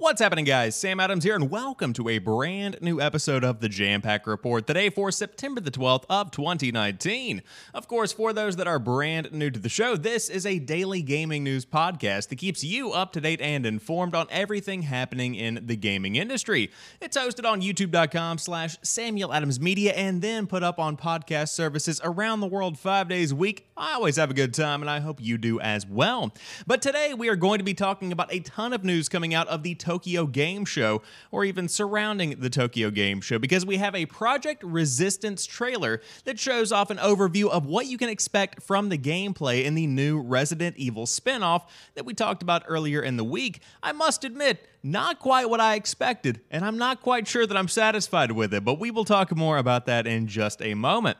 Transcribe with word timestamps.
What's 0.00 0.20
happening, 0.20 0.44
guys? 0.44 0.76
Sam 0.76 1.00
Adams 1.00 1.24
here, 1.24 1.34
and 1.34 1.50
welcome 1.50 1.92
to 1.94 2.08
a 2.08 2.18
brand 2.18 2.78
new 2.80 3.00
episode 3.00 3.42
of 3.42 3.58
the 3.58 3.68
Jampack 3.68 4.26
Report 4.26 4.64
today 4.64 4.90
for 4.90 5.10
September 5.10 5.60
the 5.60 5.72
12th 5.72 6.04
of 6.08 6.30
2019. 6.30 7.42
Of 7.74 7.88
course, 7.88 8.12
for 8.12 8.32
those 8.32 8.54
that 8.56 8.68
are 8.68 8.78
brand 8.78 9.32
new 9.32 9.50
to 9.50 9.58
the 9.58 9.68
show, 9.68 9.96
this 9.96 10.28
is 10.30 10.46
a 10.46 10.60
daily 10.60 11.02
gaming 11.02 11.42
news 11.42 11.66
podcast 11.66 12.28
that 12.28 12.36
keeps 12.36 12.62
you 12.62 12.92
up 12.92 13.12
to 13.14 13.20
date 13.20 13.40
and 13.40 13.66
informed 13.66 14.14
on 14.14 14.28
everything 14.30 14.82
happening 14.82 15.34
in 15.34 15.66
the 15.66 15.74
gaming 15.74 16.14
industry. 16.14 16.70
It's 17.00 17.16
hosted 17.16 17.44
on 17.44 17.60
youtube.com 17.60 18.38
slash 18.38 18.76
Samuel 18.82 19.34
Adams 19.34 19.58
Media 19.58 19.94
and 19.94 20.22
then 20.22 20.46
put 20.46 20.62
up 20.62 20.78
on 20.78 20.96
podcast 20.96 21.48
services 21.48 22.00
around 22.04 22.38
the 22.38 22.46
world 22.46 22.78
five 22.78 23.08
days 23.08 23.32
a 23.32 23.36
week. 23.36 23.66
I 23.76 23.94
always 23.94 24.14
have 24.14 24.30
a 24.30 24.34
good 24.34 24.54
time, 24.54 24.80
and 24.80 24.88
I 24.88 25.00
hope 25.00 25.20
you 25.20 25.38
do 25.38 25.58
as 25.58 25.84
well. 25.84 26.32
But 26.68 26.82
today, 26.82 27.14
we 27.14 27.28
are 27.28 27.36
going 27.36 27.58
to 27.58 27.64
be 27.64 27.74
talking 27.74 28.12
about 28.12 28.32
a 28.32 28.38
ton 28.40 28.72
of 28.72 28.84
news 28.84 29.08
coming 29.08 29.34
out 29.34 29.48
of 29.48 29.64
the 29.64 29.74
Tokyo 29.88 30.26
Game 30.26 30.66
Show 30.66 31.00
or 31.30 31.46
even 31.46 31.66
surrounding 31.66 32.40
the 32.40 32.50
Tokyo 32.50 32.90
Game 32.90 33.22
Show 33.22 33.38
because 33.38 33.64
we 33.64 33.78
have 33.78 33.94
a 33.94 34.04
Project 34.04 34.62
Resistance 34.62 35.46
trailer 35.46 36.02
that 36.26 36.38
shows 36.38 36.72
off 36.72 36.90
an 36.90 36.98
overview 36.98 37.48
of 37.48 37.64
what 37.64 37.86
you 37.86 37.96
can 37.96 38.10
expect 38.10 38.62
from 38.62 38.90
the 38.90 38.98
gameplay 38.98 39.64
in 39.64 39.74
the 39.74 39.86
new 39.86 40.20
Resident 40.20 40.76
Evil 40.76 41.06
spinoff 41.06 41.62
that 41.94 42.04
we 42.04 42.12
talked 42.12 42.42
about 42.42 42.64
earlier 42.68 43.00
in 43.00 43.16
the 43.16 43.24
week. 43.24 43.62
I 43.82 43.92
must 43.92 44.24
admit, 44.24 44.68
not 44.82 45.20
quite 45.20 45.48
what 45.48 45.58
I 45.58 45.76
expected, 45.76 46.42
and 46.50 46.66
I'm 46.66 46.76
not 46.76 47.00
quite 47.00 47.26
sure 47.26 47.46
that 47.46 47.56
I'm 47.56 47.68
satisfied 47.68 48.32
with 48.32 48.52
it, 48.52 48.66
but 48.66 48.78
we 48.78 48.90
will 48.90 49.06
talk 49.06 49.34
more 49.34 49.56
about 49.56 49.86
that 49.86 50.06
in 50.06 50.26
just 50.26 50.60
a 50.60 50.74
moment. 50.74 51.16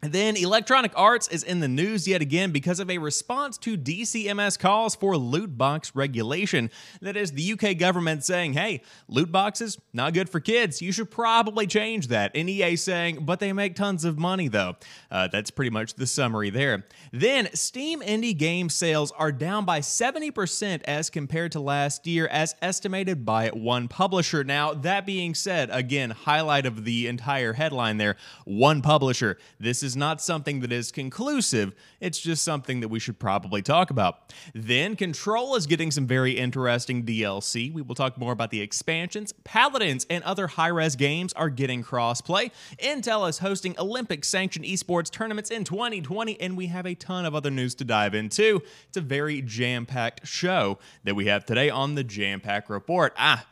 Then 0.00 0.36
Electronic 0.36 0.92
Arts 0.94 1.26
is 1.26 1.42
in 1.42 1.58
the 1.58 1.66
news 1.66 2.06
yet 2.06 2.22
again 2.22 2.52
because 2.52 2.78
of 2.78 2.88
a 2.88 2.98
response 2.98 3.58
to 3.58 3.76
DCMS 3.76 4.56
calls 4.56 4.94
for 4.94 5.16
loot 5.16 5.58
box 5.58 5.92
regulation. 5.94 6.70
That 7.00 7.16
is 7.16 7.32
the 7.32 7.52
UK 7.52 7.76
government 7.76 8.24
saying, 8.24 8.52
hey, 8.52 8.82
loot 9.08 9.32
boxes, 9.32 9.76
not 9.92 10.14
good 10.14 10.30
for 10.30 10.38
kids. 10.38 10.80
You 10.80 10.92
should 10.92 11.10
probably 11.10 11.66
change 11.66 12.08
that. 12.08 12.30
And 12.36 12.48
EA 12.48 12.76
saying, 12.76 13.24
but 13.24 13.40
they 13.40 13.52
make 13.52 13.74
tons 13.74 14.04
of 14.04 14.18
money 14.18 14.46
though. 14.46 14.76
Uh, 15.10 15.26
that's 15.26 15.50
pretty 15.50 15.70
much 15.70 15.94
the 15.94 16.06
summary 16.06 16.50
there. 16.50 16.86
Then 17.12 17.48
Steam 17.54 18.00
indie 18.00 18.36
game 18.36 18.68
sales 18.68 19.10
are 19.12 19.32
down 19.32 19.64
by 19.64 19.80
70% 19.80 20.82
as 20.84 21.10
compared 21.10 21.50
to 21.52 21.60
last 21.60 22.06
year, 22.06 22.28
as 22.28 22.54
estimated 22.62 23.24
by 23.24 23.48
one 23.48 23.88
publisher. 23.88 24.44
Now, 24.44 24.74
that 24.74 25.06
being 25.06 25.34
said, 25.34 25.70
again, 25.72 26.10
highlight 26.10 26.66
of 26.66 26.84
the 26.84 27.08
entire 27.08 27.54
headline 27.54 27.96
there 27.96 28.16
one 28.44 28.80
publisher. 28.80 29.38
This 29.58 29.82
is 29.82 29.87
is 29.88 29.96
not 29.96 30.20
something 30.20 30.60
that 30.60 30.70
is 30.70 30.92
conclusive, 30.92 31.74
it's 31.98 32.20
just 32.20 32.44
something 32.44 32.80
that 32.80 32.88
we 32.88 32.98
should 32.98 33.18
probably 33.18 33.62
talk 33.62 33.90
about. 33.90 34.34
Then, 34.54 34.96
Control 34.96 35.56
is 35.56 35.66
getting 35.66 35.90
some 35.90 36.06
very 36.06 36.32
interesting 36.32 37.06
DLC. 37.06 37.72
We 37.72 37.80
will 37.80 37.94
talk 37.94 38.18
more 38.18 38.32
about 38.32 38.50
the 38.50 38.60
expansions. 38.60 39.32
Paladins 39.44 40.04
and 40.10 40.22
other 40.24 40.46
Hi-Rez 40.46 40.94
games 40.94 41.32
are 41.32 41.48
getting 41.48 41.82
crossplay. 41.82 42.50
Intel 42.78 43.26
is 43.26 43.38
hosting 43.38 43.74
Olympic 43.78 44.26
sanctioned 44.26 44.66
esports 44.66 45.10
tournaments 45.10 45.50
in 45.50 45.64
2020, 45.64 46.38
and 46.38 46.54
we 46.54 46.66
have 46.66 46.84
a 46.84 46.94
ton 46.94 47.24
of 47.24 47.34
other 47.34 47.50
news 47.50 47.74
to 47.76 47.84
dive 47.84 48.14
into. 48.14 48.60
It's 48.88 48.98
a 48.98 49.00
very 49.00 49.40
jam 49.40 49.86
packed 49.86 50.26
show 50.26 50.78
that 51.04 51.16
we 51.16 51.24
have 51.26 51.46
today 51.46 51.70
on 51.70 51.94
the 51.94 52.04
Jampack 52.04 52.68
Report. 52.68 53.14
Ah, 53.16 53.46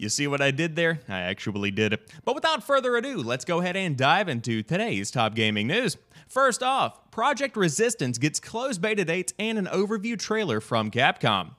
you 0.00 0.08
see 0.08 0.26
what 0.26 0.40
I 0.40 0.50
did 0.50 0.76
there? 0.76 1.00
I 1.08 1.20
actually 1.20 1.70
did 1.70 1.92
it. 1.92 2.10
But 2.24 2.34
without 2.34 2.64
further 2.64 2.96
ado, 2.96 3.18
let's 3.22 3.44
go 3.44 3.60
ahead 3.60 3.76
and 3.76 3.96
dive 3.96 4.28
into 4.28 4.62
today's 4.62 5.10
top 5.10 5.34
gaming 5.34 5.66
news. 5.66 5.98
First 6.26 6.62
off, 6.62 7.10
Project 7.10 7.56
Resistance 7.56 8.16
gets 8.16 8.40
closed 8.40 8.80
beta 8.80 9.04
dates 9.04 9.34
and 9.38 9.58
an 9.58 9.66
overview 9.66 10.18
trailer 10.18 10.60
from 10.60 10.90
Capcom. 10.90 11.50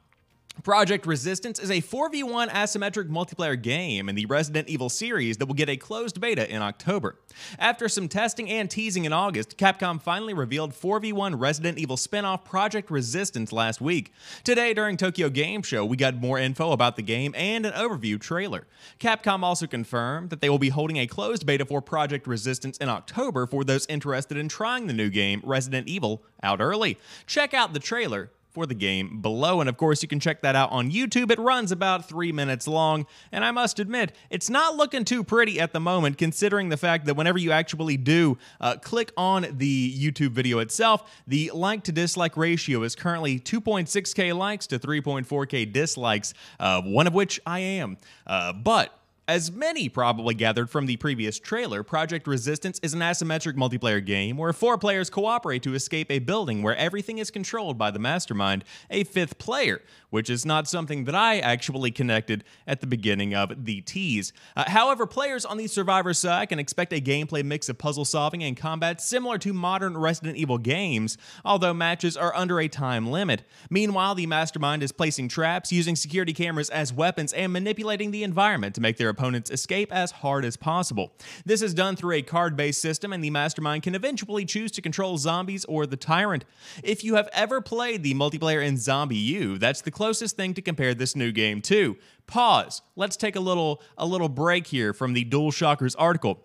Project 0.64 1.08
Resistance 1.08 1.60
is 1.60 1.72
a 1.72 1.82
4v1 1.82 2.50
asymmetric 2.50 3.10
multiplayer 3.10 3.60
game 3.60 4.08
in 4.10 4.16
the 4.16 4.28
Resident 4.28 4.68
Evil 4.68 4.90
series 4.90 5.38
that 5.38 5.48
will 5.48 5.56
get 5.56 5.70
a 5.70 5.78
closed 5.78 6.22
beta 6.22 6.48
in 6.54 6.62
October. 6.62 7.16
After 7.58 7.90
some 7.90 8.08
testing 8.08 8.48
and 8.50 8.70
teasing 8.70 9.06
in 9.06 9.14
August, 9.14 9.58
Capcom 9.58 10.00
finally 10.00 10.36
revealed 10.36 10.74
4v1 10.74 11.40
Resident 11.40 11.80
Evil 11.80 11.98
spin-off 11.98 12.46
Project 12.46 12.92
Resistance 12.92 13.52
last 13.52 13.82
week. 13.82 14.14
Today, 14.44 14.74
during 14.74 14.98
Tokyo 14.98 15.30
Game 15.30 15.64
Show, 15.64 15.84
we 15.84 15.98
got 15.98 16.16
more 16.16 16.38
info 16.38 16.74
about 16.74 16.96
the 16.96 17.02
game 17.02 17.34
and 17.36 17.66
an 17.66 17.74
overview 17.74 18.20
trailer. 18.20 18.68
Capcom 19.00 19.42
also 19.44 19.66
confirmed 19.66 20.30
that 20.30 20.42
they 20.42 20.50
will 20.50 20.60
be 20.60 20.70
holding 20.70 20.98
a 20.98 21.08
closed 21.08 21.46
beta 21.46 21.66
for 21.66 21.82
Project 21.82 22.28
Resistance 22.28 22.78
in 22.78 22.90
October 22.90 23.48
for 23.48 23.64
those 23.64 23.88
interested 23.88 24.38
in 24.38 24.48
trying 24.48 24.86
the 24.86 24.94
new 24.94 25.10
game, 25.10 25.42
Resident 25.44 25.88
Evil, 25.88 26.24
out 26.44 26.62
early. 26.62 27.00
Check 27.26 27.56
out 27.56 27.74
the 27.74 27.80
trailer 27.80 28.30
for 28.52 28.66
the 28.66 28.74
game 28.74 29.22
below. 29.22 29.60
And 29.60 29.70
of 29.70 29.78
course, 29.78 30.02
you 30.02 30.08
can 30.08 30.20
check 30.20 30.42
that 30.42 30.56
out 30.56 30.72
on 30.72 30.92
YouTube. 30.92 31.32
It 31.32 31.40
runs 31.40 31.72
about 31.72 32.08
three 32.08 32.32
minutes 32.32 32.68
long, 32.68 33.06
and 33.32 33.44
I 33.44 33.52
must 33.52 33.80
admit, 33.80 34.16
it's 34.30 34.50
not 34.50 34.76
looking 34.76 35.06
too 35.06 35.24
pretty 35.24 35.60
at 35.60 35.74
the 35.74 35.80
moment, 35.80 36.18
considering 36.18 36.70
the 36.70 36.78
fact 36.78 37.06
that 37.06 37.16
whenever 37.16 37.38
you 37.38 37.52
actually 37.52 37.98
do 37.98 38.38
uh, 38.60 38.76
click 38.78 39.12
on 39.18 39.48
the 39.52 39.98
YouTube 39.98 40.32
video 40.32 40.60
itself, 40.60 41.10
the 41.28 41.52
like 41.54 41.84
to 41.84 41.92
dislike 41.92 42.38
ratio 42.38 42.84
is 42.84 42.96
currently 42.96 43.40
2.6k 43.40 44.36
likes 44.36 44.68
to 44.68 44.80
3.4k 44.80 45.72
dislikes, 45.72 46.34
uh, 46.60 46.82
one 46.82 47.08
of 47.08 47.14
which 47.14 47.40
I 47.46 47.60
am. 47.60 47.98
Uh, 48.28 48.54
but 48.54 49.01
as 49.32 49.50
many 49.50 49.88
probably 49.88 50.34
gathered 50.34 50.70
from 50.70 50.88
the 50.88 50.98
previous 50.98 51.40
trailer, 51.40 51.84
Project 51.84 52.28
Resistance 52.28 52.82
is 52.84 52.94
an 52.94 53.00
asymmetric 53.00 53.54
multiplayer 53.54 54.06
game 54.06 54.36
where 54.36 54.52
four 54.52 54.78
players 54.78 55.10
cooperate 55.10 55.64
to 55.64 55.74
escape 55.74 56.12
a 56.12 56.20
building 56.20 56.62
where 56.62 56.76
everything 56.76 57.18
is 57.18 57.32
controlled 57.32 57.78
by 57.78 57.92
the 57.92 57.98
mastermind, 57.98 58.66
a 58.90 59.06
fifth 59.06 59.38
player, 59.38 59.84
which 60.10 60.30
is 60.30 60.46
not 60.46 60.68
something 60.68 61.06
that 61.06 61.16
I 61.16 61.40
actually 61.40 61.92
connected 61.92 62.44
at 62.68 62.82
the 62.82 62.88
beginning 62.88 63.34
of 63.34 63.64
the 63.64 63.80
tease. 63.80 64.34
Uh, 64.58 64.70
however, 64.70 65.08
players 65.08 65.46
on 65.46 65.56
the 65.56 65.68
Survivor 65.68 66.14
side 66.14 66.50
can 66.50 66.60
expect 66.60 66.92
a 66.92 67.00
gameplay 67.00 67.42
mix 67.42 67.70
of 67.70 67.78
puzzle 67.78 68.04
solving 68.04 68.44
and 68.44 68.58
combat 68.58 69.00
similar 69.00 69.38
to 69.38 69.54
modern 69.54 69.98
Resident 69.98 70.36
Evil 70.36 70.58
games, 70.58 71.18
although 71.46 71.74
matches 71.74 72.18
are 72.18 72.36
under 72.36 72.60
a 72.60 72.68
time 72.68 73.10
limit. 73.10 73.44
Meanwhile, 73.70 74.16
the 74.16 74.28
mastermind 74.28 74.84
is 74.84 74.92
placing 74.92 75.30
traps, 75.30 75.72
using 75.72 75.96
security 75.96 76.34
cameras 76.34 76.70
as 76.70 76.92
weapons, 76.92 77.32
and 77.32 77.54
manipulating 77.54 78.12
the 78.12 78.24
environment 78.24 78.76
to 78.76 78.82
make 78.82 78.98
their 78.98 79.08
opponents 79.22 79.52
escape 79.52 79.94
as 79.94 80.10
hard 80.10 80.44
as 80.44 80.58
possible. 80.58 81.14
This 81.46 81.62
is 81.62 81.76
done 81.76 81.96
through 81.96 82.16
a 82.16 82.22
card 82.24 82.58
based 82.58 82.82
system, 82.82 83.14
and 83.14 83.24
the 83.24 83.30
mastermind 83.30 83.84
can 83.84 83.94
eventually 83.94 84.46
choose 84.46 84.72
to 84.72 84.82
control 84.82 85.20
zombies 85.20 85.64
or 85.66 85.86
the 85.86 85.96
tyrant. 85.96 86.44
If 86.84 87.04
you 87.04 87.16
have 87.16 87.30
ever 87.32 87.62
played 87.62 88.02
the 88.02 88.16
multiplayer 88.16 88.66
in 88.66 88.76
ZombiU, 88.76 89.60
that's 89.60 89.82
the 89.82 89.92
closest 89.92 90.36
thing 90.38 90.56
to 90.56 90.62
compare 90.62 90.96
this 90.96 91.16
new 91.16 91.32
game 91.32 91.62
to. 91.64 91.98
Pause. 92.26 92.82
Let's 92.96 93.16
take 93.16 93.36
a 93.36 93.40
little 93.40 93.84
a 93.96 94.08
little 94.08 94.30
break 94.30 94.66
here 94.66 94.92
from 94.92 95.14
the 95.14 95.24
DualShockers 95.24 95.96
article. 96.00 96.44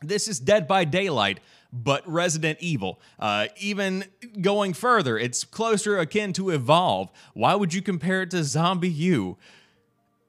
This 0.00 0.28
is 0.28 0.40
Dead 0.40 0.66
by 0.66 0.84
Daylight, 0.84 1.40
but 1.72 2.08
Resident 2.08 2.58
Evil. 2.62 3.02
Uh, 3.18 3.48
even 3.58 4.04
going 4.40 4.72
further, 4.72 5.18
it's 5.18 5.44
closer 5.44 5.98
akin 5.98 6.32
to 6.34 6.50
Evolve. 6.50 7.10
Why 7.34 7.54
would 7.54 7.74
you 7.74 7.82
compare 7.82 8.22
it 8.22 8.30
to 8.30 8.38
ZombiU? 8.38 9.36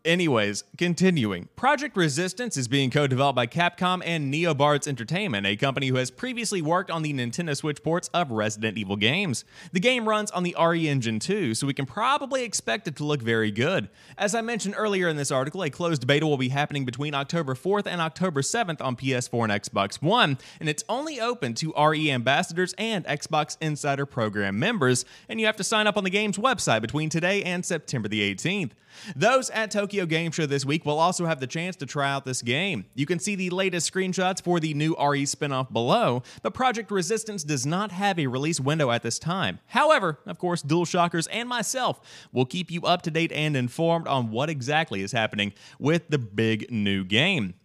Anyways, 0.05 0.63
continuing. 0.77 1.49
Project 1.57 1.97
Resistance 1.97 2.55
is 2.55 2.69
being 2.69 2.89
co-developed 2.89 3.35
by 3.35 3.45
Capcom 3.45 4.01
and 4.05 4.33
NeoBards 4.33 4.87
Entertainment, 4.87 5.45
a 5.45 5.57
company 5.57 5.89
who 5.89 5.97
has 5.97 6.09
previously 6.09 6.61
worked 6.61 6.89
on 6.89 7.01
the 7.01 7.11
Nintendo 7.11 7.53
Switch 7.53 7.83
ports 7.83 8.09
of 8.13 8.31
Resident 8.31 8.77
Evil 8.77 8.95
games. 8.95 9.43
The 9.73 9.81
game 9.81 10.07
runs 10.07 10.31
on 10.31 10.43
the 10.43 10.55
RE 10.57 10.87
Engine 10.87 11.19
2, 11.19 11.53
so 11.53 11.67
we 11.67 11.73
can 11.73 11.85
probably 11.85 12.45
expect 12.45 12.87
it 12.87 12.95
to 12.95 13.03
look 13.03 13.21
very 13.21 13.51
good. 13.51 13.89
As 14.17 14.33
I 14.33 14.39
mentioned 14.39 14.75
earlier 14.77 15.09
in 15.09 15.17
this 15.17 15.31
article, 15.31 15.63
a 15.63 15.69
closed 15.69 16.07
beta 16.07 16.25
will 16.25 16.37
be 16.37 16.47
happening 16.47 16.85
between 16.85 17.13
October 17.13 17.53
4th 17.53 17.85
and 17.85 17.99
October 17.99 18.41
7th 18.41 18.81
on 18.81 18.95
PS4 18.95 19.51
and 19.51 19.51
Xbox 19.51 20.01
One, 20.01 20.37
and 20.61 20.69
it's 20.69 20.85
only 20.87 21.19
open 21.19 21.53
to 21.55 21.73
RE 21.77 22.09
ambassadors 22.09 22.73
and 22.77 23.03
Xbox 23.03 23.57
Insider 23.59 24.05
Program 24.05 24.57
members, 24.57 25.03
and 25.27 25.41
you 25.41 25.45
have 25.45 25.57
to 25.57 25.63
sign 25.65 25.87
up 25.87 25.97
on 25.97 26.05
the 26.05 26.09
game's 26.09 26.37
website 26.37 26.79
between 26.79 27.09
today 27.09 27.43
and 27.43 27.65
September 27.65 28.07
the 28.07 28.33
18th. 28.33 28.71
Those 29.15 29.49
at 29.51 29.71
Tokyo 29.71 29.88
Game 29.89 30.31
Show 30.31 30.45
this 30.45 30.65
week 30.65 30.85
will 30.85 30.99
also 30.99 31.25
have 31.25 31.39
the 31.39 31.47
chance 31.47 31.75
to 31.77 31.85
try 31.85 32.11
out 32.11 32.25
this 32.25 32.41
game. 32.41 32.85
You 32.95 33.05
can 33.05 33.19
see 33.19 33.35
the 33.35 33.49
latest 33.49 33.91
screenshots 33.91 34.41
for 34.41 34.59
the 34.59 34.73
new 34.73 34.91
RE 34.91 35.23
spinoff 35.23 35.71
below, 35.71 36.23
but 36.41 36.53
Project 36.53 36.91
Resistance 36.91 37.43
does 37.43 37.65
not 37.65 37.91
have 37.91 38.19
a 38.19 38.27
release 38.27 38.59
window 38.59 38.91
at 38.91 39.03
this 39.03 39.19
time. 39.19 39.59
However, 39.67 40.19
of 40.25 40.37
course, 40.37 40.63
DualShockers 40.63 41.27
and 41.31 41.49
myself 41.49 41.99
will 42.31 42.45
keep 42.45 42.71
you 42.71 42.83
up 42.83 43.01
to 43.03 43.11
date 43.11 43.31
and 43.31 43.57
informed 43.57 44.07
on 44.07 44.31
what 44.31 44.49
exactly 44.49 45.01
is 45.01 45.11
happening 45.11 45.53
with 45.79 46.09
the 46.09 46.19
big 46.19 46.71
new 46.71 47.03
game. 47.03 47.55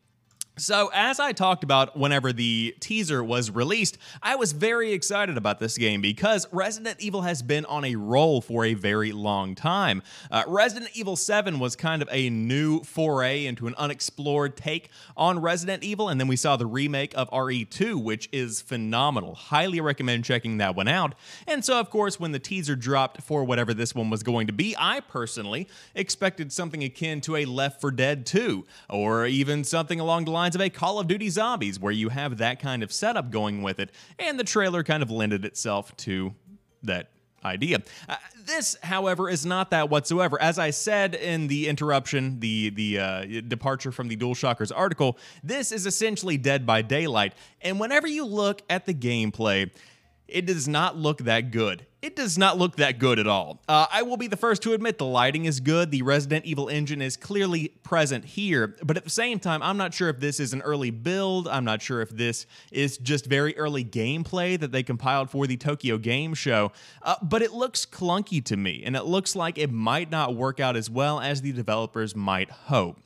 So, 0.56 0.88
as 0.94 1.18
I 1.18 1.32
talked 1.32 1.64
about 1.64 1.96
whenever 1.96 2.32
the 2.32 2.76
teaser 2.78 3.24
was 3.24 3.50
released, 3.50 3.98
I 4.22 4.36
was 4.36 4.52
very 4.52 4.92
excited 4.92 5.36
about 5.36 5.58
this 5.58 5.76
game 5.76 6.00
because 6.00 6.46
Resident 6.52 7.00
Evil 7.00 7.22
has 7.22 7.42
been 7.42 7.64
on 7.64 7.84
a 7.84 7.96
roll 7.96 8.40
for 8.40 8.64
a 8.64 8.74
very 8.74 9.10
long 9.10 9.56
time. 9.56 10.00
Uh, 10.30 10.44
Resident 10.46 10.92
Evil 10.94 11.16
7 11.16 11.58
was 11.58 11.74
kind 11.74 12.02
of 12.02 12.08
a 12.12 12.30
new 12.30 12.84
foray 12.84 13.46
into 13.46 13.66
an 13.66 13.74
unexplored 13.76 14.56
take 14.56 14.90
on 15.16 15.40
Resident 15.40 15.82
Evil, 15.82 16.08
and 16.08 16.20
then 16.20 16.28
we 16.28 16.36
saw 16.36 16.56
the 16.56 16.66
remake 16.66 17.12
of 17.16 17.28
RE2, 17.32 18.00
which 18.00 18.28
is 18.30 18.60
phenomenal. 18.62 19.34
Highly 19.34 19.80
recommend 19.80 20.24
checking 20.24 20.58
that 20.58 20.76
one 20.76 20.86
out. 20.86 21.16
And 21.48 21.64
so, 21.64 21.80
of 21.80 21.90
course, 21.90 22.20
when 22.20 22.30
the 22.30 22.38
teaser 22.38 22.76
dropped 22.76 23.22
for 23.22 23.42
whatever 23.42 23.74
this 23.74 23.92
one 23.92 24.08
was 24.08 24.22
going 24.22 24.46
to 24.46 24.52
be, 24.52 24.76
I 24.78 25.00
personally 25.00 25.66
expected 25.96 26.52
something 26.52 26.84
akin 26.84 27.20
to 27.22 27.34
a 27.34 27.44
Left 27.44 27.80
4 27.80 27.90
Dead 27.90 28.24
2, 28.24 28.64
or 28.88 29.26
even 29.26 29.64
something 29.64 29.98
along 29.98 30.26
the 30.26 30.30
line 30.30 30.43
lines 30.44 30.54
of 30.54 30.60
a 30.60 30.68
Call 30.68 30.98
of 30.98 31.08
Duty 31.08 31.30
Zombies, 31.30 31.80
where 31.80 31.90
you 31.90 32.10
have 32.10 32.36
that 32.36 32.60
kind 32.60 32.82
of 32.82 32.92
setup 32.92 33.30
going 33.30 33.62
with 33.62 33.80
it, 33.80 33.90
and 34.18 34.38
the 34.38 34.44
trailer 34.44 34.82
kind 34.82 35.02
of 35.02 35.10
lended 35.10 35.42
itself 35.42 35.96
to 35.96 36.34
that 36.82 37.08
idea. 37.42 37.78
Uh, 38.06 38.16
this, 38.44 38.76
however, 38.82 39.30
is 39.30 39.46
not 39.46 39.70
that 39.70 39.88
whatsoever. 39.88 40.40
As 40.40 40.58
I 40.58 40.68
said 40.68 41.14
in 41.14 41.46
the 41.46 41.66
interruption, 41.66 42.40
the 42.40 42.68
the 42.70 42.98
uh, 42.98 43.24
departure 43.48 43.90
from 43.90 44.08
the 44.08 44.18
DualShockers 44.18 44.70
article, 44.74 45.16
this 45.42 45.72
is 45.72 45.86
essentially 45.86 46.36
Dead 46.36 46.66
by 46.66 46.82
Daylight. 46.82 47.32
And 47.62 47.80
whenever 47.80 48.06
you 48.06 48.26
look 48.26 48.60
at 48.68 48.84
the 48.84 48.92
gameplay, 48.92 49.70
it 50.28 50.46
does 50.46 50.66
not 50.66 50.96
look 50.96 51.18
that 51.24 51.50
good. 51.50 51.86
It 52.02 52.16
does 52.16 52.36
not 52.36 52.58
look 52.58 52.76
that 52.76 52.98
good 52.98 53.18
at 53.18 53.26
all. 53.26 53.62
Uh, 53.66 53.86
I 53.90 54.02
will 54.02 54.18
be 54.18 54.26
the 54.26 54.36
first 54.36 54.60
to 54.62 54.74
admit 54.74 54.98
the 54.98 55.06
lighting 55.06 55.46
is 55.46 55.60
good. 55.60 55.90
The 55.90 56.02
Resident 56.02 56.44
Evil 56.44 56.68
engine 56.68 57.00
is 57.00 57.16
clearly 57.16 57.68
present 57.82 58.26
here, 58.26 58.76
but 58.82 58.98
at 58.98 59.04
the 59.04 59.10
same 59.10 59.38
time, 59.38 59.62
I'm 59.62 59.78
not 59.78 59.94
sure 59.94 60.10
if 60.10 60.20
this 60.20 60.38
is 60.38 60.52
an 60.52 60.60
early 60.60 60.90
build. 60.90 61.48
I'm 61.48 61.64
not 61.64 61.80
sure 61.80 62.02
if 62.02 62.10
this 62.10 62.44
is 62.70 62.98
just 62.98 63.24
very 63.24 63.56
early 63.56 63.84
gameplay 63.84 64.60
that 64.60 64.70
they 64.70 64.82
compiled 64.82 65.30
for 65.30 65.46
the 65.46 65.56
Tokyo 65.56 65.96
Game 65.96 66.34
Show. 66.34 66.72
Uh, 67.00 67.14
but 67.22 67.40
it 67.40 67.52
looks 67.52 67.86
clunky 67.86 68.44
to 68.44 68.56
me, 68.56 68.82
and 68.84 68.96
it 68.96 69.04
looks 69.04 69.34
like 69.34 69.56
it 69.56 69.70
might 69.70 70.10
not 70.10 70.34
work 70.34 70.60
out 70.60 70.76
as 70.76 70.90
well 70.90 71.20
as 71.20 71.40
the 71.40 71.52
developers 71.52 72.14
might 72.14 72.50
hope. 72.50 73.00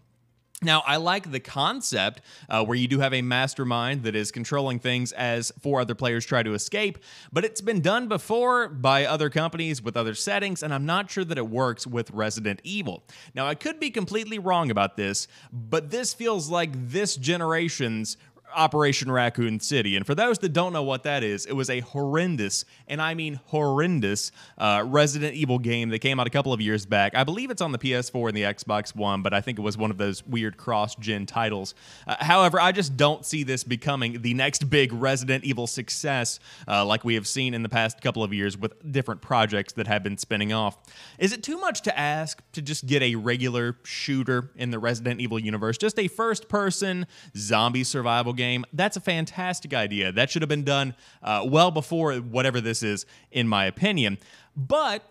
Now, 0.61 0.83
I 0.85 0.97
like 0.97 1.31
the 1.31 1.39
concept 1.39 2.21
uh, 2.49 2.65
where 2.65 2.77
you 2.77 2.89
do 2.89 2.99
have 2.99 3.15
a 3.15 3.23
mastermind 3.23 4.03
that 4.03 4.17
is 4.17 4.33
controlling 4.33 4.81
things 4.81 5.13
as 5.13 5.53
four 5.61 5.81
other 5.81 5.95
players 5.95 6.27
try 6.27 6.43
to 6.43 6.53
escape, 6.53 6.99
but 7.33 7.45
it's 7.45 7.61
been 7.61 7.81
done 7.81 8.09
before 8.09 8.69
by 8.69 9.05
other 9.05 9.31
companies 9.31 9.81
with 9.81 9.97
other 9.97 10.15
settings, 10.15 10.65
and 10.65 10.75
I'm 10.75 10.85
not 10.85 11.11
sure 11.11 11.25
that 11.25 11.39
it 11.39 11.49
works 11.49 11.87
with 11.87 12.11
Resident 12.11 12.61
Evil. 12.65 13.05
Now, 13.35 13.47
I 13.47 13.55
could 13.55 13.79
be 13.79 13.91
completely 13.91 14.41
wrong 14.41 14.73
about 14.73 14.97
this, 14.97 15.29
but 15.53 15.91
this 15.91 16.13
feels 16.13 16.49
like 16.51 16.71
this 16.73 17.15
generation's 17.15 18.17
Operation 18.55 19.11
Raccoon 19.11 19.61
City. 19.61 19.97
And 19.97 20.07
for 20.07 20.15
those 20.15 20.39
that 20.39 20.53
don't 20.53 20.73
know 20.73 20.83
what 20.83 21.03
that 21.05 21.23
is, 21.23 21.47
it 21.47 21.53
was 21.53 21.71
a 21.71 21.81
horrendous, 21.81 22.65
and 22.87 23.01
I 23.01 23.15
mean 23.15 23.41
horrendous, 23.47 24.33
uh, 24.57 24.85
Resident 24.87 25.35
Evil 25.35 25.59
game 25.59 25.91
that 25.91 26.01
came 26.01 26.19
out 26.19 26.27
a 26.27 26.31
couple 26.31 26.53
of 26.53 26.61
years 26.61 26.87
back. 26.87 27.15
I 27.15 27.25
believe 27.25 27.51
it's 27.51 27.63
on 27.63 27.73
the 27.73 27.79
PS4 27.79 28.29
and 28.29 28.37
the 28.37 28.43
Xbox 28.43 28.95
One, 28.95 29.23
but 29.23 29.35
I 29.35 29.41
think 29.41 29.59
it 29.59 29.63
was 29.63 29.77
one 29.77 29.91
of 29.91 29.99
those 29.99 30.27
weird 30.27 30.57
cross 30.57 30.95
gen 30.95 31.27
titles. 31.27 31.75
Uh, 32.07 32.17
however, 32.21 32.61
I 32.61 32.73
just 32.73 32.97
don't 32.97 33.25
see 33.25 33.43
this 33.43 33.65
becoming 33.65 34.23
the 34.23 34.35
next 34.35 34.71
big 34.71 34.93
Resident 34.93 35.45
Evil 35.45 35.67
success 35.67 36.41
uh, 36.67 36.85
like 36.85 37.05
we 37.05 37.15
have 37.15 37.27
seen 37.27 37.55
in 37.55 37.63
the 37.63 37.69
past 37.69 38.01
couple 38.01 38.23
of 38.23 38.33
years 38.33 38.57
with 38.57 38.91
different 38.91 39.21
projects 39.21 39.73
that 39.75 39.87
have 39.87 40.03
been 40.03 40.19
spinning 40.19 40.53
off. 40.53 40.79
Is 41.19 41.33
it 41.33 41.43
too 41.43 41.59
much 41.59 41.83
to 41.83 41.99
ask 41.99 42.43
to 42.53 42.63
just 42.63 42.87
get 42.87 43.03
a 43.03 43.15
regular 43.15 43.77
shooter 43.85 44.51
in 44.57 44.71
the 44.71 44.79
Resident 44.79 45.21
Evil 45.21 45.39
universe? 45.39 45.79
Just 45.79 45.99
a 45.99 46.09
first 46.09 46.49
person 46.49 47.07
zombie 47.37 47.85
survival 47.85 48.33
game. 48.39 48.65
That's 48.73 48.97
a 48.97 49.01
fantastic 49.01 49.75
idea. 49.75 50.11
That 50.11 50.31
should 50.31 50.41
have 50.41 50.49
been 50.49 50.65
done 50.65 50.95
uh, 51.23 51.45
well 51.47 51.71
before 51.71 52.15
whatever 52.15 52.63
this 52.63 52.83
is, 52.83 53.05
in 53.31 53.47
my 53.47 53.67
opinion. 53.67 54.17
But 54.57 55.05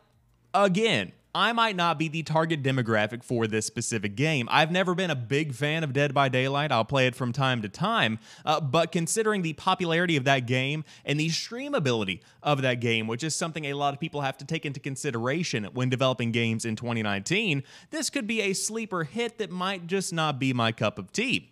again, 0.56 1.12
I 1.38 1.54
might 1.54 1.76
not 1.76 2.00
be 2.00 2.08
the 2.08 2.24
target 2.24 2.64
demographic 2.64 3.24
for 3.24 3.46
this 3.46 3.68
specific 3.68 4.16
game. 4.16 4.48
I've 4.50 4.72
never 4.72 4.96
been 4.96 5.12
a 5.12 5.16
big 5.16 5.54
fan 5.54 5.84
of 5.84 5.94
Dead 5.94 6.12
by 6.12 6.30
Daylight. 6.30 6.72
I'll 6.72 6.84
play 6.84 7.06
it 7.06 7.16
from 7.16 7.32
time 7.32 7.62
to 7.62 7.70
time. 7.70 8.18
Uh, 8.44 8.60
but 8.60 8.92
considering 8.92 9.44
the 9.44 9.54
popularity 9.54 10.18
of 10.18 10.24
that 10.24 10.48
game 10.48 10.84
and 11.06 11.20
the 11.20 11.28
streamability 11.28 12.22
of 12.42 12.64
that 12.64 12.80
game, 12.80 13.06
which 13.06 13.24
is 13.24 13.36
something 13.36 13.66
a 13.66 13.74
lot 13.74 13.94
of 13.94 14.00
people 14.00 14.22
have 14.22 14.38
to 14.40 14.46
take 14.46 14.66
into 14.66 14.80
consideration 14.80 15.66
when 15.74 15.90
developing 15.90 16.32
games 16.32 16.66
in 16.66 16.76
2019, 16.76 17.62
this 17.92 18.10
could 18.10 18.26
be 18.26 18.42
a 18.42 18.54
sleeper 18.54 19.04
hit 19.04 19.38
that 19.38 19.52
might 19.52 19.86
just 19.86 20.12
not 20.12 20.40
be 20.40 20.54
my 20.54 20.72
cup 20.72 20.98
of 20.98 21.12
tea. 21.12 21.52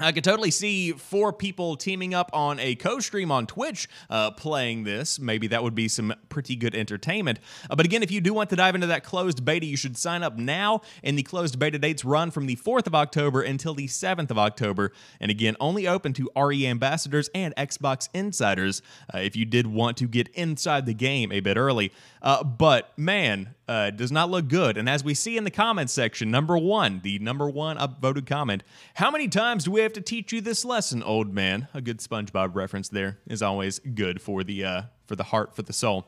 I 0.00 0.10
could 0.10 0.24
totally 0.24 0.50
see 0.50 0.90
four 0.90 1.32
people 1.32 1.76
teaming 1.76 2.14
up 2.14 2.28
on 2.32 2.58
a 2.58 2.74
co-stream 2.74 3.30
on 3.30 3.46
Twitch 3.46 3.88
uh, 4.10 4.32
playing 4.32 4.82
this. 4.82 5.20
Maybe 5.20 5.46
that 5.48 5.62
would 5.62 5.76
be 5.76 5.86
some 5.86 6.12
pretty 6.28 6.56
good 6.56 6.74
entertainment. 6.74 7.38
Uh, 7.70 7.76
but 7.76 7.86
again, 7.86 8.02
if 8.02 8.10
you 8.10 8.20
do 8.20 8.34
want 8.34 8.50
to 8.50 8.56
dive 8.56 8.74
into 8.74 8.88
that 8.88 9.04
closed 9.04 9.44
beta, 9.44 9.66
you 9.66 9.76
should 9.76 9.96
sign 9.96 10.24
up 10.24 10.36
now. 10.36 10.80
And 11.04 11.16
the 11.16 11.22
closed 11.22 11.60
beta 11.60 11.78
dates 11.78 12.04
run 12.04 12.32
from 12.32 12.46
the 12.46 12.56
4th 12.56 12.88
of 12.88 12.94
October 12.96 13.42
until 13.42 13.72
the 13.72 13.86
7th 13.86 14.32
of 14.32 14.38
October. 14.38 14.90
And 15.20 15.30
again, 15.30 15.56
only 15.60 15.86
open 15.86 16.12
to 16.14 16.28
RE 16.36 16.66
ambassadors 16.66 17.30
and 17.32 17.54
Xbox 17.54 18.08
insiders 18.12 18.82
uh, 19.14 19.18
if 19.18 19.36
you 19.36 19.44
did 19.44 19.68
want 19.68 19.96
to 19.98 20.08
get 20.08 20.26
inside 20.30 20.86
the 20.86 20.94
game 20.94 21.30
a 21.30 21.38
bit 21.38 21.56
early. 21.56 21.92
Uh, 22.20 22.42
but 22.42 22.92
man, 22.98 23.54
uh, 23.68 23.90
does 23.90 24.12
not 24.12 24.30
look 24.30 24.48
good. 24.48 24.76
And 24.76 24.88
as 24.88 25.02
we 25.02 25.14
see 25.14 25.36
in 25.36 25.44
the 25.44 25.50
comments 25.50 25.92
section, 25.92 26.30
number 26.30 26.58
one, 26.58 27.00
the 27.02 27.18
number 27.18 27.48
one 27.48 27.78
upvoted 27.78 28.26
comment, 28.26 28.62
how 28.94 29.10
many 29.10 29.28
times 29.28 29.64
do 29.64 29.70
we 29.70 29.83
have 29.84 29.92
to 29.94 30.00
teach 30.00 30.32
you 30.32 30.40
this 30.40 30.64
lesson, 30.64 31.02
old 31.02 31.32
man? 31.32 31.68
A 31.72 31.80
good 31.80 31.98
SpongeBob 32.00 32.54
reference 32.54 32.88
there 32.88 33.18
is 33.26 33.42
always 33.42 33.78
good 33.78 34.20
for 34.20 34.42
the 34.42 34.64
uh, 34.64 34.82
for 35.06 35.16
the 35.16 35.24
heart, 35.24 35.54
for 35.54 35.62
the 35.62 35.72
soul. 35.72 36.06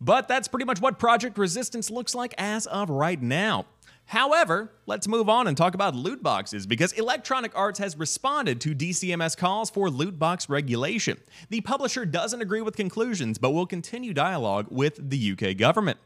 But 0.00 0.28
that's 0.28 0.48
pretty 0.48 0.64
much 0.64 0.80
what 0.80 0.98
Project 0.98 1.36
Resistance 1.36 1.90
looks 1.90 2.14
like 2.14 2.34
as 2.38 2.66
of 2.66 2.88
right 2.88 3.20
now. 3.20 3.66
However, 4.06 4.72
let's 4.86 5.06
move 5.06 5.28
on 5.28 5.46
and 5.46 5.56
talk 5.56 5.74
about 5.74 5.94
loot 5.94 6.22
boxes 6.22 6.66
because 6.66 6.92
Electronic 6.94 7.52
Arts 7.54 7.78
has 7.78 7.96
responded 7.96 8.60
to 8.62 8.74
DCMS 8.74 9.36
calls 9.36 9.70
for 9.70 9.88
loot 9.88 10.18
box 10.18 10.48
regulation. 10.48 11.18
The 11.48 11.60
publisher 11.60 12.04
doesn't 12.04 12.42
agree 12.42 12.60
with 12.60 12.74
conclusions, 12.74 13.38
but 13.38 13.50
will 13.50 13.66
continue 13.66 14.12
dialogue 14.12 14.66
with 14.68 15.10
the 15.10 15.32
UK 15.32 15.56
government. 15.56 15.98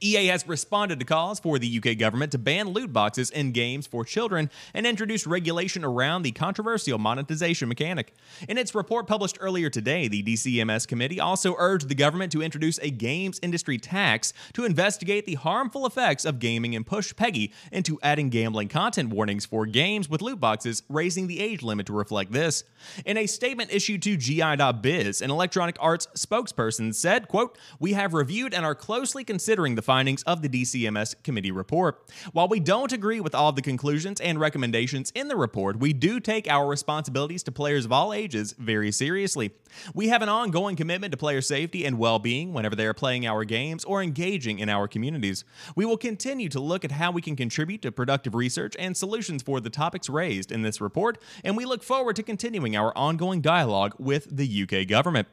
EA 0.00 0.26
has 0.26 0.46
responded 0.46 1.00
to 1.00 1.04
calls 1.04 1.40
for 1.40 1.58
the 1.58 1.82
UK 1.82 1.98
government 1.98 2.30
to 2.30 2.38
ban 2.38 2.68
loot 2.68 2.92
boxes 2.92 3.30
in 3.30 3.50
games 3.50 3.86
for 3.86 4.04
children 4.04 4.48
and 4.72 4.86
introduce 4.86 5.26
regulation 5.26 5.84
around 5.84 6.22
the 6.22 6.30
controversial 6.30 6.98
monetization 6.98 7.68
mechanic. 7.68 8.14
In 8.48 8.58
its 8.58 8.74
report 8.74 9.08
published 9.08 9.38
earlier 9.40 9.68
today, 9.68 10.06
the 10.06 10.22
DCMS 10.22 10.86
committee 10.86 11.18
also 11.18 11.56
urged 11.58 11.88
the 11.88 11.96
government 11.96 12.30
to 12.32 12.42
introduce 12.42 12.78
a 12.78 12.90
games 12.90 13.40
industry 13.42 13.76
tax 13.76 14.32
to 14.52 14.64
investigate 14.64 15.26
the 15.26 15.34
harmful 15.34 15.84
effects 15.84 16.24
of 16.24 16.38
gaming 16.38 16.76
and 16.76 16.86
push 16.86 17.12
PEGI 17.12 17.52
into 17.72 17.98
adding 18.02 18.28
gambling 18.28 18.68
content 18.68 19.10
warnings 19.10 19.46
for 19.46 19.66
games 19.66 20.08
with 20.08 20.22
loot 20.22 20.38
boxes, 20.38 20.84
raising 20.88 21.26
the 21.26 21.40
age 21.40 21.62
limit 21.62 21.86
to 21.86 21.92
reflect 21.92 22.30
this. 22.30 22.62
In 23.04 23.16
a 23.16 23.26
statement 23.26 23.72
issued 23.72 24.02
to 24.02 24.16
GI.biz, 24.16 25.22
an 25.22 25.30
Electronic 25.30 25.76
Arts 25.80 26.06
spokesperson 26.14 26.94
said, 26.94 27.26
quote, 27.26 27.58
"We 27.80 27.94
have 27.94 28.14
reviewed 28.14 28.54
and 28.54 28.64
are 28.64 28.76
closely 28.76 29.24
considering 29.24 29.74
the 29.74 29.87
findings 29.88 30.22
of 30.24 30.42
the 30.42 30.50
DCMS 30.50 31.14
committee 31.24 31.50
report. 31.50 32.04
While 32.32 32.46
we 32.46 32.60
don't 32.60 32.92
agree 32.92 33.20
with 33.20 33.34
all 33.34 33.48
of 33.48 33.56
the 33.56 33.62
conclusions 33.62 34.20
and 34.20 34.38
recommendations 34.38 35.10
in 35.14 35.28
the 35.28 35.36
report, 35.36 35.78
we 35.78 35.94
do 35.94 36.20
take 36.20 36.46
our 36.46 36.68
responsibilities 36.68 37.42
to 37.44 37.52
players 37.52 37.86
of 37.86 37.92
all 37.92 38.12
ages 38.12 38.52
very 38.58 38.92
seriously. 38.92 39.50
We 39.94 40.08
have 40.08 40.20
an 40.20 40.28
ongoing 40.28 40.76
commitment 40.76 41.12
to 41.12 41.16
player 41.16 41.40
safety 41.40 41.86
and 41.86 41.98
well 41.98 42.18
being 42.18 42.52
whenever 42.52 42.76
they 42.76 42.84
are 42.84 42.92
playing 42.92 43.26
our 43.26 43.44
games 43.44 43.82
or 43.84 44.02
engaging 44.02 44.58
in 44.58 44.68
our 44.68 44.88
communities. 44.88 45.42
We 45.74 45.86
will 45.86 45.96
continue 45.96 46.50
to 46.50 46.60
look 46.60 46.84
at 46.84 46.92
how 46.92 47.10
we 47.10 47.22
can 47.22 47.34
contribute 47.34 47.80
to 47.80 47.90
productive 47.90 48.34
research 48.34 48.76
and 48.78 48.94
solutions 48.94 49.42
for 49.42 49.58
the 49.58 49.70
topics 49.70 50.10
raised 50.10 50.52
in 50.52 50.60
this 50.60 50.82
report, 50.82 51.16
and 51.42 51.56
we 51.56 51.64
look 51.64 51.82
forward 51.82 52.16
to 52.16 52.22
continuing 52.22 52.76
our 52.76 52.92
ongoing 52.94 53.40
dialogue 53.40 53.94
with 53.98 54.36
the 54.36 54.64
UK 54.64 54.86
government. 54.86 55.28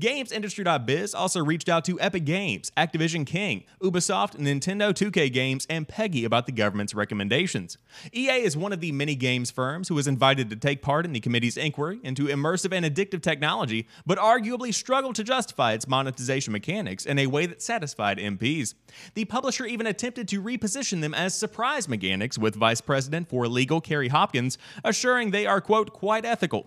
GamesIndustry.biz 0.00 1.14
also 1.14 1.42
reached 1.42 1.70
out 1.70 1.82
to 1.86 1.98
Epic 1.98 2.26
Games, 2.26 2.70
Activision 2.76 3.26
King, 3.26 3.64
Ubisoft, 3.80 4.36
Nintendo 4.36 4.92
2K 4.92 5.32
Games, 5.32 5.66
and 5.70 5.88
PEGI 5.88 6.26
about 6.26 6.44
the 6.44 6.52
government's 6.52 6.94
recommendations. 6.94 7.78
EA 8.14 8.42
is 8.42 8.58
one 8.58 8.74
of 8.74 8.80
the 8.80 8.92
many 8.92 9.14
games 9.14 9.50
firms 9.50 9.88
who 9.88 9.94
was 9.94 10.06
invited 10.06 10.50
to 10.50 10.56
take 10.56 10.82
part 10.82 11.06
in 11.06 11.14
the 11.14 11.20
committee's 11.20 11.56
inquiry 11.56 11.98
into 12.02 12.26
immersive 12.26 12.74
and 12.74 12.84
addictive 12.84 13.22
technology, 13.22 13.88
but 14.04 14.18
arguably 14.18 14.72
struggled 14.72 15.14
to 15.14 15.24
justify 15.24 15.72
its 15.72 15.88
monetization 15.88 16.52
mechanics 16.52 17.06
in 17.06 17.18
a 17.18 17.26
way 17.26 17.46
that 17.46 17.62
satisfied 17.62 18.18
MPs. 18.18 18.74
The 19.14 19.24
publisher 19.24 19.64
even 19.64 19.86
attempted 19.86 20.28
to 20.28 20.42
reposition 20.42 21.00
them 21.00 21.14
as 21.14 21.34
surprise 21.34 21.88
mechanics, 21.88 22.36
with 22.36 22.54
Vice 22.54 22.82
President 22.82 23.30
for 23.30 23.48
Legal 23.48 23.80
Kerry 23.80 24.08
Hopkins 24.08 24.58
assuring 24.84 25.30
they 25.30 25.46
are, 25.46 25.62
quote, 25.62 25.94
quite 25.94 26.26
ethical 26.26 26.66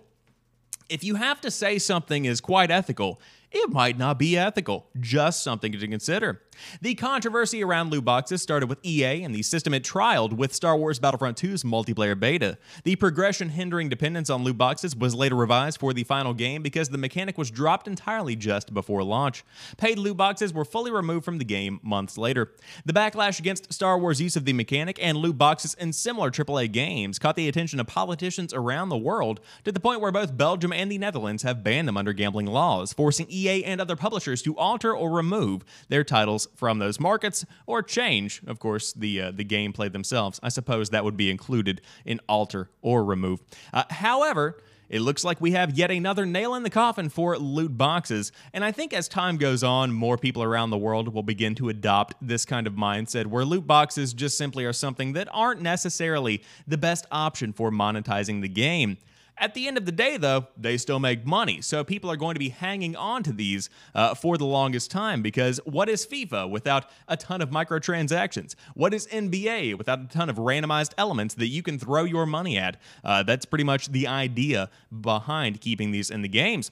if 0.90 1.04
you 1.04 1.14
have 1.14 1.40
to 1.42 1.50
say 1.50 1.78
something 1.78 2.24
is 2.24 2.40
quite 2.40 2.70
ethical, 2.70 3.20
it 3.52 3.70
might 3.70 3.96
not 3.96 4.18
be 4.18 4.36
ethical, 4.36 4.86
just 4.98 5.42
something 5.42 5.72
to 5.72 5.88
consider. 5.88 6.42
The 6.80 6.94
controversy 6.94 7.62
around 7.62 7.90
loot 7.90 8.04
boxes 8.04 8.42
started 8.42 8.68
with 8.68 8.84
EA 8.84 9.22
and 9.22 9.34
the 9.34 9.42
system 9.42 9.74
it 9.74 9.84
trialed 9.84 10.32
with 10.32 10.54
Star 10.54 10.76
Wars 10.76 10.98
Battlefront 10.98 11.36
2's 11.36 11.62
multiplayer 11.62 12.18
beta. 12.18 12.58
The 12.84 12.96
progression 12.96 13.50
hindering 13.50 13.88
dependence 13.88 14.30
on 14.30 14.44
loot 14.44 14.58
boxes 14.58 14.96
was 14.96 15.14
later 15.14 15.36
revised 15.36 15.80
for 15.80 15.92
the 15.92 16.04
final 16.04 16.34
game 16.34 16.62
because 16.62 16.88
the 16.88 16.98
mechanic 16.98 17.38
was 17.38 17.50
dropped 17.50 17.88
entirely 17.88 18.36
just 18.36 18.72
before 18.74 19.02
launch. 19.02 19.44
Paid 19.76 19.98
loot 19.98 20.16
boxes 20.16 20.52
were 20.52 20.64
fully 20.64 20.90
removed 20.90 21.24
from 21.24 21.38
the 21.38 21.44
game 21.44 21.80
months 21.82 22.18
later. 22.18 22.52
The 22.84 22.92
backlash 22.92 23.38
against 23.38 23.72
Star 23.72 23.98
Wars' 23.98 24.20
use 24.20 24.36
of 24.36 24.44
the 24.44 24.52
mechanic 24.52 24.98
and 25.02 25.18
loot 25.18 25.38
boxes 25.38 25.74
in 25.74 25.92
similar 25.92 26.30
AAA 26.30 26.72
games 26.72 27.18
caught 27.18 27.36
the 27.36 27.48
attention 27.48 27.80
of 27.80 27.86
politicians 27.86 28.52
around 28.52 28.88
the 28.88 28.96
world 28.96 29.40
to 29.64 29.72
the 29.72 29.80
point 29.80 30.00
where 30.00 30.12
both 30.12 30.36
Belgium 30.36 30.72
and 30.72 30.90
the 30.90 30.98
Netherlands 30.98 31.42
have 31.42 31.64
banned 31.64 31.88
them 31.88 31.96
under 31.96 32.12
gambling 32.12 32.46
laws, 32.46 32.92
forcing 32.92 33.26
EA 33.30 33.64
and 33.64 33.80
other 33.80 33.96
publishers 33.96 34.42
to 34.42 34.56
alter 34.56 34.94
or 34.94 35.10
remove 35.10 35.64
their 35.88 36.04
titles 36.04 36.48
from 36.54 36.78
those 36.78 37.00
markets 37.00 37.44
or 37.66 37.82
change, 37.82 38.42
of 38.46 38.58
course, 38.58 38.92
the 38.92 39.20
uh, 39.20 39.30
the 39.30 39.44
gameplay 39.44 39.90
themselves. 39.92 40.40
I 40.42 40.48
suppose 40.48 40.90
that 40.90 41.04
would 41.04 41.16
be 41.16 41.30
included 41.30 41.80
in 42.04 42.20
alter 42.28 42.70
or 42.82 43.04
remove. 43.04 43.40
Uh, 43.72 43.84
however, 43.90 44.58
it 44.88 45.02
looks 45.02 45.22
like 45.22 45.40
we 45.40 45.52
have 45.52 45.78
yet 45.78 45.92
another 45.92 46.26
nail 46.26 46.54
in 46.56 46.64
the 46.64 46.70
coffin 46.70 47.08
for 47.10 47.38
loot 47.38 47.78
boxes, 47.78 48.32
and 48.52 48.64
I 48.64 48.72
think 48.72 48.92
as 48.92 49.06
time 49.06 49.36
goes 49.36 49.62
on, 49.62 49.92
more 49.92 50.18
people 50.18 50.42
around 50.42 50.70
the 50.70 50.78
world 50.78 51.14
will 51.14 51.22
begin 51.22 51.54
to 51.56 51.68
adopt 51.68 52.14
this 52.20 52.44
kind 52.44 52.66
of 52.66 52.74
mindset 52.74 53.26
where 53.26 53.44
loot 53.44 53.68
boxes 53.68 54.12
just 54.12 54.36
simply 54.36 54.64
are 54.64 54.72
something 54.72 55.12
that 55.12 55.28
aren't 55.30 55.62
necessarily 55.62 56.42
the 56.66 56.76
best 56.76 57.06
option 57.12 57.52
for 57.52 57.70
monetizing 57.70 58.42
the 58.42 58.48
game. 58.48 58.98
At 59.40 59.54
the 59.54 59.66
end 59.66 59.78
of 59.78 59.86
the 59.86 59.92
day, 59.92 60.18
though, 60.18 60.48
they 60.54 60.76
still 60.76 60.98
make 60.98 61.24
money, 61.24 61.62
so 61.62 61.82
people 61.82 62.10
are 62.10 62.16
going 62.16 62.34
to 62.34 62.38
be 62.38 62.50
hanging 62.50 62.94
on 62.94 63.22
to 63.22 63.32
these 63.32 63.70
uh, 63.94 64.14
for 64.14 64.36
the 64.36 64.44
longest 64.44 64.90
time 64.90 65.22
because 65.22 65.58
what 65.64 65.88
is 65.88 66.06
FIFA 66.06 66.50
without 66.50 66.90
a 67.08 67.16
ton 67.16 67.40
of 67.40 67.48
microtransactions? 67.48 68.54
What 68.74 68.92
is 68.92 69.06
NBA 69.06 69.78
without 69.78 70.00
a 70.00 70.06
ton 70.08 70.28
of 70.28 70.36
randomized 70.36 70.92
elements 70.98 71.34
that 71.36 71.46
you 71.48 71.62
can 71.62 71.78
throw 71.78 72.04
your 72.04 72.26
money 72.26 72.58
at? 72.58 72.76
Uh, 73.02 73.22
that's 73.22 73.46
pretty 73.46 73.64
much 73.64 73.88
the 73.88 74.06
idea 74.06 74.68
behind 75.00 75.62
keeping 75.62 75.90
these 75.90 76.10
in 76.10 76.20
the 76.20 76.28
games. 76.28 76.70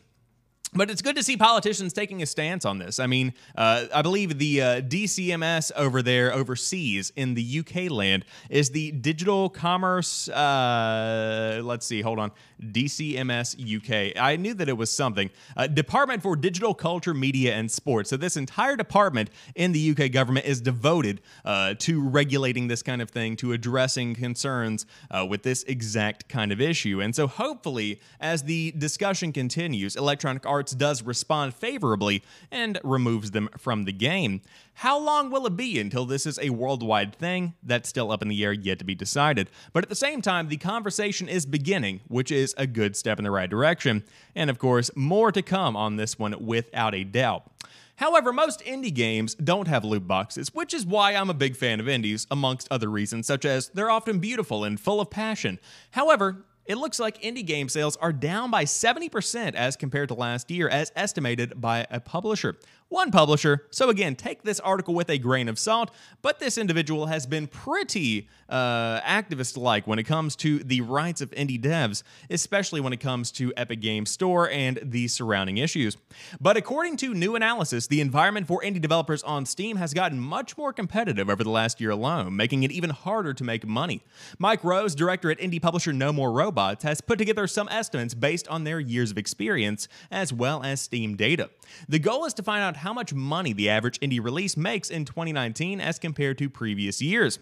But 0.75 0.90
it's 0.90 1.00
good 1.00 1.16
to 1.16 1.22
see 1.22 1.37
politicians 1.37 1.94
taking 1.94 2.22
a 2.22 2.26
stance 2.26 2.66
on 2.66 2.78
this. 2.78 2.98
I 2.98 3.06
mean, 3.06 3.32
uh, 3.56 3.87
I 3.92 4.02
believe 4.02 4.38
the 4.38 4.60
uh, 4.60 4.80
DCMS 4.82 5.72
over 5.75 6.02
there 6.02 6.32
overseas 6.32 7.10
in 7.16 7.32
the 7.32 7.60
UK 7.60 7.90
land 7.90 8.26
is 8.50 8.70
the 8.70 8.92
Digital 8.92 9.48
Commerce. 9.48 10.28
Uh, 10.28 11.60
let's 11.64 11.87
see, 11.87 12.02
hold 12.02 12.18
on. 12.18 12.32
DCMS 12.60 13.56
UK. 13.56 14.20
I 14.20 14.37
knew 14.37 14.52
that 14.54 14.68
it 14.68 14.76
was 14.76 14.90
something. 14.92 15.30
Uh, 15.56 15.68
department 15.68 16.22
for 16.22 16.37
Digital 16.37 16.75
Culture, 16.75 17.14
Media, 17.14 17.54
and 17.54 17.70
Sports. 17.70 18.10
So, 18.10 18.16
this 18.16 18.37
entire 18.37 18.76
department 18.76 19.30
in 19.54 19.72
the 19.72 19.90
UK 19.90 20.12
government 20.12 20.44
is 20.44 20.60
devoted 20.60 21.20
uh, 21.44 21.75
to 21.78 22.00
regulating 22.00 22.68
this 22.68 22.82
kind 22.82 23.00
of 23.00 23.10
thing, 23.10 23.37
to 23.37 23.52
addressing 23.52 24.16
concerns 24.16 24.87
uh, 25.10 25.25
with 25.25 25.44
this 25.44 25.62
exact 25.64 26.28
kind 26.28 26.52
of 26.52 26.60
issue. 26.60 27.00
And 27.00 27.14
so, 27.14 27.26
hopefully, 27.26 28.00
as 28.20 28.42
the 28.42 28.72
discussion 28.72 29.32
continues, 29.32 29.96
Electronic 29.96 30.44
Arts 30.44 30.58
Does 30.62 31.03
respond 31.03 31.55
favorably 31.55 32.23
and 32.50 32.79
removes 32.85 33.31
them 33.31 33.49
from 33.57 33.85
the 33.85 33.93
game. 33.93 34.43
How 34.75 34.99
long 34.99 35.31
will 35.31 35.47
it 35.47 35.57
be 35.57 35.81
until 35.81 36.05
this 36.05 36.25
is 36.27 36.38
a 36.38 36.50
worldwide 36.50 37.15
thing? 37.15 37.55
That's 37.62 37.88
still 37.88 38.12
up 38.12 38.23
in 38.23 38.29
the 38.29 38.45
air, 38.45 38.53
yet 38.53 38.79
to 38.79 38.85
be 38.85 38.95
decided. 38.95 39.50
But 39.73 39.85
at 39.85 39.88
the 39.88 39.97
same 39.97 40.23
time, 40.23 40.49
the 40.49 40.57
conversation 40.57 41.29
is 41.29 41.47
beginning, 41.47 42.00
which 42.07 42.31
is 42.31 42.55
a 42.57 42.67
good 42.67 42.97
step 42.97 43.19
in 43.19 43.25
the 43.25 43.31
right 43.31 43.50
direction. 43.50 44.05
And 44.35 44.50
of 44.50 44.59
course, 44.59 44.91
more 44.95 45.33
to 45.33 45.43
come 45.43 45.77
on 45.77 45.97
this 45.97 46.19
one 46.19 46.35
without 46.45 46.95
a 46.95 47.05
doubt. 47.05 47.50
However, 47.97 48.33
most 48.33 48.61
indie 48.61 48.95
games 48.95 49.35
don't 49.35 49.67
have 49.67 49.85
loot 49.85 50.07
boxes, 50.07 50.55
which 50.55 50.73
is 50.73 50.87
why 50.87 51.17
I'm 51.17 51.31
a 51.31 51.35
big 51.35 51.57
fan 51.57 51.81
of 51.81 51.88
indies, 51.88 52.29
amongst 52.31 52.69
other 52.71 52.88
reasons, 52.88 53.27
such 53.27 53.45
as 53.45 53.71
they're 53.71 53.91
often 53.91 54.21
beautiful 54.21 54.62
and 54.62 54.79
full 54.79 55.00
of 55.00 55.11
passion. 55.11 55.59
However, 55.91 56.45
it 56.68 56.76
looks 56.76 57.00
like 57.00 57.20
indie 57.22 57.44
game 57.44 57.68
sales 57.68 57.96
are 57.96 58.12
down 58.12 58.50
by 58.50 58.64
70% 58.64 59.54
as 59.54 59.75
compared 59.75 60.08
to 60.08 60.14
last 60.14 60.50
year, 60.50 60.68
as 60.68 60.92
estimated 60.94 61.60
by 61.60 61.87
a 61.90 61.98
publisher 61.98 62.56
one 62.88 63.11
publisher. 63.11 63.66
So, 63.71 63.90
again, 63.90 64.16
take 64.16 64.42
this 64.42 64.61
article 64.61 64.95
with 64.95 65.11
a 65.11 65.18
grain 65.18 65.49
of 65.49 65.59
salt, 65.59 65.90
but 66.23 66.38
this 66.38 66.57
individual 66.57 67.07
has 67.07 67.26
been 67.26 67.47
pretty 67.47 68.28
uh, 68.49 69.00
activist 69.00 69.57
like 69.57 69.87
when 69.87 69.99
it 69.99 70.04
comes 70.04 70.35
to 70.37 70.61
the 70.61 70.80
rights 70.80 71.21
of 71.21 71.30
indie 71.33 71.61
devs, 71.61 72.02
especially 72.30 72.80
when 72.80 72.92
it 72.92 73.00
comes 73.00 73.30
to 73.33 73.52
Epic 73.57 73.80
Games 73.80 74.11
Store 74.11 74.49
and 74.49 74.78
the 74.83 75.09
surrounding 75.09 75.59
issues. 75.59 75.97
But 76.40 76.57
according 76.57 76.97
to 76.99 77.12
new 77.14 77.37
analysis, 77.37 77.87
the 77.87 78.00
environment 78.00 78.47
for 78.47 78.62
indie 78.62 78.80
developers 78.80 79.23
on 79.23 79.45
Steam 79.45 79.76
has 79.76 79.92
gotten 79.92 80.18
much 80.18 80.57
more 80.57 80.73
competitive 80.73 81.28
over 81.28 81.45
the 81.45 81.50
last 81.50 81.80
year 81.80 81.90
alone, 81.90 82.35
making 82.37 82.62
it 82.62 82.73
even 82.73 82.90
harder 82.90 83.35
to 83.35 83.45
make 83.45 83.66
money. 83.66 84.02
Mike 84.38 84.64
Rose, 84.64 84.95
director 84.95 85.30
at 85.30 85.38
indie 85.38 85.61
publisher 85.61 85.92
No 85.92 86.12
More 86.12 86.33
Robots, 86.33 86.85
has 86.85 87.00
put 87.00 87.18
together 87.18 87.47
some 87.47 87.68
estimates 87.68 88.14
based 88.14 88.49
on 88.49 88.64
their 88.64 88.80
years 88.80 89.11
of 89.11 89.18
experience 89.18 89.88
as 90.11 90.33
well 90.33 90.62
as 90.62 90.80
Steam 90.80 91.16
data. 91.16 91.50
The 91.88 91.99
goal 91.99 92.25
is 92.25 92.35
to 92.35 92.42
find 92.42 92.62
out 92.62 92.77
how 92.78 92.92
much 92.92 93.12
money 93.12 93.52
the 93.52 93.68
average 93.68 94.00
indie 94.00 94.23
release 94.23 94.56
makes 94.56 94.90
in 94.90 95.04
2019 95.04 95.80
as 95.80 95.99
compared 95.99 96.38
to 96.38 96.49
previous 96.49 97.02
years. 97.02 97.38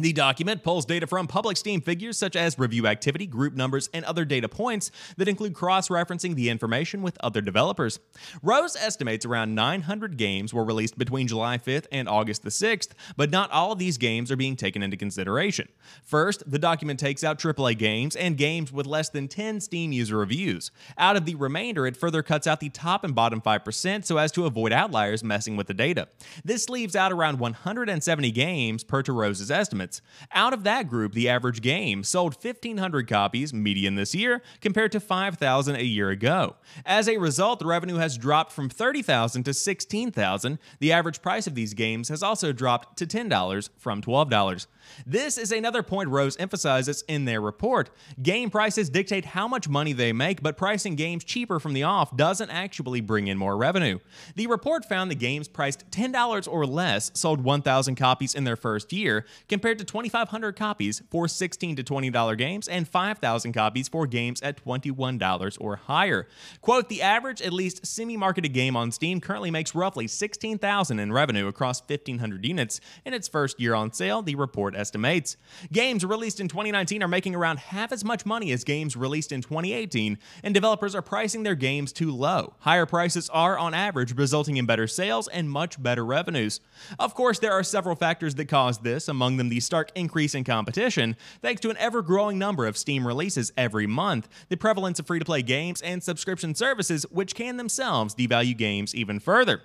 The 0.00 0.12
document 0.12 0.62
pulls 0.62 0.84
data 0.84 1.08
from 1.08 1.26
public 1.26 1.56
Steam 1.56 1.80
figures 1.80 2.16
such 2.16 2.36
as 2.36 2.56
review 2.56 2.86
activity, 2.86 3.26
group 3.26 3.54
numbers, 3.54 3.90
and 3.92 4.04
other 4.04 4.24
data 4.24 4.48
points 4.48 4.92
that 5.16 5.26
include 5.26 5.54
cross 5.54 5.88
referencing 5.88 6.36
the 6.36 6.50
information 6.50 7.02
with 7.02 7.18
other 7.20 7.40
developers. 7.40 7.98
Rose 8.40 8.76
estimates 8.76 9.26
around 9.26 9.56
900 9.56 10.16
games 10.16 10.54
were 10.54 10.62
released 10.64 10.98
between 10.98 11.26
July 11.26 11.58
5th 11.58 11.86
and 11.90 12.08
August 12.08 12.44
the 12.44 12.50
6th, 12.50 12.90
but 13.16 13.32
not 13.32 13.50
all 13.50 13.72
of 13.72 13.80
these 13.80 13.98
games 13.98 14.30
are 14.30 14.36
being 14.36 14.54
taken 14.54 14.84
into 14.84 14.96
consideration. 14.96 15.66
First, 16.04 16.48
the 16.48 16.60
document 16.60 17.00
takes 17.00 17.24
out 17.24 17.40
AAA 17.40 17.76
games 17.76 18.14
and 18.14 18.36
games 18.36 18.72
with 18.72 18.86
less 18.86 19.08
than 19.08 19.26
10 19.26 19.60
Steam 19.60 19.90
user 19.90 20.16
reviews. 20.16 20.70
Out 20.96 21.16
of 21.16 21.24
the 21.24 21.34
remainder, 21.34 21.88
it 21.88 21.96
further 21.96 22.22
cuts 22.22 22.46
out 22.46 22.60
the 22.60 22.68
top 22.68 23.02
and 23.02 23.16
bottom 23.16 23.40
5% 23.40 24.04
so 24.04 24.16
as 24.18 24.30
to 24.30 24.46
avoid 24.46 24.72
outliers 24.72 25.24
messing 25.24 25.56
with 25.56 25.66
the 25.66 25.74
data. 25.74 26.06
This 26.44 26.68
leaves 26.68 26.94
out 26.94 27.10
around 27.10 27.40
170 27.40 28.30
games 28.30 28.84
per 28.84 29.02
to 29.02 29.12
Rose's 29.12 29.50
estimate 29.50 29.87
units. 29.88 30.02
Out 30.32 30.52
of 30.52 30.64
that 30.64 30.88
group, 30.88 31.12
the 31.12 31.28
average 31.28 31.62
game 31.62 32.04
sold 32.04 32.34
1,500 32.42 33.08
copies 33.08 33.54
median 33.54 33.94
this 33.94 34.14
year 34.14 34.42
compared 34.60 34.92
to 34.92 35.00
5,000 35.00 35.76
a 35.76 35.82
year 35.82 36.10
ago. 36.10 36.56
As 36.84 37.08
a 37.08 37.16
result, 37.16 37.58
the 37.58 37.66
revenue 37.66 37.96
has 37.96 38.18
dropped 38.18 38.52
from 38.52 38.68
30,000 38.68 39.44
to 39.44 39.54
16,000. 39.54 40.58
The 40.80 40.92
average 40.92 41.22
price 41.22 41.46
of 41.46 41.54
these 41.54 41.74
games 41.74 42.08
has 42.08 42.22
also 42.22 42.52
dropped 42.52 42.98
to 42.98 43.06
$10 43.06 43.70
from 43.78 44.02
$12. 44.02 44.66
This 45.06 45.38
is 45.38 45.52
another 45.52 45.82
point 45.82 46.08
Rose 46.08 46.36
emphasizes 46.38 47.04
in 47.08 47.24
their 47.24 47.40
report. 47.40 47.90
Game 48.22 48.50
prices 48.50 48.90
dictate 48.90 49.24
how 49.26 49.46
much 49.46 49.68
money 49.68 49.92
they 49.92 50.12
make, 50.12 50.42
but 50.42 50.56
pricing 50.56 50.94
games 50.94 51.24
cheaper 51.24 51.60
from 51.60 51.74
the 51.74 51.82
off 51.82 52.16
doesn't 52.16 52.50
actually 52.50 53.00
bring 53.00 53.28
in 53.28 53.38
more 53.38 53.56
revenue. 53.56 53.98
The 54.36 54.46
report 54.46 54.84
found 54.84 55.10
the 55.10 55.14
games 55.14 55.48
priced 55.48 55.90
$10 55.90 56.48
or 56.50 56.66
less 56.66 57.10
sold 57.14 57.42
1,000 57.42 57.96
copies 57.96 58.34
in 58.34 58.44
their 58.44 58.56
first 58.56 58.92
year, 58.92 59.26
compared 59.48 59.77
to 59.78 59.84
2,500 59.84 60.56
copies 60.56 61.02
for 61.10 61.28
16 61.28 61.76
to 61.76 61.82
$20 61.82 62.38
games 62.38 62.68
and 62.68 62.86
5,000 62.86 63.52
copies 63.52 63.88
for 63.88 64.06
games 64.06 64.42
at 64.42 64.64
$21 64.64 65.58
or 65.60 65.76
higher. 65.76 66.28
Quote, 66.60 66.88
the 66.88 67.02
average, 67.02 67.40
at 67.42 67.52
least 67.52 67.86
semi-marketed 67.86 68.52
game 68.52 68.76
on 68.76 68.92
Steam 68.92 69.20
currently 69.20 69.50
makes 69.50 69.74
roughly 69.74 70.06
16,000 70.06 70.98
in 70.98 71.12
revenue 71.12 71.46
across 71.46 71.80
1,500 71.80 72.44
units 72.44 72.80
in 73.04 73.14
its 73.14 73.28
first 73.28 73.60
year 73.60 73.74
on 73.74 73.92
sale, 73.92 74.22
the 74.22 74.34
report 74.34 74.74
estimates. 74.76 75.36
Games 75.72 76.04
released 76.04 76.40
in 76.40 76.48
2019 76.48 77.02
are 77.02 77.08
making 77.08 77.34
around 77.34 77.58
half 77.58 77.92
as 77.92 78.04
much 78.04 78.26
money 78.26 78.52
as 78.52 78.64
games 78.64 78.96
released 78.96 79.32
in 79.32 79.40
2018, 79.42 80.18
and 80.42 80.54
developers 80.54 80.94
are 80.94 81.02
pricing 81.02 81.42
their 81.42 81.54
games 81.54 81.92
too 81.92 82.10
low. 82.10 82.54
Higher 82.60 82.86
prices 82.86 83.30
are, 83.30 83.58
on 83.58 83.74
average, 83.74 84.16
resulting 84.16 84.56
in 84.56 84.66
better 84.66 84.86
sales 84.86 85.28
and 85.28 85.50
much 85.50 85.82
better 85.82 86.04
revenues. 86.04 86.60
Of 86.98 87.14
course, 87.14 87.38
there 87.38 87.52
are 87.52 87.62
several 87.62 87.96
factors 87.96 88.34
that 88.36 88.46
cause 88.46 88.78
this, 88.78 89.08
among 89.08 89.36
them 89.36 89.48
the 89.48 89.60
stark 89.68 89.92
increase 89.94 90.34
in 90.34 90.44
competition, 90.44 91.14
thanks 91.42 91.60
to 91.60 91.68
an 91.68 91.76
ever 91.76 92.00
growing 92.00 92.38
number 92.38 92.66
of 92.66 92.78
Steam 92.78 93.06
releases 93.06 93.52
every 93.54 93.86
month, 93.86 94.26
the 94.48 94.56
prevalence 94.56 94.98
of 94.98 95.06
free 95.06 95.18
to 95.18 95.24
play 95.26 95.42
games, 95.42 95.82
and 95.82 96.02
subscription 96.02 96.54
services, 96.54 97.04
which 97.10 97.34
can 97.34 97.58
themselves 97.58 98.14
devalue 98.14 98.56
games 98.56 98.94
even 98.94 99.20
further. 99.20 99.60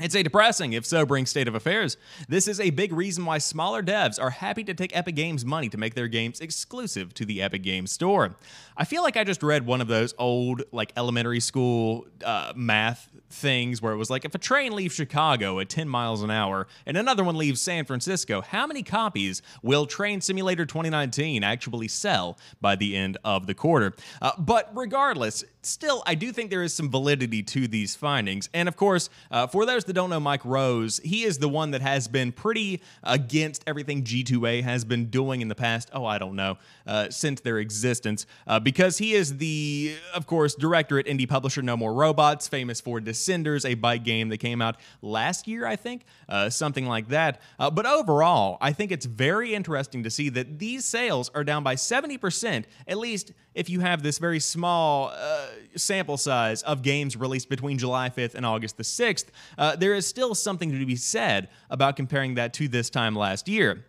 It's 0.00 0.16
a 0.16 0.24
depressing, 0.24 0.72
if 0.72 0.84
sobering, 0.84 1.24
state 1.24 1.46
of 1.46 1.54
affairs. 1.54 1.96
This 2.28 2.48
is 2.48 2.58
a 2.58 2.70
big 2.70 2.92
reason 2.92 3.24
why 3.24 3.38
smaller 3.38 3.80
devs 3.80 4.20
are 4.20 4.30
happy 4.30 4.64
to 4.64 4.74
take 4.74 4.96
Epic 4.96 5.14
Games 5.14 5.44
money 5.44 5.68
to 5.68 5.78
make 5.78 5.94
their 5.94 6.08
games 6.08 6.40
exclusive 6.40 7.14
to 7.14 7.24
the 7.24 7.40
Epic 7.40 7.62
Games 7.62 7.92
Store. 7.92 8.34
I 8.76 8.84
feel 8.84 9.02
like 9.02 9.16
I 9.16 9.24
just 9.24 9.42
read 9.42 9.66
one 9.66 9.80
of 9.80 9.88
those 9.88 10.14
old, 10.18 10.62
like 10.72 10.92
elementary 10.96 11.40
school 11.40 12.06
uh, 12.24 12.52
math 12.56 13.08
things 13.30 13.82
where 13.82 13.92
it 13.92 13.96
was 13.96 14.10
like 14.10 14.24
if 14.24 14.34
a 14.34 14.38
train 14.38 14.74
leaves 14.74 14.94
Chicago 14.94 15.58
at 15.60 15.68
10 15.68 15.88
miles 15.88 16.22
an 16.22 16.30
hour 16.30 16.66
and 16.86 16.96
another 16.96 17.24
one 17.24 17.36
leaves 17.36 17.60
San 17.60 17.84
Francisco, 17.84 18.40
how 18.40 18.66
many 18.66 18.82
copies 18.82 19.42
will 19.62 19.86
Train 19.86 20.20
Simulator 20.20 20.64
2019 20.64 21.42
actually 21.42 21.88
sell 21.88 22.38
by 22.60 22.76
the 22.76 22.96
end 22.96 23.18
of 23.24 23.46
the 23.46 23.54
quarter? 23.54 23.94
Uh, 24.22 24.32
but 24.38 24.70
regardless, 24.74 25.44
still, 25.62 26.02
I 26.06 26.14
do 26.14 26.32
think 26.32 26.50
there 26.50 26.62
is 26.62 26.72
some 26.72 26.90
validity 26.90 27.42
to 27.42 27.66
these 27.66 27.96
findings. 27.96 28.48
And 28.54 28.68
of 28.68 28.76
course, 28.76 29.10
uh, 29.30 29.46
for 29.46 29.66
those 29.66 29.84
that 29.84 29.94
don't 29.94 30.10
know 30.10 30.20
Mike 30.20 30.44
Rose, 30.44 31.00
he 31.04 31.24
is 31.24 31.38
the 31.38 31.48
one 31.48 31.72
that 31.72 31.82
has 31.82 32.08
been 32.08 32.32
pretty 32.32 32.82
against 33.02 33.64
everything 33.66 34.04
G2A 34.04 34.62
has 34.62 34.84
been 34.84 35.06
doing 35.06 35.40
in 35.40 35.48
the 35.48 35.54
past, 35.54 35.90
oh, 35.92 36.04
I 36.04 36.18
don't 36.18 36.36
know, 36.36 36.58
uh, 36.86 37.10
since 37.10 37.40
their 37.40 37.58
existence, 37.58 38.26
uh, 38.46 38.60
because 38.64 38.98
he 38.98 39.12
is 39.12 39.36
the, 39.36 39.94
of 40.14 40.26
course, 40.26 40.54
director 40.54 40.98
at 40.98 41.06
indie 41.06 41.28
publisher 41.28 41.62
No 41.62 41.76
More 41.76 41.92
Robots, 41.92 42.48
famous 42.48 42.80
for 42.80 42.98
Descenders, 42.98 43.68
a 43.68 43.74
bike 43.74 44.02
game 44.02 44.30
that 44.30 44.38
came 44.38 44.60
out 44.60 44.76
last 45.02 45.46
year, 45.46 45.66
I 45.66 45.76
think, 45.76 46.04
uh, 46.28 46.50
something 46.50 46.86
like 46.86 47.08
that. 47.08 47.40
Uh, 47.58 47.70
but 47.70 47.86
overall, 47.86 48.58
I 48.60 48.72
think 48.72 48.90
it's 48.90 49.06
very 49.06 49.54
interesting 49.54 50.02
to 50.02 50.10
see 50.10 50.30
that 50.30 50.58
these 50.58 50.84
sales 50.84 51.30
are 51.34 51.44
down 51.44 51.62
by 51.62 51.76
70%, 51.76 52.64
at 52.88 52.98
least 52.98 53.32
if 53.54 53.68
you 53.68 53.80
have 53.80 54.02
this 54.02 54.18
very 54.18 54.40
small 54.40 55.12
uh, 55.14 55.46
sample 55.76 56.16
size 56.16 56.62
of 56.62 56.82
games 56.82 57.16
released 57.16 57.48
between 57.48 57.78
July 57.78 58.08
5th 58.08 58.34
and 58.34 58.46
August 58.46 58.78
the 58.78 58.82
6th, 58.82 59.26
uh, 59.58 59.76
there 59.76 59.94
is 59.94 60.06
still 60.06 60.34
something 60.34 60.72
to 60.72 60.86
be 60.86 60.96
said 60.96 61.48
about 61.70 61.96
comparing 61.96 62.34
that 62.34 62.54
to 62.54 62.66
this 62.66 62.90
time 62.90 63.14
last 63.14 63.46
year. 63.46 63.84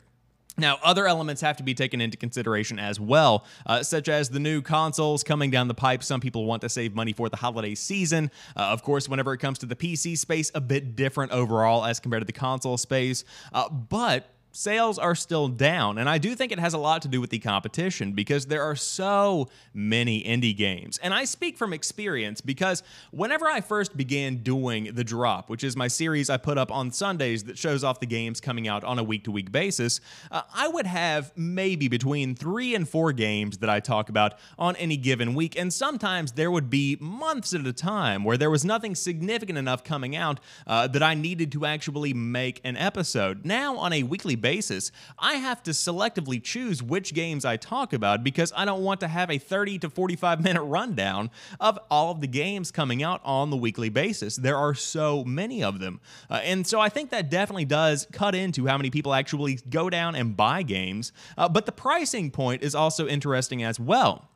Now, 0.58 0.80
other 0.84 1.08
elements 1.08 1.42
have 1.42 1.58
to 1.58 1.64
be 1.64 1.74
taken 1.74 2.00
into 2.00 2.18
consideration 2.18 2.80
as 2.80 3.00
well, 3.00 3.46
uh, 3.66 3.84
such 3.84 4.08
as 4.08 4.30
the 4.30 4.40
new 4.40 4.62
consoles 4.62 5.24
coming 5.24 5.52
down 5.52 5.68
the 5.68 5.74
pipe. 5.74 6.04
Some 6.04 6.22
people 6.22 6.46
want 6.46 6.62
to 6.62 6.70
save 6.70 6.96
money 6.96 7.14
for 7.14 7.30
the 7.30 7.38
holiday 7.38 7.76
season. 7.76 8.32
Uh, 8.56 8.62
of 8.62 8.82
course, 8.82 9.10
whenever 9.10 9.34
it 9.34 9.40
comes 9.40 9.60
to 9.60 9.66
the 9.66 9.76
PC 9.76 10.18
space, 10.18 10.52
a 10.56 10.62
bit 10.62 10.96
different 10.96 11.32
overall 11.32 11.84
as 11.84 12.00
compared 12.00 12.22
to 12.22 12.26
the 12.26 12.34
console 12.34 12.78
space. 12.78 13.26
Uh, 13.52 13.70
but 13.70 14.35
sales 14.56 14.98
are 14.98 15.16
still 15.16 15.50
down. 15.50 15.98
And 15.98 16.10
I 16.10 16.18
do 16.18 16.34
think 16.34 16.52
it 16.52 16.60
has 16.60 16.74
a 16.74 16.78
lot 16.78 17.02
to 17.02 17.08
do 17.08 17.20
with 17.20 17.30
the 17.30 17.40
competition 17.40 18.14
because 18.14 18.46
there 18.46 18.64
are 18.64 18.76
so 18.76 19.50
many 19.74 20.24
indie 20.24 20.56
games. 20.56 20.98
And 21.00 21.14
I 21.14 21.26
speak 21.26 21.58
from 21.58 21.74
experience 21.74 22.40
because 22.40 22.82
whenever 23.12 23.48
I 23.48 23.60
first 23.60 23.98
began 23.98 24.38
doing 24.38 24.96
The 24.96 25.04
Drop, 25.04 25.50
which 25.50 25.64
is 25.64 25.76
my 25.76 25.90
series 25.90 26.30
I 26.30 26.38
put 26.38 26.58
up 26.58 26.72
on 26.72 26.92
Sundays 26.92 27.44
that 27.44 27.58
shows 27.58 27.84
off 27.84 28.00
the 28.00 28.06
games 28.06 28.40
coming 28.40 28.68
out 28.68 28.84
on 28.86 28.98
a 28.98 29.04
week 29.04 29.26
to 29.26 29.32
week 29.32 29.52
basis, 29.52 30.00
uh, 30.32 30.44
I 30.54 30.70
would 30.70 30.88
have 30.88 31.34
maybe 31.36 31.90
between 31.90 32.34
three 32.34 32.76
and 32.76 32.88
four 32.88 33.12
games 33.12 33.58
that 33.58 33.70
I 33.70 33.82
talk 33.82 34.08
about 34.08 34.36
on 34.58 34.78
any 34.78 34.96
given 34.96 35.36
week. 35.36 35.60
And 35.60 35.74
sometimes 35.74 36.32
there 36.32 36.50
would 36.50 36.70
be 36.70 36.98
months 37.02 37.54
at 37.54 37.66
a 37.68 37.74
time 37.74 38.24
where 38.24 38.38
there 38.38 38.50
was 38.50 38.64
nothing 38.64 38.96
significant 38.96 39.58
enough 39.58 39.84
coming 39.84 40.16
out 40.16 40.40
uh, 40.66 40.88
that 40.88 41.04
I 41.04 41.14
needed 41.14 41.52
to 41.54 41.66
actually 41.66 42.14
make 42.14 42.62
an 42.64 42.78
episode. 42.78 43.44
Now, 43.44 43.78
on 43.78 43.92
a 43.92 44.04
weekly 44.04 44.36
basis, 44.46 44.92
I 45.18 45.38
have 45.38 45.64
to 45.64 45.72
selectively 45.72 46.40
choose 46.42 46.84
which 46.84 47.16
games 47.16 47.46
I 47.46 47.58
talk 47.58 47.94
about 47.94 48.24
because 48.24 48.54
I 48.56 48.64
don't 48.64 48.84
want 48.84 49.00
to 49.00 49.08
have 49.08 49.32
a 49.32 49.40
30 49.40 49.80
to 49.80 49.90
45 49.90 50.44
minute 50.44 50.62
rundown 50.62 51.32
of 51.60 51.80
all 51.90 52.12
of 52.12 52.22
the 52.22 52.28
games 52.28 52.70
coming 52.70 53.02
out 53.02 53.22
on 53.24 53.50
the 53.50 53.58
weekly 53.58 53.90
basis. 53.90 54.36
There 54.36 54.56
are 54.56 54.76
so 54.76 55.24
many 55.24 55.64
of 55.64 55.80
them. 55.80 56.00
Uh, 56.30 56.42
and 56.44 56.68
so 56.68 56.80
I 56.80 56.90
think 56.90 57.10
that 57.10 57.32
definitely 57.32 57.66
does 57.66 58.08
cut 58.12 58.36
into 58.36 58.68
how 58.68 58.78
many 58.78 58.92
people 58.92 59.16
actually 59.16 59.58
go 59.68 59.90
down 59.90 60.14
and 60.14 60.38
buy 60.38 60.62
games. 60.62 61.12
Uh, 61.36 61.50
but 61.50 61.66
the 61.66 61.72
pricing 61.72 62.30
point 62.30 62.62
is 62.62 62.76
also 62.76 63.08
interesting 63.08 63.64
as 63.64 63.80
well 63.80 64.30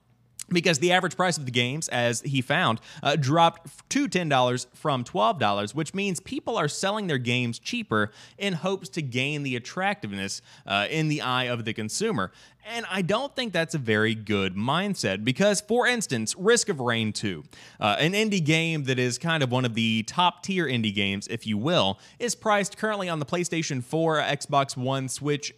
because 0.50 0.80
the 0.80 0.92
average 0.92 1.16
price 1.16 1.38
of 1.38 1.46
the 1.46 1.52
games, 1.52 1.88
as 1.90 2.22
he 2.22 2.42
found, 2.42 2.80
uh, 3.02 3.16
dropped 3.16 3.90
to 3.90 4.08
$10 4.08 4.66
from 4.74 5.04
$12, 5.04 5.76
which 5.76 5.94
means 5.94 6.20
people 6.20 6.58
are 6.58 6.68
selling 6.68 7.08
their 7.08 7.18
games 7.18 7.60
cheaper 7.60 8.12
in 8.38 8.54
hopes 8.54 8.90
to 8.90 9.02
gain 9.02 9.44
the 9.44 9.56
attractiveness 9.56 10.42
uh, 10.66 10.88
in 10.90 11.08
the 11.08 11.22
eye 11.22 11.46
of 11.46 11.66
the 11.66 11.74
consumer. 11.74 12.32
And 12.66 12.86
I 12.92 13.02
don't 13.02 13.36
think 13.36 13.54
that's 13.54 13.74
a 13.74 13.80
very 13.80 14.14
good 14.14 14.56
mindset 14.56 15.24
because, 15.24 15.62
for 15.62 15.88
instance, 15.88 16.36
Risk 16.38 16.70
of 16.70 16.80
Rain 16.80 17.14
2, 17.14 17.44
uh, 17.80 17.96
an 18.00 18.12
indie 18.14 18.44
game 18.44 18.84
that 18.84 19.00
is 19.00 19.18
kind 19.18 19.42
of 19.42 19.52
one 19.52 19.66
of 19.66 19.74
the 19.74 20.04
top 20.04 20.44
tier 20.44 20.68
indie 20.68 20.94
games, 20.94 21.28
if 21.28 21.48
you 21.48 21.58
will, 21.58 22.00
is 22.20 22.36
priced 22.36 22.78
currently 22.78 23.10
on 23.10 23.20
the 23.20 23.26
PlayStation 23.26 23.84
4, 23.84 24.18
Xbox 24.18 24.78
One, 24.78 25.08
Switch, 25.08 25.54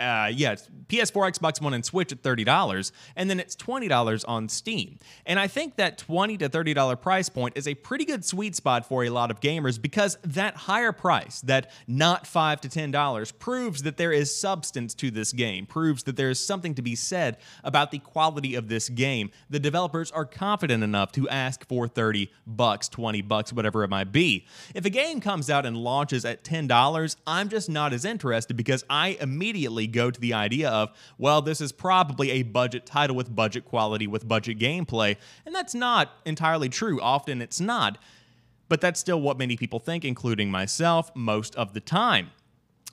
uh, 0.00 0.30
yeah, 0.32 0.56
PS4, 0.88 1.38
Xbox 1.38 1.60
One, 1.60 1.72
and 1.72 1.84
Switch 1.84 2.12
at 2.12 2.22
$30, 2.22 2.92
and 3.16 3.30
then 3.30 3.38
it's 3.38 3.54
$20 3.56 4.24
on 4.26 4.48
Steam. 4.48 4.98
And 5.24 5.38
I 5.38 5.46
think 5.46 5.76
that 5.76 5.98
$20 5.98 6.38
to 6.40 6.48
$30 6.48 7.00
price 7.00 7.28
point 7.28 7.56
is 7.56 7.68
a 7.68 7.74
pretty 7.74 8.04
good 8.04 8.24
sweet 8.24 8.56
spot 8.56 8.86
for 8.86 9.04
a 9.04 9.10
lot 9.10 9.30
of 9.30 9.40
gamers 9.40 9.80
because 9.80 10.18
that 10.24 10.56
higher 10.56 10.92
price, 10.92 11.40
that 11.42 11.70
not 11.86 12.24
$5 12.24 12.60
to 12.60 12.68
$10, 12.68 13.38
proves 13.38 13.82
that 13.82 13.96
there 13.96 14.12
is 14.12 14.34
substance 14.34 14.94
to 14.94 15.10
this 15.10 15.32
game, 15.32 15.64
proves 15.66 16.02
that 16.04 16.16
there 16.16 16.30
is 16.30 16.44
something 16.44 16.74
to 16.74 16.82
be 16.82 16.94
said 16.94 17.36
about 17.62 17.90
the 17.90 17.98
quality 17.98 18.54
of 18.54 18.68
this 18.68 18.88
game. 18.88 19.30
The 19.48 19.60
developers 19.60 20.10
are 20.10 20.24
confident 20.24 20.82
enough 20.82 21.12
to 21.12 21.28
ask 21.28 21.66
for 21.68 21.86
30 21.86 22.30
bucks, 22.46 22.88
20 22.88 23.22
bucks, 23.22 23.52
whatever 23.52 23.84
it 23.84 23.90
might 23.90 24.12
be. 24.12 24.46
If 24.74 24.84
a 24.84 24.90
game 24.90 25.20
comes 25.20 25.48
out 25.48 25.64
and 25.64 25.76
launches 25.76 26.24
at 26.24 26.42
$10, 26.44 27.16
I'm 27.26 27.48
just 27.48 27.70
not 27.70 27.92
as 27.92 28.04
interested 28.04 28.56
because 28.56 28.84
I 28.90 29.16
immediately 29.20 29.83
go 29.86 30.10
to 30.10 30.20
the 30.20 30.32
idea 30.32 30.68
of, 30.68 30.90
well, 31.18 31.42
this 31.42 31.60
is 31.60 31.72
probably 31.72 32.30
a 32.30 32.42
budget 32.42 32.86
title 32.86 33.16
with 33.16 33.34
budget 33.34 33.64
quality, 33.64 34.06
with 34.06 34.26
budget 34.26 34.58
gameplay. 34.58 35.16
And 35.46 35.54
that's 35.54 35.74
not 35.74 36.12
entirely 36.24 36.68
true. 36.68 37.00
Often 37.00 37.42
it's 37.42 37.60
not. 37.60 37.98
But 38.68 38.80
that's 38.80 38.98
still 38.98 39.20
what 39.20 39.38
many 39.38 39.56
people 39.56 39.78
think, 39.78 40.04
including 40.04 40.50
myself, 40.50 41.10
most 41.14 41.54
of 41.56 41.74
the 41.74 41.80
time. 41.80 42.30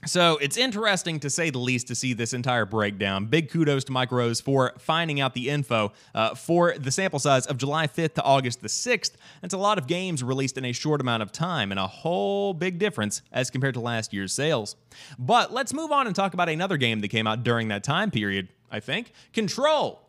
So 0.07 0.37
it's 0.37 0.57
interesting 0.57 1.19
to 1.19 1.29
say 1.29 1.51
the 1.51 1.59
least 1.59 1.87
to 1.89 1.95
see 1.95 2.13
this 2.13 2.33
entire 2.33 2.65
breakdown. 2.65 3.27
Big 3.27 3.51
kudos 3.51 3.83
to 3.83 3.91
Mike 3.91 4.11
Rose 4.11 4.41
for 4.41 4.73
finding 4.79 5.19
out 5.19 5.35
the 5.35 5.49
info 5.49 5.91
uh, 6.15 6.33
for 6.33 6.75
the 6.77 6.89
sample 6.89 7.19
size 7.19 7.45
of 7.45 7.57
July 7.57 7.85
5th 7.85 8.15
to 8.15 8.23
August 8.23 8.61
the 8.61 8.67
6th. 8.67 9.11
It's 9.43 9.53
a 9.53 9.59
lot 9.59 9.77
of 9.77 9.85
games 9.85 10.23
released 10.23 10.57
in 10.57 10.65
a 10.65 10.71
short 10.71 11.01
amount 11.01 11.21
of 11.21 11.31
time 11.31 11.71
and 11.71 11.79
a 11.79 11.85
whole 11.85 12.55
big 12.55 12.79
difference 12.79 13.21
as 13.31 13.51
compared 13.51 13.75
to 13.75 13.79
last 13.79 14.11
year's 14.11 14.33
sales. 14.33 14.75
But 15.19 15.53
let's 15.53 15.71
move 15.71 15.91
on 15.91 16.07
and 16.07 16.15
talk 16.15 16.33
about 16.33 16.49
another 16.49 16.77
game 16.77 17.01
that 17.01 17.09
came 17.09 17.27
out 17.27 17.43
during 17.43 17.67
that 17.67 17.83
time 17.83 18.09
period, 18.09 18.47
I 18.71 18.79
think 18.79 19.13
Control 19.33 20.01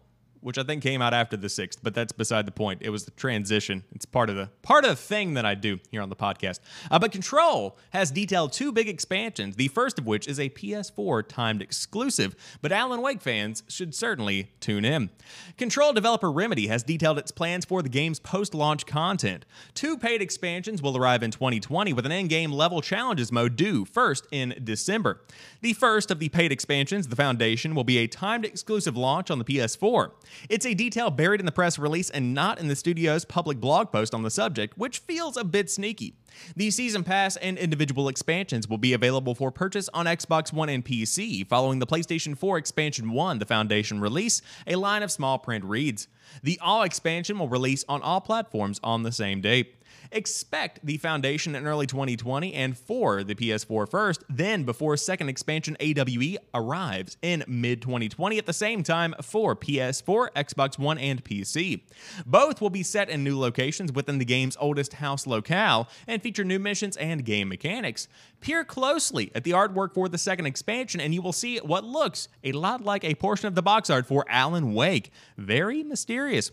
which 0.43 0.59
I 0.59 0.63
think 0.63 0.83
came 0.83 1.01
out 1.01 1.15
after 1.15 1.37
the 1.37 1.49
sixth, 1.49 1.81
but 1.83 1.95
that's 1.95 2.13
beside 2.13 2.47
the 2.47 2.53
point. 2.53 2.83
It 2.83 2.91
was 2.91 3.05
the 3.05 3.11
transition. 3.13 3.85
It's 3.95 4.05
part 4.05 4.29
of 4.29 4.37
the 4.37 4.51
part 4.63 4.85
of 4.85 4.91
the 4.91 4.97
thing 4.97 5.35
that 5.35 5.47
I 5.47 5.55
do 5.55 5.79
here 5.91 6.03
on 6.03 6.09
the 6.09 6.17
podcast. 6.17 6.61
Uh, 6.91 6.99
but 6.99 7.13
Control 7.13 7.79
has 7.91 8.11
detailed 8.11 8.53
two 8.53 8.73
big 8.73 8.89
expansions. 8.89 9.57
The 9.57 9.69
first 9.69 9.99
of 9.99 10.07
which 10.07 10.27
is 10.27 10.39
a 10.39 10.51
PS4 10.51 11.27
timed 11.29 11.63
exclusive, 11.63 12.35
but 12.61 12.73
Alan 12.73 13.01
Wake 13.01 13.21
fans 13.21 13.63
should 13.69 13.95
certainly 13.95 14.53
tune 14.61 14.85
in. 14.85 15.11
Control 15.57 15.93
developer 15.93 16.31
Remedy 16.31 16.67
has 16.67 16.83
detailed 16.83 17.19
its 17.19 17.31
plans 17.31 17.65
for 17.65 17.83
the 17.83 17.89
game's 17.89 18.19
post-launch 18.19 18.87
content. 18.87 19.45
Two 19.75 19.97
paid 19.97 20.21
expansions 20.21 20.83
will 20.83 20.97
arrive 20.97 21.23
in 21.23 21.31
2020 21.31 21.93
with 21.93 22.07
an 22.07 22.13
in-game 22.13 22.53
level 22.53 22.81
challenges 22.81 23.31
mode 23.31 23.57
due 23.57 23.85
first 23.85 24.27
in 24.31 24.55
December. 24.63 25.21
The 25.61 25.73
first 25.73 26.11
of 26.11 26.19
the 26.19 26.29
paid 26.29 26.53
expansions, 26.53 27.09
The 27.09 27.17
Foundation, 27.17 27.75
will 27.75 27.85
be 27.85 27.99
a 27.99 28.07
timed 28.07 28.45
exclusive 28.45 28.97
launch 28.97 29.31
on 29.31 29.39
the 29.39 29.45
PS4. 29.45 30.11
It's 30.49 30.67
a 30.67 30.75
detail 30.75 31.11
buried 31.11 31.41
in 31.41 31.47
the 31.47 31.53
press 31.53 31.79
release 31.79 32.11
and 32.11 32.35
not 32.35 32.59
in 32.59 32.69
the 32.69 32.77
studio's 32.77 33.25
public 33.25 33.61
blog 33.61 33.93
post 33.93 34.15
on 34.15 34.23
the 34.23 34.31
subject, 34.31 34.77
which 34.79 34.99
feels 34.99 35.37
a 35.37 35.45
bit 35.45 35.71
sneaky. 35.71 36.17
The 36.57 36.71
season 36.71 37.05
pass 37.05 37.37
and 37.37 37.59
individual 37.59 38.09
expansions 38.09 38.69
will 38.69 38.79
be 38.79 38.93
available 38.93 39.35
for 39.35 39.51
purchase 39.51 39.89
on 39.93 40.07
Xbox 40.07 40.53
One 40.53 40.69
and 40.69 40.85
PC 40.85 41.47
following 41.47 41.79
the 41.79 41.87
PlayStation 41.87 42.37
4 42.37 42.59
Expansion 42.59 43.11
1, 43.11 43.39
the 43.39 43.47
Foundation 43.47 44.01
release, 44.01 44.43
a 44.67 44.77
line 44.77 45.03
of 45.03 45.11
small 45.11 45.39
print 45.39 45.65
reads. 45.65 46.09
The 46.43 46.59
AWE 46.63 46.85
expansion 46.85 47.39
will 47.39 47.49
release 47.49 47.85
on 47.89 48.01
all 48.03 48.21
platforms 48.21 48.81
on 48.83 49.03
the 49.03 49.13
same 49.13 49.41
date. 49.41 49.77
Expect 50.13 50.85
the 50.85 50.99
Foundation 50.99 51.55
in 51.55 51.67
early 51.67 51.87
2020 51.87 52.53
and 52.53 52.77
for 52.77 53.25
the 53.25 53.35
PS4 53.35 53.91
first, 53.91 54.23
then 54.29 54.65
before 54.65 54.97
second 54.99 55.31
expansion 55.31 55.77
AWE 55.81 56.37
arrives 56.53 57.17
in 57.23 57.43
mid 57.49 57.81
2020 57.81 58.37
at 58.37 58.45
the 58.45 58.53
same 58.53 58.83
time 58.83 59.15
for 59.23 59.57
PS4, 59.57 60.29
Xbox 60.37 60.79
One, 60.79 60.99
and 60.99 61.25
PC. 61.25 61.81
Both 62.27 62.61
will 62.61 62.71
be 62.71 62.83
set 62.83 63.09
in 63.09 63.25
new 63.25 63.39
locations 63.39 63.91
within 63.91 64.19
the 64.19 64.27
game's 64.27 64.57
oldest 64.61 64.95
house 64.95 65.27
locale 65.27 65.89
and 66.07 66.21
feature 66.21 66.45
new 66.45 66.59
missions 66.59 66.99
and 66.99 67.25
game 67.25 67.49
mechanics. 67.49 68.07
Peer 68.41 68.65
closely 68.65 69.33
at 69.35 69.45
the 69.45 69.53
artwork 69.53 69.95
for 69.95 70.11
the 70.11 70.19
second 70.19 70.45
expansion 70.45 71.01
and 71.01 71.15
you 71.15 71.23
will 71.23 71.33
see 71.33 71.57
what 71.59 71.85
looks 71.85 72.29
a 72.45 72.53
lot 72.53 72.85
like 72.85 73.05
a 73.05 73.15
portion 73.15 73.49
of 73.49 73.55
the 73.55 73.63
box 73.63 73.89
art 73.89 74.07
for 74.07 74.27
Alan 74.29 74.75
Wake. 74.75 75.11
Very 75.39 75.83
mysterious. 75.83 76.51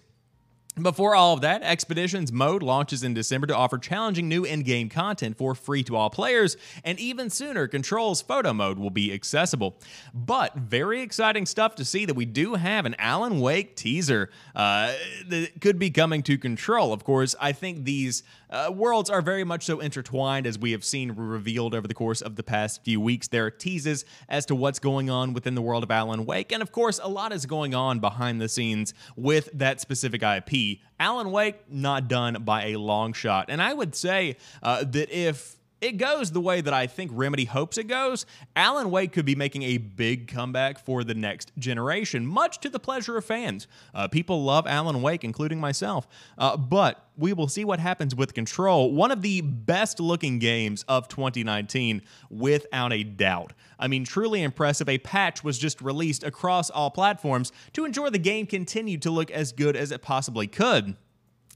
Before 0.75 1.13
all 1.13 1.33
of 1.33 1.41
that, 1.41 1.61
Expeditions 1.63 2.31
Mode 2.31 2.63
launches 2.63 3.03
in 3.03 3.13
December 3.13 3.47
to 3.47 3.55
offer 3.55 3.77
challenging 3.77 4.29
new 4.29 4.45
in 4.45 4.61
game 4.61 4.87
content 4.87 5.37
for 5.37 5.53
free 5.53 5.83
to 5.83 5.95
all 5.95 6.09
players, 6.09 6.55
and 6.85 6.97
even 6.99 7.29
sooner, 7.29 7.67
Control's 7.67 8.21
Photo 8.21 8.53
Mode 8.53 8.79
will 8.79 8.91
be 8.91 9.11
accessible. 9.11 9.75
But 10.13 10.55
very 10.55 11.01
exciting 11.01 11.45
stuff 11.47 11.75
to 11.75 11.85
see 11.85 12.05
that 12.05 12.13
we 12.13 12.23
do 12.25 12.53
have 12.53 12.85
an 12.85 12.95
Alan 12.97 13.41
Wake 13.41 13.75
teaser 13.75 14.29
uh, 14.55 14.93
that 15.27 15.59
could 15.59 15.79
be 15.79 15.89
coming 15.89 16.23
to 16.23 16.37
Control. 16.37 16.93
Of 16.93 17.03
course, 17.03 17.35
I 17.41 17.51
think 17.51 17.83
these 17.83 18.23
uh, 18.49 18.71
worlds 18.73 19.09
are 19.09 19.21
very 19.21 19.43
much 19.43 19.65
so 19.65 19.79
intertwined 19.79 20.47
as 20.47 20.57
we 20.57 20.71
have 20.71 20.83
seen 20.83 21.11
revealed 21.11 21.75
over 21.75 21.87
the 21.87 21.93
course 21.93 22.21
of 22.21 22.35
the 22.35 22.43
past 22.43 22.83
few 22.83 22.99
weeks. 22.99 23.27
There 23.27 23.45
are 23.45 23.51
teases 23.51 24.05
as 24.27 24.45
to 24.47 24.55
what's 24.55 24.79
going 24.79 25.09
on 25.09 25.33
within 25.33 25.55
the 25.55 25.61
world 25.61 25.83
of 25.83 25.91
Alan 25.91 26.25
Wake, 26.25 26.51
and 26.51 26.61
of 26.61 26.71
course, 26.71 26.99
a 27.01 27.09
lot 27.09 27.31
is 27.31 27.45
going 27.45 27.75
on 27.75 27.99
behind 27.99 28.41
the 28.41 28.49
scenes 28.49 28.93
with 29.15 29.49
that 29.53 29.79
specific 29.81 30.23
IP 30.23 30.79
Alan 30.99 31.31
Wake, 31.31 31.71
not 31.71 32.07
done 32.09 32.43
by 32.43 32.67
a 32.67 32.75
long 32.75 33.13
shot. 33.13 33.45
And 33.49 33.61
I 33.61 33.73
would 33.73 33.95
say 33.95 34.35
uh, 34.61 34.83
that 34.83 35.09
if 35.09 35.55
it 35.81 35.93
goes 35.93 36.31
the 36.31 36.41
way 36.41 36.61
that 36.61 36.73
I 36.73 36.87
think 36.87 37.11
Remedy 37.13 37.45
hopes 37.45 37.77
it 37.77 37.87
goes, 37.87 38.25
Alan 38.55 38.91
Wake 38.91 39.13
could 39.13 39.25
be 39.25 39.35
making 39.35 39.63
a 39.63 39.77
big 39.77 40.27
comeback 40.27 40.83
for 40.83 41.03
the 41.03 41.13
next 41.13 41.51
generation, 41.57 42.25
much 42.25 42.59
to 42.61 42.69
the 42.69 42.79
pleasure 42.79 43.17
of 43.17 43.25
fans. 43.25 43.67
Uh, 43.93 44.07
people 44.07 44.43
love 44.43 44.67
Alan 44.67 45.01
Wake, 45.01 45.23
including 45.23 45.59
myself. 45.59 46.07
Uh, 46.37 46.57
but 46.57 47.07
we 47.17 47.33
will 47.33 47.47
see 47.47 47.65
what 47.65 47.79
happens 47.79 48.15
with 48.15 48.33
Control, 48.33 48.91
one 48.93 49.11
of 49.11 49.21
the 49.21 49.41
best 49.41 49.99
looking 49.99 50.39
games 50.39 50.83
of 50.87 51.07
2019, 51.07 52.01
without 52.29 52.93
a 52.93 53.03
doubt. 53.03 53.53
I 53.77 53.87
mean, 53.87 54.03
truly 54.03 54.43
impressive. 54.43 54.89
A 54.89 54.97
patch 54.97 55.43
was 55.43 55.57
just 55.57 55.81
released 55.81 56.23
across 56.23 56.69
all 56.69 56.91
platforms 56.91 57.51
to 57.73 57.85
ensure 57.85 58.09
the 58.09 58.19
game 58.19 58.45
continued 58.45 59.01
to 59.03 59.11
look 59.11 59.31
as 59.31 59.51
good 59.51 59.75
as 59.75 59.91
it 59.91 60.01
possibly 60.01 60.47
could 60.47 60.95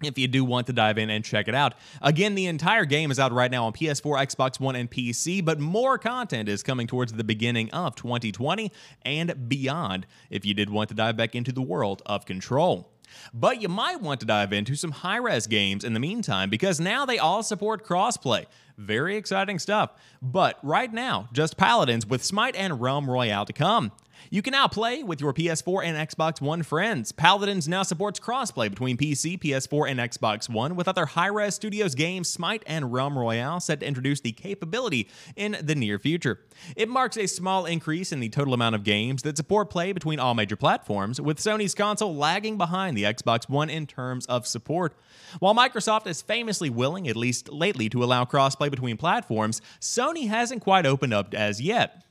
if 0.02 0.18
you 0.18 0.28
do 0.28 0.44
want 0.44 0.68
to 0.68 0.74
dive 0.74 0.98
in 0.98 1.10
and 1.10 1.24
check 1.24 1.48
it 1.48 1.56
out. 1.56 1.76
Again, 2.02 2.36
the 2.36 2.48
entire 2.48 2.86
game 2.86 3.12
is 3.12 3.20
out 3.20 3.32
right 3.32 3.52
now 3.52 3.66
on 3.66 3.74
PS4, 3.74 4.26
Xbox 4.26 4.60
One, 4.60 4.76
and 4.76 4.90
PC, 4.90 5.44
but 5.44 5.60
more 5.60 5.98
content 5.98 6.50
is 6.50 6.64
coming 6.64 6.88
towards 6.88 7.14
the 7.14 7.24
beginning 7.24 7.70
of 7.72 7.96
2020 7.96 8.72
and 9.04 9.48
beyond 9.48 10.06
if 10.30 10.46
you 10.46 10.54
did 10.54 10.70
want 10.70 10.90
to 10.90 10.96
dive 10.96 11.16
back 11.18 11.36
into 11.36 11.52
the 11.52 11.62
world 11.62 12.02
of 12.06 12.26
Control. 12.26 12.90
But 13.34 13.62
you 13.62 13.70
might 13.70 14.02
want 14.02 14.20
to 14.22 14.26
dive 14.26 14.54
into 14.54 14.76
some 14.76 14.92
Hi-Rez 14.92 15.48
games 15.48 15.84
in 15.84 15.94
the 15.94 16.00
meantime 16.00 16.50
because 16.50 16.80
now 16.80 17.06
they 17.06 17.20
all 17.20 17.44
support 17.44 17.86
crossplay. 17.86 18.46
Very 18.78 19.18
exciting 19.18 19.60
stuff. 19.60 19.92
But 20.22 20.58
right 20.64 20.92
now, 20.92 21.30
just 21.32 21.58
Paladins 21.58 22.08
with 22.08 22.24
Smite 22.24 22.56
and 22.56 22.82
Realm 22.82 23.10
Royale 23.10 23.46
to 23.46 23.54
come. 23.54 23.92
You 24.34 24.42
can 24.42 24.54
now 24.54 24.68
play 24.68 25.04
with 25.04 25.22
your 25.22 25.32
PS4 25.32 25.86
and 25.86 26.10
Xbox 26.10 26.42
One 26.42 26.64
friends. 26.64 27.12
Paladins 27.12 27.68
now 27.68 27.84
supports 27.84 28.20
crossplay 28.20 28.68
between 28.68 28.98
PC, 28.98 29.40
PS4, 29.40 29.92
and 29.92 30.00
Xbox 30.00 30.50
One, 30.50 30.76
with 30.76 30.88
other 30.88 31.06
Hi-Rez 31.06 31.54
Studios 31.54 31.94
games, 31.94 32.30
Smite 32.30 32.64
and 32.66 32.92
Realm 32.92 33.16
Royale, 33.16 33.60
set 33.60 33.82
to 33.82 33.86
introduce 33.86 34.22
the 34.22 34.32
capability 34.32 35.08
in 35.36 35.56
the 35.62 35.76
near 35.76 36.00
future. 36.00 36.40
It 36.76 36.90
marks 36.90 37.16
a 37.16 37.28
small 37.28 37.68
increase 37.68 38.12
in 38.12 38.22
the 38.22 38.30
total 38.30 38.56
amount 38.56 38.74
of 38.74 38.84
games 38.84 39.22
that 39.22 39.38
support 39.38 39.70
play 39.70 39.94
between 39.94 40.20
all 40.20 40.34
major 40.34 40.56
platforms, 40.56 41.22
with 41.22 41.38
Sony's 41.38 41.76
console 41.76 42.16
lagging 42.16 42.58
behind 42.58 42.98
the 42.98 43.04
Xbox 43.04 43.48
One 43.48 43.70
in 43.70 43.86
terms 43.86 44.26
of 44.26 44.48
support. 44.48 44.98
While 45.38 45.54
Microsoft 45.54 46.08
is 46.08 46.24
famously 46.24 46.72
willing, 46.72 47.08
at 47.08 47.16
least 47.16 47.52
lately, 47.52 47.88
to 47.90 48.04
allow 48.04 48.26
crossplay 48.26 48.72
between 48.72 48.98
platforms, 48.98 49.62
Sony 49.80 50.28
hasn't 50.28 50.64
quite 50.64 50.88
opened 50.88 51.14
up 51.14 51.36
as 51.36 51.62
yet. 51.62 52.03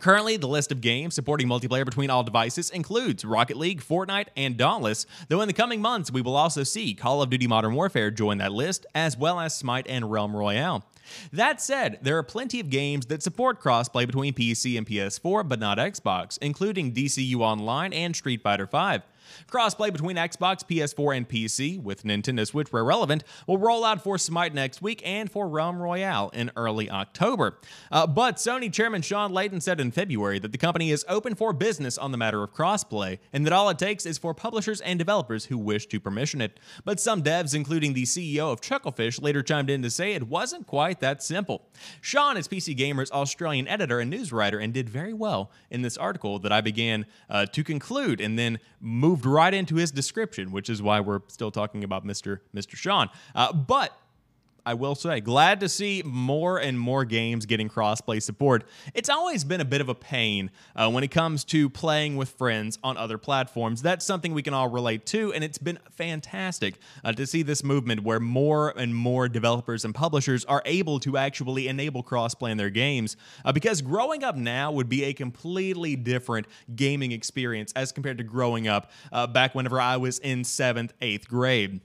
Currently, 0.00 0.38
the 0.38 0.48
list 0.48 0.72
of 0.72 0.80
games 0.80 1.14
supporting 1.14 1.46
multiplayer 1.46 1.84
between 1.84 2.08
all 2.08 2.22
devices 2.22 2.70
includes 2.70 3.22
Rocket 3.22 3.58
League, 3.58 3.82
Fortnite, 3.82 4.28
and 4.34 4.56
Dauntless, 4.56 5.04
though 5.28 5.42
in 5.42 5.46
the 5.46 5.52
coming 5.52 5.82
months 5.82 6.10
we 6.10 6.22
will 6.22 6.36
also 6.36 6.62
see 6.62 6.94
Call 6.94 7.20
of 7.20 7.28
Duty 7.28 7.46
Modern 7.46 7.74
Warfare 7.74 8.10
join 8.10 8.38
that 8.38 8.50
list, 8.50 8.86
as 8.94 9.18
well 9.18 9.38
as 9.38 9.54
Smite 9.54 9.86
and 9.88 10.10
Realm 10.10 10.34
Royale. 10.34 10.84
That 11.34 11.60
said, 11.60 11.98
there 12.00 12.16
are 12.16 12.22
plenty 12.22 12.60
of 12.60 12.70
games 12.70 13.06
that 13.06 13.22
support 13.22 13.60
crossplay 13.60 14.06
between 14.06 14.32
PC 14.32 14.78
and 14.78 14.86
PS4, 14.86 15.46
but 15.46 15.60
not 15.60 15.76
Xbox, 15.76 16.38
including 16.40 16.92
DCU 16.94 17.36
Online 17.40 17.92
and 17.92 18.16
Street 18.16 18.42
Fighter 18.42 18.66
V. 18.66 19.04
Crossplay 19.50 19.92
between 19.92 20.16
Xbox, 20.16 20.64
PS4, 20.64 21.16
and 21.16 21.28
PC, 21.28 21.82
with 21.82 22.04
Nintendo 22.04 22.46
Switch 22.46 22.72
where 22.72 22.84
relevant, 22.84 23.24
will 23.46 23.58
roll 23.58 23.84
out 23.84 24.02
for 24.02 24.18
Smite 24.18 24.54
next 24.54 24.82
week 24.82 25.02
and 25.04 25.30
for 25.30 25.48
Realm 25.48 25.80
Royale 25.80 26.30
in 26.30 26.50
early 26.56 26.90
October. 26.90 27.58
Uh, 27.90 28.06
but 28.06 28.36
Sony 28.36 28.72
Chairman 28.72 29.02
Shawn 29.02 29.32
Layden 29.32 29.62
said 29.62 29.80
in 29.80 29.90
February 29.90 30.38
that 30.38 30.52
the 30.52 30.58
company 30.58 30.90
is 30.90 31.04
open 31.08 31.34
for 31.34 31.52
business 31.52 31.98
on 31.98 32.12
the 32.12 32.18
matter 32.18 32.42
of 32.42 32.52
crossplay, 32.52 33.18
and 33.32 33.46
that 33.46 33.52
all 33.52 33.68
it 33.68 33.78
takes 33.78 34.06
is 34.06 34.18
for 34.18 34.34
publishers 34.34 34.80
and 34.80 34.98
developers 34.98 35.46
who 35.46 35.58
wish 35.58 35.86
to 35.86 36.00
permission 36.00 36.40
it. 36.40 36.58
But 36.84 37.00
some 37.00 37.22
devs, 37.22 37.54
including 37.54 37.94
the 37.94 38.04
CEO 38.04 38.52
of 38.52 38.60
Chucklefish, 38.60 39.22
later 39.22 39.42
chimed 39.42 39.70
in 39.70 39.82
to 39.82 39.90
say 39.90 40.12
it 40.12 40.28
wasn't 40.28 40.66
quite 40.66 41.00
that 41.00 41.22
simple. 41.22 41.68
Shawn 42.00 42.36
is 42.36 42.48
PC 42.48 42.76
Gamer's 42.76 43.10
Australian 43.10 43.68
editor 43.68 44.00
and 44.00 44.10
news 44.10 44.32
writer 44.32 44.58
and 44.58 44.72
did 44.72 44.88
very 44.88 45.12
well 45.12 45.50
in 45.70 45.82
this 45.82 45.96
article 45.96 46.38
that 46.38 46.52
I 46.52 46.60
began 46.60 47.06
uh, 47.28 47.46
to 47.46 47.64
conclude 47.64 48.20
and 48.20 48.38
then 48.38 48.58
move 48.80 49.19
moved 49.20 49.34
right 49.34 49.52
into 49.52 49.76
his 49.76 49.90
description, 49.90 50.50
which 50.50 50.70
is 50.70 50.80
why 50.80 51.00
we're 51.00 51.20
still 51.28 51.50
talking 51.50 51.84
about 51.84 52.06
Mr. 52.06 52.40
Mr. 52.54 52.76
Sean. 52.76 53.08
Uh, 53.34 53.52
but 53.52 53.96
I 54.64 54.74
will 54.74 54.94
say, 54.94 55.20
glad 55.20 55.60
to 55.60 55.68
see 55.68 56.02
more 56.04 56.58
and 56.58 56.78
more 56.78 57.04
games 57.04 57.46
getting 57.46 57.68
crossplay 57.68 58.22
support. 58.22 58.64
It's 58.94 59.08
always 59.08 59.44
been 59.44 59.60
a 59.60 59.64
bit 59.64 59.80
of 59.80 59.88
a 59.88 59.94
pain 59.94 60.50
uh, 60.76 60.90
when 60.90 61.04
it 61.04 61.10
comes 61.10 61.44
to 61.46 61.68
playing 61.68 62.16
with 62.16 62.30
friends 62.30 62.78
on 62.82 62.96
other 62.96 63.18
platforms. 63.18 63.82
That's 63.82 64.04
something 64.04 64.34
we 64.34 64.42
can 64.42 64.54
all 64.54 64.68
relate 64.68 65.06
to, 65.06 65.32
and 65.32 65.42
it's 65.42 65.58
been 65.58 65.78
fantastic 65.90 66.76
uh, 67.04 67.12
to 67.12 67.26
see 67.26 67.42
this 67.42 67.62
movement 67.64 68.02
where 68.02 68.20
more 68.20 68.72
and 68.76 68.94
more 68.94 69.28
developers 69.28 69.84
and 69.84 69.94
publishers 69.94 70.44
are 70.44 70.62
able 70.64 71.00
to 71.00 71.16
actually 71.16 71.68
enable 71.68 72.02
crossplay 72.02 72.50
in 72.50 72.56
their 72.56 72.70
games. 72.70 73.16
Uh, 73.44 73.52
because 73.52 73.82
growing 73.82 74.24
up 74.24 74.36
now 74.36 74.70
would 74.70 74.88
be 74.88 75.04
a 75.04 75.12
completely 75.12 75.96
different 75.96 76.46
gaming 76.74 77.12
experience 77.12 77.72
as 77.74 77.92
compared 77.92 78.18
to 78.18 78.24
growing 78.24 78.68
up 78.68 78.90
uh, 79.12 79.26
back 79.26 79.54
whenever 79.54 79.80
I 79.80 79.96
was 79.96 80.18
in 80.18 80.44
seventh, 80.44 80.92
eighth 81.00 81.28
grade 81.28 81.80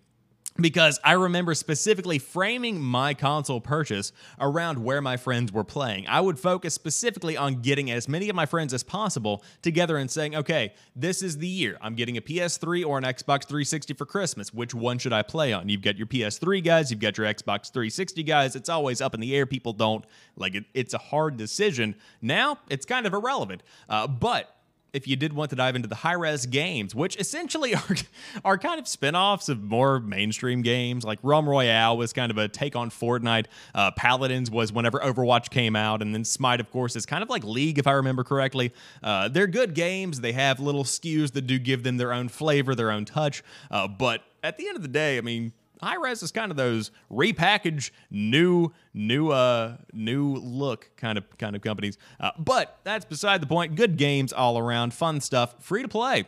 because 0.57 0.99
I 1.03 1.13
remember 1.13 1.53
specifically 1.53 2.17
framing 2.17 2.81
my 2.81 3.13
console 3.13 3.59
purchase 3.59 4.13
around 4.39 4.83
where 4.83 5.01
my 5.01 5.17
friends 5.17 5.51
were 5.51 5.65
playing. 5.65 6.07
I 6.07 6.21
would 6.21 6.39
focus 6.39 6.73
specifically 6.73 7.35
on 7.35 7.55
getting 7.55 7.91
as 7.91 8.07
many 8.07 8.29
of 8.29 8.35
my 8.35 8.45
friends 8.45 8.73
as 8.73 8.81
possible 8.81 9.43
together 9.61 9.97
and 9.97 10.09
saying, 10.09 10.35
okay, 10.35 10.73
this 10.95 11.21
is 11.21 11.37
the 11.37 11.47
year. 11.47 11.77
I'm 11.81 11.95
getting 11.95 12.15
a 12.15 12.21
PS3 12.21 12.85
or 12.85 12.97
an 12.97 13.03
Xbox 13.03 13.45
360 13.45 13.93
for 13.95 14.05
Christmas. 14.05 14.53
Which 14.53 14.73
one 14.73 14.97
should 14.97 15.13
I 15.13 15.23
play 15.23 15.51
on? 15.51 15.67
You've 15.67 15.81
got 15.81 15.97
your 15.97 16.07
PS3 16.07 16.63
guys, 16.63 16.89
you've 16.89 17.01
got 17.01 17.17
your 17.17 17.27
Xbox 17.27 17.71
360 17.71 18.23
guys. 18.23 18.55
It's 18.55 18.69
always 18.69 19.01
up 19.01 19.13
in 19.13 19.19
the 19.19 19.35
air. 19.35 19.45
People 19.45 19.73
don't 19.73 20.05
like 20.37 20.55
it. 20.55 20.63
It's 20.73 20.93
a 20.93 20.99
hard 20.99 21.35
decision. 21.35 21.95
Now, 22.21 22.59
it's 22.69 22.85
kind 22.85 23.05
of 23.05 23.13
irrelevant. 23.13 23.61
Uh, 23.89 24.07
but 24.07 24.55
if 24.95 25.07
you 25.07 25.15
did 25.15 25.33
want 25.33 25.49
to 25.49 25.55
dive 25.55 25.75
into 25.75 25.87
the 25.87 25.95
Hi-Rez 25.95 26.45
games, 26.45 26.95
which 26.95 27.17
essentially 27.17 27.75
are, 27.75 27.95
are 28.43 28.57
kind 28.57 28.79
of 28.79 28.87
spin 28.87 29.15
offs 29.15 29.49
of 29.49 29.61
more 29.61 29.99
mainstream 29.99 30.61
games. 30.61 31.03
Like 31.03 31.19
Realm 31.21 31.47
Royale 31.47 31.97
was 31.97 32.13
kind 32.13 32.31
of 32.31 32.37
a 32.37 32.47
take 32.47 32.75
on 32.75 32.89
Fortnite. 32.89 33.45
Uh, 33.73 33.91
Paladins 33.91 34.49
was 34.49 34.71
whenever 34.71 34.99
Overwatch 34.99 35.49
came 35.49 35.75
out. 35.75 36.01
And 36.01 36.13
then 36.13 36.23
Smite, 36.23 36.59
of 36.59 36.71
course, 36.71 36.95
is 36.95 37.05
kind 37.05 37.21
of 37.21 37.29
like 37.29 37.43
League, 37.43 37.77
if 37.77 37.87
I 37.87 37.91
remember 37.91 38.23
correctly. 38.23 38.73
Uh, 39.03 39.27
they're 39.27 39.47
good 39.47 39.73
games. 39.73 40.21
They 40.21 40.31
have 40.31 40.59
little 40.59 40.83
skews 40.83 41.33
that 41.33 41.41
do 41.41 41.59
give 41.59 41.83
them 41.83 41.97
their 41.97 42.13
own 42.13 42.29
flavor, 42.29 42.73
their 42.73 42.91
own 42.91 43.05
touch. 43.05 43.43
Uh, 43.69 43.87
but 43.87 44.21
at 44.43 44.57
the 44.57 44.67
end 44.67 44.77
of 44.77 44.81
the 44.81 44.87
day, 44.87 45.17
I 45.17 45.21
mean, 45.21 45.51
Hi-Rez 45.81 46.23
is 46.23 46.31
kind 46.31 46.51
of 46.51 46.57
those 46.57 46.91
repackaged 47.11 47.91
new 48.09 48.71
new 48.93 49.29
uh 49.29 49.77
new 49.93 50.35
look 50.35 50.89
kind 50.97 51.17
of 51.17 51.37
kind 51.37 51.55
of 51.55 51.61
companies. 51.61 51.97
Uh, 52.19 52.31
but 52.37 52.79
that's 52.83 53.05
beside 53.05 53.41
the 53.41 53.47
point. 53.47 53.75
Good 53.75 53.97
games 53.97 54.33
all 54.33 54.57
around. 54.57 54.93
Fun 54.93 55.21
stuff. 55.21 55.55
Free 55.63 55.81
to 55.81 55.87
play. 55.87 56.25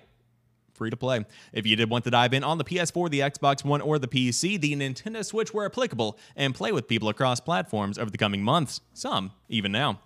Free 0.74 0.92
to 0.92 0.98
play. 0.98 1.26
If 1.54 1.66
you 1.66 1.76
did 1.76 1.90
want 1.90 2.04
to 2.04 2.12
dive 2.12 2.36
in 2.36 2.44
on 2.44 2.60
the 2.60 2.64
PS4, 2.64 3.10
the 3.10 3.22
Xbox 3.22 3.66
One, 3.66 3.82
or 3.82 3.98
the 3.98 4.08
PC, 4.08 4.62
the 4.62 4.76
Nintendo 4.76 5.26
Switch 5.26 5.52
were 5.52 5.66
applicable 5.66 6.20
and 6.36 6.54
play 6.54 6.72
with 6.72 6.88
people 6.88 7.10
across 7.10 7.40
platforms 7.40 7.98
over 7.98 8.12
the 8.12 8.18
coming 8.18 8.44
months, 8.44 8.82
some 8.94 9.32
even 9.50 9.72
now. 9.72 10.00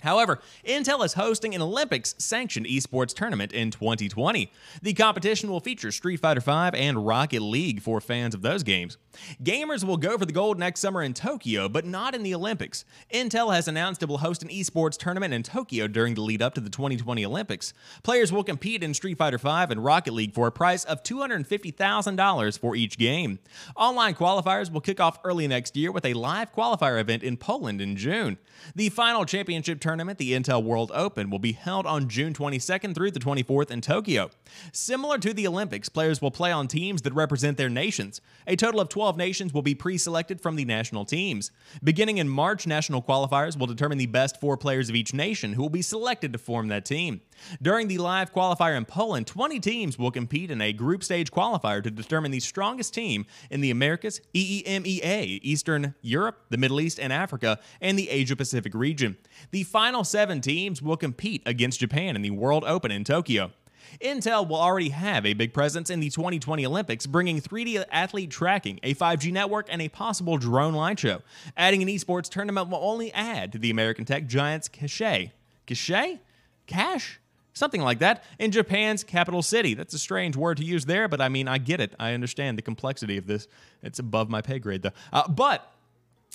However, 0.00 0.40
Intel 0.64 1.04
is 1.04 1.14
hosting 1.14 1.54
an 1.54 1.62
Olympics 1.62 2.14
sanctioned 2.18 2.66
esports 2.66 3.14
tournament 3.14 3.52
in 3.52 3.70
2020. 3.70 4.52
The 4.82 4.94
competition 4.94 5.50
will 5.50 5.60
feature 5.60 5.90
Street 5.90 6.18
Fighter 6.18 6.40
V 6.40 6.78
and 6.78 7.06
Rocket 7.06 7.40
League 7.40 7.80
for 7.80 8.00
fans 8.00 8.34
of 8.34 8.42
those 8.42 8.62
games. 8.62 8.98
Gamers 9.42 9.84
will 9.84 9.96
go 9.96 10.18
for 10.18 10.26
the 10.26 10.32
gold 10.32 10.58
next 10.58 10.80
summer 10.80 11.02
in 11.02 11.14
Tokyo, 11.14 11.68
but 11.68 11.86
not 11.86 12.14
in 12.14 12.22
the 12.22 12.34
Olympics. 12.34 12.84
Intel 13.12 13.54
has 13.54 13.66
announced 13.66 14.02
it 14.02 14.08
will 14.08 14.18
host 14.18 14.42
an 14.42 14.48
esports 14.48 14.98
tournament 14.98 15.32
in 15.32 15.42
Tokyo 15.42 15.88
during 15.88 16.14
the 16.14 16.20
lead 16.20 16.42
up 16.42 16.54
to 16.54 16.60
the 16.60 16.70
2020 16.70 17.24
Olympics. 17.24 17.72
Players 18.02 18.30
will 18.32 18.44
compete 18.44 18.82
in 18.82 18.94
Street 18.94 19.18
Fighter 19.18 19.38
V 19.38 19.48
and 19.48 19.84
Rocket 19.84 20.12
League 20.12 20.34
for 20.34 20.46
a 20.46 20.52
price 20.52 20.84
of 20.84 21.02
$250,000 21.02 22.58
for 22.58 22.76
each 22.76 22.98
game. 22.98 23.38
Online 23.74 24.14
qualifiers 24.14 24.70
will 24.70 24.80
kick 24.80 25.00
off 25.00 25.18
early 25.24 25.48
next 25.48 25.76
year 25.76 25.90
with 25.90 26.04
a 26.04 26.14
live 26.14 26.54
qualifier 26.54 27.00
event 27.00 27.22
in 27.22 27.36
Poland 27.36 27.80
in 27.80 27.96
June. 27.96 28.38
The 28.74 28.90
final 28.90 29.24
championship 29.24 29.80
tournament, 29.86 30.18
the 30.18 30.32
Intel 30.32 30.64
World 30.64 30.90
Open, 30.92 31.30
will 31.30 31.38
be 31.38 31.52
held 31.52 31.86
on 31.86 32.08
June 32.08 32.34
22nd 32.34 32.92
through 32.92 33.12
the 33.12 33.20
24th 33.20 33.70
in 33.70 33.80
Tokyo. 33.80 34.30
Similar 34.72 35.18
to 35.18 35.32
the 35.32 35.46
Olympics, 35.46 35.88
players 35.88 36.20
will 36.20 36.32
play 36.32 36.50
on 36.50 36.66
teams 36.66 37.02
that 37.02 37.12
represent 37.12 37.56
their 37.56 37.68
nations. 37.68 38.20
A 38.48 38.56
total 38.56 38.80
of 38.80 38.88
12 38.88 39.16
nations 39.16 39.54
will 39.54 39.62
be 39.62 39.76
pre 39.76 39.96
selected 39.96 40.40
from 40.40 40.56
the 40.56 40.64
national 40.64 41.04
teams. 41.04 41.52
Beginning 41.84 42.18
in 42.18 42.28
March, 42.28 42.66
national 42.66 43.00
qualifiers 43.00 43.56
will 43.56 43.68
determine 43.68 43.98
the 43.98 44.06
best 44.06 44.40
four 44.40 44.56
players 44.56 44.88
of 44.88 44.96
each 44.96 45.14
nation 45.14 45.52
who 45.52 45.62
will 45.62 45.70
be 45.70 45.82
selected 45.82 46.32
to 46.32 46.38
form 46.40 46.66
that 46.66 46.84
team. 46.84 47.20
During 47.60 47.88
the 47.88 47.98
live 47.98 48.32
qualifier 48.32 48.76
in 48.76 48.84
Poland, 48.84 49.26
20 49.26 49.60
teams 49.60 49.98
will 49.98 50.10
compete 50.10 50.50
in 50.50 50.60
a 50.60 50.72
group 50.72 51.02
stage 51.04 51.30
qualifier 51.30 51.82
to 51.82 51.90
determine 51.90 52.30
the 52.30 52.40
strongest 52.40 52.94
team 52.94 53.26
in 53.50 53.60
the 53.60 53.70
Americas, 53.70 54.20
EEMEA, 54.34 55.40
Eastern 55.42 55.94
Europe, 56.02 56.46
the 56.50 56.58
Middle 56.58 56.80
East 56.80 56.98
and 56.98 57.12
Africa, 57.12 57.58
and 57.80 57.98
the 57.98 58.10
Asia 58.10 58.36
Pacific 58.36 58.74
region. 58.74 59.16
The 59.50 59.62
final 59.62 60.04
seven 60.04 60.40
teams 60.40 60.82
will 60.82 60.96
compete 60.96 61.42
against 61.46 61.80
Japan 61.80 62.16
in 62.16 62.22
the 62.22 62.30
World 62.30 62.64
Open 62.66 62.90
in 62.90 63.04
Tokyo. 63.04 63.52
Intel 64.00 64.46
will 64.48 64.56
already 64.56 64.90
have 64.90 65.24
a 65.24 65.34
big 65.34 65.52
presence 65.52 65.90
in 65.90 66.00
the 66.00 66.10
2020 66.10 66.66
Olympics, 66.66 67.06
bringing 67.06 67.40
3D 67.40 67.84
athlete 67.90 68.30
tracking, 68.30 68.80
a 68.82 68.94
5G 68.94 69.32
network, 69.32 69.66
and 69.70 69.80
a 69.80 69.88
possible 69.88 70.36
drone 70.36 70.74
light 70.74 70.98
show. 70.98 71.22
Adding 71.56 71.82
an 71.82 71.88
esports 71.88 72.28
tournament 72.28 72.68
will 72.68 72.80
only 72.82 73.12
add 73.12 73.52
to 73.52 73.58
the 73.58 73.70
American 73.70 74.04
tech 74.04 74.26
giant's 74.26 74.68
cachet. 74.68 75.32
Cachet? 75.66 76.20
Cash? 76.66 77.20
Something 77.56 77.80
like 77.80 78.00
that 78.00 78.22
in 78.38 78.50
Japan's 78.50 79.02
capital 79.02 79.40
city. 79.40 79.72
That's 79.72 79.94
a 79.94 79.98
strange 79.98 80.36
word 80.36 80.58
to 80.58 80.64
use 80.64 80.84
there, 80.84 81.08
but 81.08 81.22
I 81.22 81.30
mean, 81.30 81.48
I 81.48 81.56
get 81.56 81.80
it. 81.80 81.94
I 81.98 82.12
understand 82.12 82.58
the 82.58 82.62
complexity 82.62 83.16
of 83.16 83.26
this. 83.26 83.48
It's 83.82 83.98
above 83.98 84.28
my 84.28 84.42
pay 84.42 84.58
grade, 84.58 84.82
though. 84.82 84.90
Uh, 85.10 85.26
but 85.26 85.72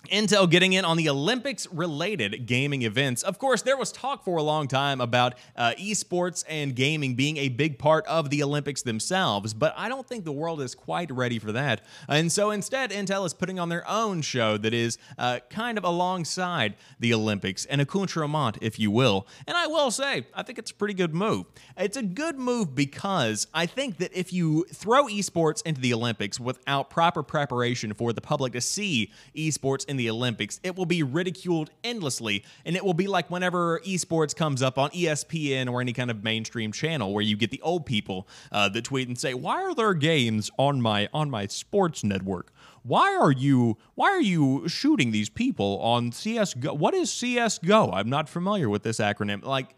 Intel 0.10 0.50
getting 0.50 0.74
in 0.74 0.84
on 0.84 0.98
the 0.98 1.08
Olympics 1.10 1.68
related 1.72 2.48
gaming 2.48 2.82
events. 2.82 3.22
Of 3.22 3.38
course, 3.38 3.62
there 3.62 3.78
was 3.78 3.92
talk 3.92 4.24
for 4.24 4.38
a 4.38 4.44
long 4.44 4.68
time 4.68 5.00
about 5.00 5.36
uh, 5.56 5.74
esports 5.78 6.44
and 6.50 6.76
gaming 6.76 7.14
being 7.14 7.38
a 7.38 7.50
big 7.50 7.78
part 7.78 8.06
of 8.08 8.32
the 8.32 8.42
Olympics 8.42 8.82
themselves, 8.82 9.54
but 9.54 9.74
I 9.78 9.90
don't 9.90 10.08
think 10.08 10.26
the 10.26 10.32
world 10.32 10.60
is 10.60 10.74
quite 10.74 11.12
ready 11.12 11.38
for 11.38 11.52
that. 11.52 11.86
And 12.10 12.32
so 12.32 12.50
instead, 12.50 12.90
Intel 12.90 13.26
is 13.26 13.34
putting 13.34 13.60
on 13.60 13.70
their 13.70 13.88
own 13.88 14.24
show 14.24 14.58
that 14.58 14.74
is 14.74 14.98
uh, 15.20 15.40
kind 15.50 15.78
of 15.78 15.84
alongside 15.84 16.76
the 17.00 17.14
Olympics, 17.14 17.66
an 17.66 17.80
accoutrement, 17.80 18.58
if 18.60 18.80
you 18.80 18.90
will. 18.90 19.28
And 19.46 19.56
I 19.56 19.68
will 19.68 19.92
say, 19.92 20.26
I 20.34 20.42
think 20.42 20.58
it's 20.58 20.72
a 20.72 20.76
pretty 20.76 20.96
good 20.96 21.14
move. 21.14 21.46
It's 21.78 21.98
a 21.98 22.04
good 22.04 22.40
move 22.40 22.74
because 22.74 23.46
I 23.54 23.68
think 23.68 23.98
that 23.98 24.12
if 24.14 24.34
you 24.34 24.66
throw 24.74 25.06
esports 25.06 25.62
into 25.64 25.80
the 25.80 25.94
Olympics 25.94 26.40
without 26.40 26.90
proper 26.90 27.22
preparation 27.22 27.94
for 27.94 28.14
the 28.14 28.22
public 28.22 28.54
to 28.54 28.62
see 28.62 29.12
esports 29.36 29.86
in 29.92 29.98
the 29.98 30.10
Olympics, 30.10 30.60
it 30.64 30.76
will 30.76 30.88
be 30.88 31.04
ridiculed 31.04 31.70
endlessly. 31.84 32.44
And 32.66 32.76
it 32.76 32.84
will 32.84 32.96
be 32.96 33.08
like 33.08 33.30
whenever 33.30 33.80
esports 33.82 34.36
comes 34.36 34.64
up 34.64 34.80
on 34.80 34.90
ESPN 34.90 35.72
or 35.72 35.82
any 35.82 35.94
kind 35.94 36.10
of 36.10 36.24
mainstream 36.24 36.72
channel 36.72 37.14
where 37.14 37.22
you 37.22 37.38
get 37.38 37.52
the 37.52 37.62
old 37.62 37.86
people 37.86 38.28
uh, 38.52 38.70
that 38.70 38.86
tweet 38.86 39.08
and 39.08 39.20
say, 39.20 39.36
Why 39.36 39.62
are 39.62 39.76
there 39.76 39.94
games 39.94 40.50
on 40.58 40.82
my 40.82 41.10
on 41.14 41.30
my 41.30 41.46
sports 41.46 42.04
network? 42.04 42.52
Why 42.84 43.16
are 43.16 43.32
you 43.32 43.78
why 43.94 44.10
are 44.10 44.22
you 44.22 44.68
shooting 44.68 45.12
these 45.12 45.30
people 45.30 45.78
on 45.82 46.12
CSGO? 46.12 46.76
What 46.76 46.94
is 46.96 47.12
CSGO? 47.12 47.94
I'm 47.94 48.10
not 48.10 48.28
familiar 48.28 48.70
with 48.70 48.84
this 48.84 49.00
acronym. 49.00 49.44
Like 49.44 49.76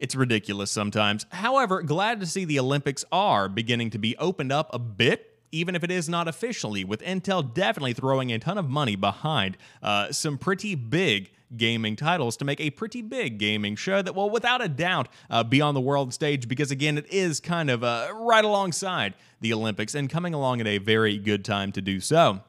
it's 0.00 0.16
ridiculous 0.16 0.70
sometimes. 0.70 1.26
However, 1.30 1.82
glad 1.82 2.20
to 2.20 2.26
see 2.26 2.44
the 2.44 2.58
Olympics 2.58 3.04
are 3.12 3.48
beginning 3.48 3.90
to 3.90 3.98
be 3.98 4.16
opened 4.16 4.50
up 4.50 4.70
a 4.72 4.78
bit 4.78 5.33
even 5.54 5.74
if 5.74 5.84
it 5.84 5.90
is 5.90 6.08
not 6.08 6.26
officially, 6.28 6.84
with 6.84 7.00
Intel 7.02 7.54
definitely 7.54 7.92
throwing 7.92 8.32
a 8.32 8.38
ton 8.38 8.58
of 8.58 8.68
money 8.68 8.96
behind 8.96 9.56
uh, 9.82 10.10
some 10.10 10.36
pretty 10.36 10.74
big 10.74 11.30
gaming 11.56 11.94
titles 11.94 12.36
to 12.36 12.44
make 12.44 12.60
a 12.60 12.70
pretty 12.70 13.00
big 13.00 13.38
gaming 13.38 13.76
show 13.76 14.02
that 14.02 14.14
will, 14.14 14.28
without 14.28 14.60
a 14.60 14.68
doubt, 14.68 15.08
uh, 15.30 15.44
be 15.44 15.60
on 15.60 15.74
the 15.74 15.80
world 15.80 16.12
stage 16.12 16.48
because, 16.48 16.70
again, 16.70 16.98
it 16.98 17.06
is 17.12 17.38
kind 17.38 17.70
of 17.70 17.84
uh, 17.84 18.08
right 18.12 18.44
alongside 18.44 19.14
the 19.40 19.52
Olympics 19.52 19.94
and 19.94 20.10
coming 20.10 20.34
along 20.34 20.60
at 20.60 20.66
a 20.66 20.78
very 20.78 21.16
good 21.16 21.44
time 21.44 21.70
to 21.72 21.80
do 21.80 22.00
so. 22.00 22.40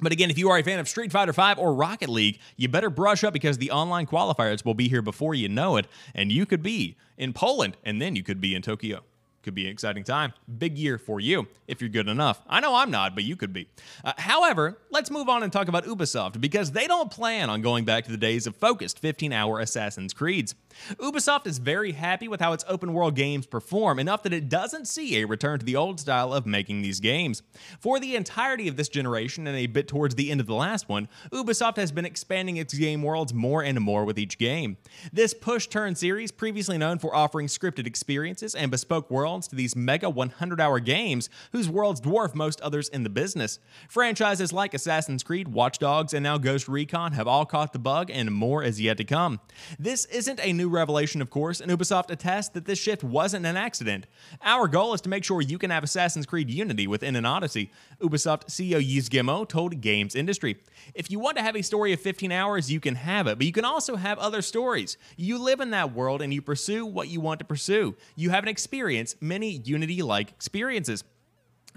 But 0.00 0.10
again, 0.10 0.30
if 0.30 0.36
you 0.38 0.50
are 0.50 0.58
a 0.58 0.64
fan 0.64 0.80
of 0.80 0.88
Street 0.88 1.12
Fighter 1.12 1.32
V 1.32 1.54
or 1.58 1.72
Rocket 1.72 2.08
League, 2.08 2.40
you 2.56 2.68
better 2.68 2.90
brush 2.90 3.22
up 3.22 3.32
because 3.32 3.58
the 3.58 3.70
online 3.70 4.06
qualifiers 4.06 4.64
will 4.64 4.74
be 4.74 4.88
here 4.88 5.02
before 5.02 5.32
you 5.36 5.48
know 5.48 5.76
it, 5.76 5.86
and 6.12 6.32
you 6.32 6.44
could 6.44 6.62
be 6.62 6.96
in 7.16 7.32
Poland, 7.32 7.76
and 7.84 8.02
then 8.02 8.16
you 8.16 8.24
could 8.24 8.40
be 8.40 8.56
in 8.56 8.62
Tokyo. 8.62 9.04
Could 9.42 9.54
be 9.54 9.64
an 9.64 9.72
exciting 9.72 10.04
time. 10.04 10.32
Big 10.58 10.78
year 10.78 10.98
for 10.98 11.18
you 11.18 11.48
if 11.66 11.80
you're 11.80 11.90
good 11.90 12.06
enough. 12.06 12.42
I 12.48 12.60
know 12.60 12.76
I'm 12.76 12.92
not, 12.92 13.16
but 13.16 13.24
you 13.24 13.34
could 13.34 13.52
be. 13.52 13.68
Uh, 14.04 14.12
however, 14.16 14.78
let's 14.90 15.10
move 15.10 15.28
on 15.28 15.42
and 15.42 15.52
talk 15.52 15.66
about 15.66 15.84
Ubisoft 15.84 16.40
because 16.40 16.70
they 16.70 16.86
don't 16.86 17.10
plan 17.10 17.50
on 17.50 17.60
going 17.60 17.84
back 17.84 18.04
to 18.04 18.12
the 18.12 18.16
days 18.16 18.46
of 18.46 18.54
focused 18.54 19.00
15 19.00 19.32
hour 19.32 19.58
Assassin's 19.58 20.14
Creeds. 20.14 20.54
Ubisoft 20.98 21.46
is 21.48 21.58
very 21.58 21.92
happy 21.92 22.28
with 22.28 22.40
how 22.40 22.52
its 22.52 22.64
open 22.68 22.92
world 22.92 23.16
games 23.16 23.46
perform, 23.46 23.98
enough 23.98 24.22
that 24.22 24.32
it 24.32 24.48
doesn't 24.48 24.86
see 24.86 25.20
a 25.20 25.26
return 25.26 25.58
to 25.58 25.66
the 25.66 25.76
old 25.76 25.98
style 25.98 26.32
of 26.32 26.46
making 26.46 26.82
these 26.82 27.00
games. 27.00 27.42
For 27.80 27.98
the 27.98 28.14
entirety 28.14 28.68
of 28.68 28.76
this 28.76 28.88
generation 28.88 29.46
and 29.48 29.56
a 29.56 29.66
bit 29.66 29.88
towards 29.88 30.14
the 30.14 30.30
end 30.30 30.40
of 30.40 30.46
the 30.46 30.54
last 30.54 30.88
one, 30.88 31.08
Ubisoft 31.32 31.76
has 31.76 31.90
been 31.90 32.04
expanding 32.04 32.58
its 32.58 32.74
game 32.74 33.02
worlds 33.02 33.34
more 33.34 33.62
and 33.62 33.80
more 33.80 34.04
with 34.04 34.18
each 34.18 34.38
game. 34.38 34.76
This 35.12 35.34
push 35.34 35.66
turn 35.66 35.96
series, 35.96 36.30
previously 36.30 36.78
known 36.78 36.98
for 36.98 37.14
offering 37.14 37.48
scripted 37.48 37.86
experiences 37.86 38.54
and 38.54 38.70
bespoke 38.70 39.10
worlds 39.10 39.31
to 39.40 39.56
these 39.56 39.74
mega 39.74 40.08
100 40.08 40.60
hour 40.60 40.78
games, 40.78 41.28
whose 41.52 41.68
worlds 41.68 42.00
dwarf 42.00 42.34
most 42.34 42.60
others 42.60 42.88
in 42.88 43.02
the 43.02 43.10
business. 43.10 43.58
Franchises 43.88 44.52
like 44.52 44.74
Assassin's 44.74 45.22
Creed, 45.22 45.48
Watch 45.48 45.78
Dogs, 45.78 46.12
and 46.12 46.22
now 46.22 46.38
Ghost 46.38 46.68
Recon 46.68 47.12
have 47.12 47.26
all 47.26 47.46
caught 47.46 47.72
the 47.72 47.78
bug, 47.78 48.10
and 48.10 48.30
more 48.32 48.62
is 48.62 48.80
yet 48.80 48.98
to 48.98 49.04
come. 49.04 49.40
This 49.78 50.04
isn't 50.06 50.40
a 50.42 50.52
new 50.52 50.68
revelation, 50.68 51.22
of 51.22 51.30
course, 51.30 51.60
and 51.60 51.70
Ubisoft 51.70 52.10
attests 52.10 52.50
that 52.50 52.66
this 52.66 52.78
shift 52.78 53.02
wasn't 53.02 53.46
an 53.46 53.56
accident. 53.56 54.06
Our 54.42 54.68
goal 54.68 54.94
is 54.94 55.00
to 55.02 55.08
make 55.08 55.24
sure 55.24 55.40
you 55.40 55.58
can 55.58 55.70
have 55.70 55.84
Assassin's 55.84 56.26
Creed 56.26 56.50
Unity 56.50 56.86
within 56.86 57.16
an 57.16 57.24
Odyssey, 57.24 57.70
Ubisoft 58.00 58.48
CEO 58.48 58.80
Yves 58.80 59.08
Guillemot 59.08 59.48
told 59.48 59.80
Games 59.80 60.14
Industry. 60.14 60.58
If 60.94 61.10
you 61.10 61.18
want 61.18 61.36
to 61.36 61.42
have 61.42 61.56
a 61.56 61.62
story 61.62 61.92
of 61.92 62.00
15 62.00 62.32
hours, 62.32 62.70
you 62.70 62.80
can 62.80 62.96
have 62.96 63.26
it, 63.26 63.38
but 63.38 63.46
you 63.46 63.52
can 63.52 63.64
also 63.64 63.96
have 63.96 64.18
other 64.18 64.42
stories. 64.42 64.96
You 65.16 65.38
live 65.38 65.60
in 65.60 65.70
that 65.70 65.94
world 65.94 66.22
and 66.22 66.34
you 66.34 66.42
pursue 66.42 66.84
what 66.84 67.08
you 67.08 67.20
want 67.20 67.38
to 67.38 67.44
pursue. 67.44 67.96
You 68.16 68.30
have 68.30 68.42
an 68.42 68.48
experience 68.48 69.14
many 69.22 69.62
Unity 69.64 70.02
like 70.02 70.30
experiences. 70.30 71.04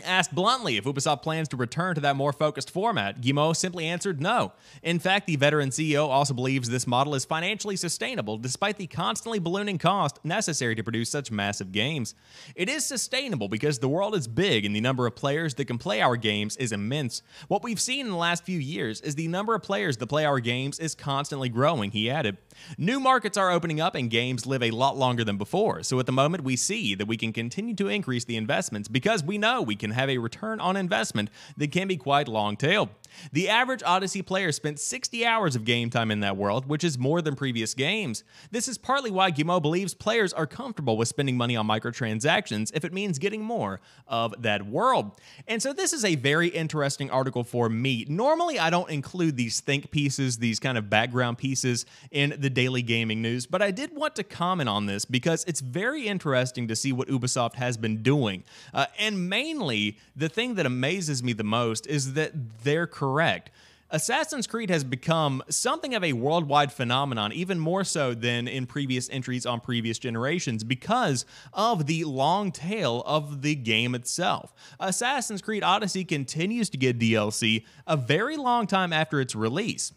Asked 0.03 0.35
bluntly 0.35 0.75
if 0.75 0.83
Ubisoft 0.83 1.21
plans 1.21 1.47
to 1.49 1.55
return 1.55 1.95
to 1.95 2.01
that 2.01 2.17
more 2.17 2.33
focused 2.33 2.69
format, 2.69 3.21
Guillemot 3.21 3.55
simply 3.55 3.85
answered 3.85 4.21
no. 4.21 4.51
In 4.83 4.99
fact, 4.99 5.25
the 5.25 5.37
veteran 5.37 5.69
CEO 5.69 6.09
also 6.09 6.33
believes 6.33 6.69
this 6.69 6.85
model 6.85 7.15
is 7.15 7.23
financially 7.23 7.77
sustainable 7.77 8.37
despite 8.37 8.75
the 8.75 8.87
constantly 8.87 9.39
ballooning 9.39 9.77
cost 9.77 10.19
necessary 10.25 10.75
to 10.75 10.83
produce 10.83 11.09
such 11.09 11.31
massive 11.31 11.71
games. 11.71 12.13
It 12.55 12.67
is 12.67 12.83
sustainable 12.83 13.47
because 13.47 13.79
the 13.79 13.87
world 13.87 14.15
is 14.15 14.27
big 14.27 14.65
and 14.65 14.75
the 14.75 14.81
number 14.81 15.07
of 15.07 15.15
players 15.15 15.53
that 15.55 15.65
can 15.65 15.77
play 15.77 16.01
our 16.01 16.17
games 16.17 16.57
is 16.57 16.73
immense. 16.73 17.21
What 17.47 17.63
we've 17.63 17.79
seen 17.79 18.05
in 18.05 18.11
the 18.11 18.17
last 18.17 18.43
few 18.43 18.59
years 18.59 18.99
is 18.99 19.15
the 19.15 19.29
number 19.29 19.55
of 19.55 19.63
players 19.63 19.95
that 19.97 20.07
play 20.07 20.25
our 20.25 20.41
games 20.41 20.77
is 20.77 20.93
constantly 20.93 21.47
growing, 21.47 21.91
he 21.91 22.09
added. 22.09 22.37
New 22.77 22.99
markets 22.99 23.37
are 23.37 23.51
opening 23.51 23.79
up 23.79 23.95
and 23.95 24.09
games 24.09 24.45
live 24.45 24.63
a 24.63 24.71
lot 24.71 24.97
longer 24.97 25.23
than 25.23 25.37
before, 25.37 25.83
so 25.83 25.99
at 25.99 26.05
the 26.05 26.11
moment 26.11 26.43
we 26.43 26.55
see 26.55 26.95
that 26.95 27.07
we 27.07 27.17
can 27.17 27.33
continue 27.33 27.75
to 27.75 27.87
increase 27.87 28.25
the 28.25 28.37
investments 28.37 28.87
because 28.87 29.23
we 29.23 29.37
know 29.37 29.61
we 29.61 29.75
can 29.75 29.91
have 29.91 30.09
a 30.09 30.17
return 30.17 30.59
on 30.59 30.75
investment 30.75 31.29
that 31.57 31.71
can 31.71 31.87
be 31.87 31.97
quite 31.97 32.27
long 32.27 32.55
tailed. 32.57 32.89
The 33.31 33.49
average 33.49 33.83
Odyssey 33.83 34.21
player 34.21 34.51
spent 34.51 34.79
60 34.79 35.25
hours 35.25 35.55
of 35.55 35.65
game 35.65 35.89
time 35.89 36.11
in 36.11 36.19
that 36.21 36.37
world, 36.37 36.67
which 36.67 36.83
is 36.83 36.97
more 36.97 37.21
than 37.21 37.35
previous 37.35 37.73
games. 37.73 38.23
This 38.51 38.67
is 38.67 38.77
partly 38.77 39.11
why 39.11 39.31
Guillemot 39.31 39.61
believes 39.61 39.93
players 39.93 40.33
are 40.33 40.47
comfortable 40.47 40.97
with 40.97 41.07
spending 41.07 41.37
money 41.37 41.55
on 41.55 41.67
microtransactions 41.67 42.71
if 42.73 42.83
it 42.83 42.93
means 42.93 43.19
getting 43.19 43.43
more 43.43 43.79
of 44.07 44.33
that 44.41 44.65
world. 44.65 45.19
And 45.47 45.61
so 45.61 45.73
this 45.73 45.93
is 45.93 46.03
a 46.03 46.15
very 46.15 46.47
interesting 46.49 47.09
article 47.09 47.43
for 47.43 47.69
me. 47.69 48.05
Normally, 48.07 48.59
I 48.59 48.69
don't 48.69 48.89
include 48.89 49.37
these 49.37 49.59
think 49.59 49.91
pieces, 49.91 50.37
these 50.37 50.59
kind 50.59 50.77
of 50.77 50.89
background 50.89 51.37
pieces 51.37 51.85
in 52.11 52.35
the 52.45 52.49
daily 52.51 52.83
gaming 52.83 53.23
news, 53.23 53.47
but 53.47 53.63
I 53.63 53.71
did 53.71 53.95
want 53.95 54.15
to 54.17 54.23
comment 54.23 54.69
on 54.69 54.85
this 54.85 55.03
because 55.03 55.43
it's 55.45 55.61
very 55.61 56.05
interesting 56.05 56.67
to 56.67 56.75
see 56.75 56.93
what 56.93 57.07
Ubisoft 57.07 57.55
has 57.55 57.75
been 57.75 58.03
doing. 58.03 58.43
Uh, 58.71 58.85
and 58.99 59.27
mainly, 59.27 59.97
the 60.15 60.29
thing 60.29 60.53
that 60.53 60.67
amazes 60.67 61.23
me 61.23 61.33
the 61.33 61.43
most 61.43 61.87
is 61.87 62.13
that 62.13 62.33
they're 62.63 62.85
correct. 62.85 63.49
Assassin's 63.89 64.45
Creed 64.45 64.69
has 64.69 64.83
become 64.83 65.41
something 65.49 65.95
of 65.95 66.03
a 66.03 66.13
worldwide 66.13 66.71
phenomenon, 66.71 67.33
even 67.33 67.57
more 67.57 67.83
so 67.83 68.13
than 68.13 68.47
in 68.47 68.67
previous 68.67 69.09
entries 69.09 69.47
on 69.47 69.59
previous 69.59 69.97
generations, 69.97 70.63
because 70.63 71.25
of 71.51 71.87
the 71.87 72.03
long 72.03 72.51
tail 72.51 73.01
of 73.07 73.41
the 73.41 73.55
game 73.55 73.95
itself. 73.95 74.53
Assassin's 74.79 75.41
Creed 75.41 75.63
Odyssey 75.63 76.05
continues 76.05 76.69
to 76.69 76.77
get 76.77 76.99
DLC 76.99 77.65
a 77.87 77.97
very 77.97 78.37
long 78.37 78.67
time 78.67 78.93
after 78.93 79.19
its 79.19 79.33
release. 79.33 79.93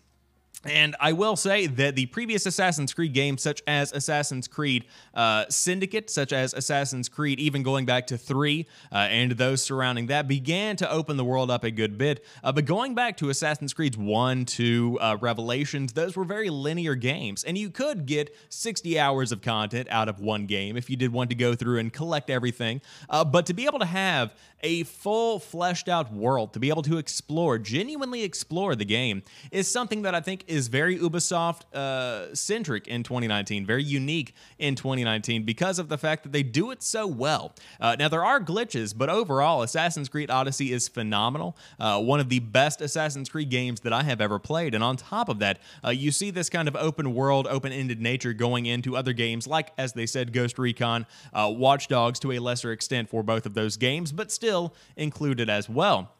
And 0.65 0.97
I 0.99 1.13
will 1.13 1.37
say 1.37 1.69
that 1.69 1.95
the 1.95 2.07
previous 2.07 2.45
Assassin's 2.45 2.93
Creed 2.93 3.13
games, 3.13 3.43
such 3.43 3.63
as 3.69 3.93
Assassin's 3.93 4.49
Creed 4.49 4.87
uh, 5.15 5.45
Syndicate, 5.49 6.11
such 6.11 6.33
as 6.33 6.53
Assassin's 6.53 7.09
Creed, 7.09 7.39
even 7.39 7.63
going 7.63 7.87
back 7.87 8.09
to 8.09 8.19
3 8.19 8.67
uh, 8.91 8.97
and 8.97 9.33
those 9.33 9.63
surrounding 9.63 10.09
that, 10.09 10.27
began 10.27 10.75
to 10.77 10.91
open 10.91 11.17
the 11.17 11.25
world 11.25 11.49
up 11.49 11.63
a 11.63 11.71
good 11.71 11.97
bit. 11.97 12.25
Uh, 12.43 12.51
but 12.51 12.65
going 12.65 12.97
back 12.97 13.17
to 13.19 13.31
Assassin's 13.31 13.73
Creed 13.73 13.95
1, 13.95 14.45
2, 14.47 14.99
uh, 15.01 15.17
Revelations, 15.21 15.93
those 15.93 16.17
were 16.17 16.25
very 16.25 16.51
linear 16.51 16.97
games. 16.97 17.45
And 17.45 17.57
you 17.57 17.71
could 17.71 18.05
get 18.07 18.35
60 18.49 18.99
hours 18.99 19.31
of 19.31 19.43
content 19.43 19.87
out 19.93 20.09
of 20.09 20.19
one 20.19 20.47
game 20.47 20.77
if 20.77 20.91
you 20.91 20.97
did 20.97 21.13
want 21.13 21.31
to 21.31 21.37
go 21.37 21.55
through 21.55 21.79
and 21.79 21.93
collect 21.93 22.31
everything. 22.31 22.81
Uh, 23.09 23.25
but 23.25 23.47
to 23.47 23.55
be 23.55 23.67
able 23.67 23.79
to 23.79 23.85
have 23.85 24.35
a 24.63 24.83
full, 24.83 25.39
fleshed 25.39 25.89
out 25.89 26.13
world, 26.13 26.53
to 26.53 26.59
be 26.59 26.69
able 26.69 26.83
to 26.83 26.99
explore, 26.99 27.59
genuinely 27.59 28.25
explore 28.25 28.75
the 28.75 28.85
game, 28.85 29.23
is 29.53 29.71
something 29.71 30.03
that 30.03 30.17
I 30.17 30.21
think 30.21 30.45
is 30.49 30.69
very 30.69 30.99
Ubisoft 30.99 31.73
uh, 31.75 32.35
centric 32.35 32.87
in 32.87 33.03
2019, 33.03 33.67
very 33.67 33.83
unique 33.83 34.35
in 34.59 34.75
2019 34.75 35.45
because 35.45 35.79
of 35.79 35.89
the 35.89 35.99
fact 35.99 36.23
that 36.23 36.33
they 36.33 36.43
do 36.43 36.71
it 36.71 36.83
so 36.83 37.07
well. 37.07 37.55
Uh, 37.81 37.97
now, 37.99 38.09
there 38.09 38.25
are 38.25 38.41
glitches, 38.41 38.97
but 38.97 39.09
overall, 39.09 39.63
Assassin's 39.63 40.09
Creed 40.09 40.31
Odyssey 40.31 40.73
is 40.73 40.89
phenomenal. 40.89 41.57
Uh, 41.79 42.01
one 42.01 42.21
of 42.21 42.29
the 42.29 42.41
best 42.41 42.81
Assassin's 42.81 43.29
Creed 43.29 43.51
games 43.51 43.81
that 43.81 43.93
I 43.93 44.03
have 44.03 44.21
ever 44.21 44.39
played. 44.39 44.75
And 44.75 44.83
on 44.83 44.97
top 44.97 45.29
of 45.29 45.39
that, 45.41 45.61
uh, 45.85 45.91
you 45.91 46.11
see 46.11 46.31
this 46.31 46.49
kind 46.49 46.69
of 46.69 46.77
open 46.77 47.15
world, 47.15 47.47
open 47.47 47.73
ended 47.73 48.01
nature 48.01 48.33
going 48.33 48.67
into 48.67 48.97
other 48.97 49.13
games 49.13 49.47
like, 49.47 49.73
as 49.79 49.93
they 49.93 50.07
said, 50.07 50.33
Ghost 50.33 50.59
Recon, 50.59 51.07
uh, 51.33 51.53
Watch 51.55 51.89
Dogs 51.89 52.19
to 52.21 52.33
a 52.33 52.39
lesser 52.39 52.73
extent 52.73 53.09
for 53.09 53.23
both 53.23 53.47
of 53.47 53.55
those 53.55 53.77
games, 53.77 54.13
but 54.13 54.31
still 54.31 54.75
included 54.97 55.49
as 55.49 55.69
well. 55.69 56.13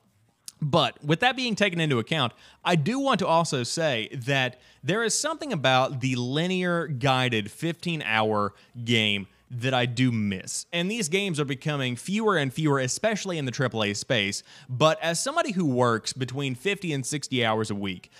But 0.61 1.03
with 1.05 1.21
that 1.21 1.37
being 1.37 1.55
taken 1.55 1.81
into 1.81 1.99
account, 1.99 2.33
I 2.65 2.75
do 2.75 2.99
want 2.99 3.21
to 3.21 3.27
also 3.27 3.63
say 3.63 4.09
that 4.13 4.61
there 4.83 5.05
is 5.05 5.19
something 5.19 5.53
about 5.53 6.01
the 6.01 6.17
linear 6.17 6.87
guided 6.87 7.51
15 7.51 8.03
hour 8.03 8.55
game 8.85 9.29
that 9.51 9.73
I 9.73 9.87
do 9.87 10.13
miss. 10.13 10.67
And 10.73 10.91
these 10.91 11.09
games 11.09 11.41
are 11.41 11.45
becoming 11.45 11.97
fewer 11.97 12.37
and 12.37 12.53
fewer, 12.53 12.79
especially 12.79 13.39
in 13.39 13.45
the 13.45 13.53
AAA 13.53 13.97
space. 13.97 14.43
But 14.69 15.03
as 15.03 15.23
somebody 15.23 15.53
who 15.53 15.65
works 15.65 16.13
between 16.13 16.55
50 16.55 16.93
and 16.93 17.07
60 17.07 17.45
hours 17.45 17.71
a 17.71 17.75
week, 17.75 18.11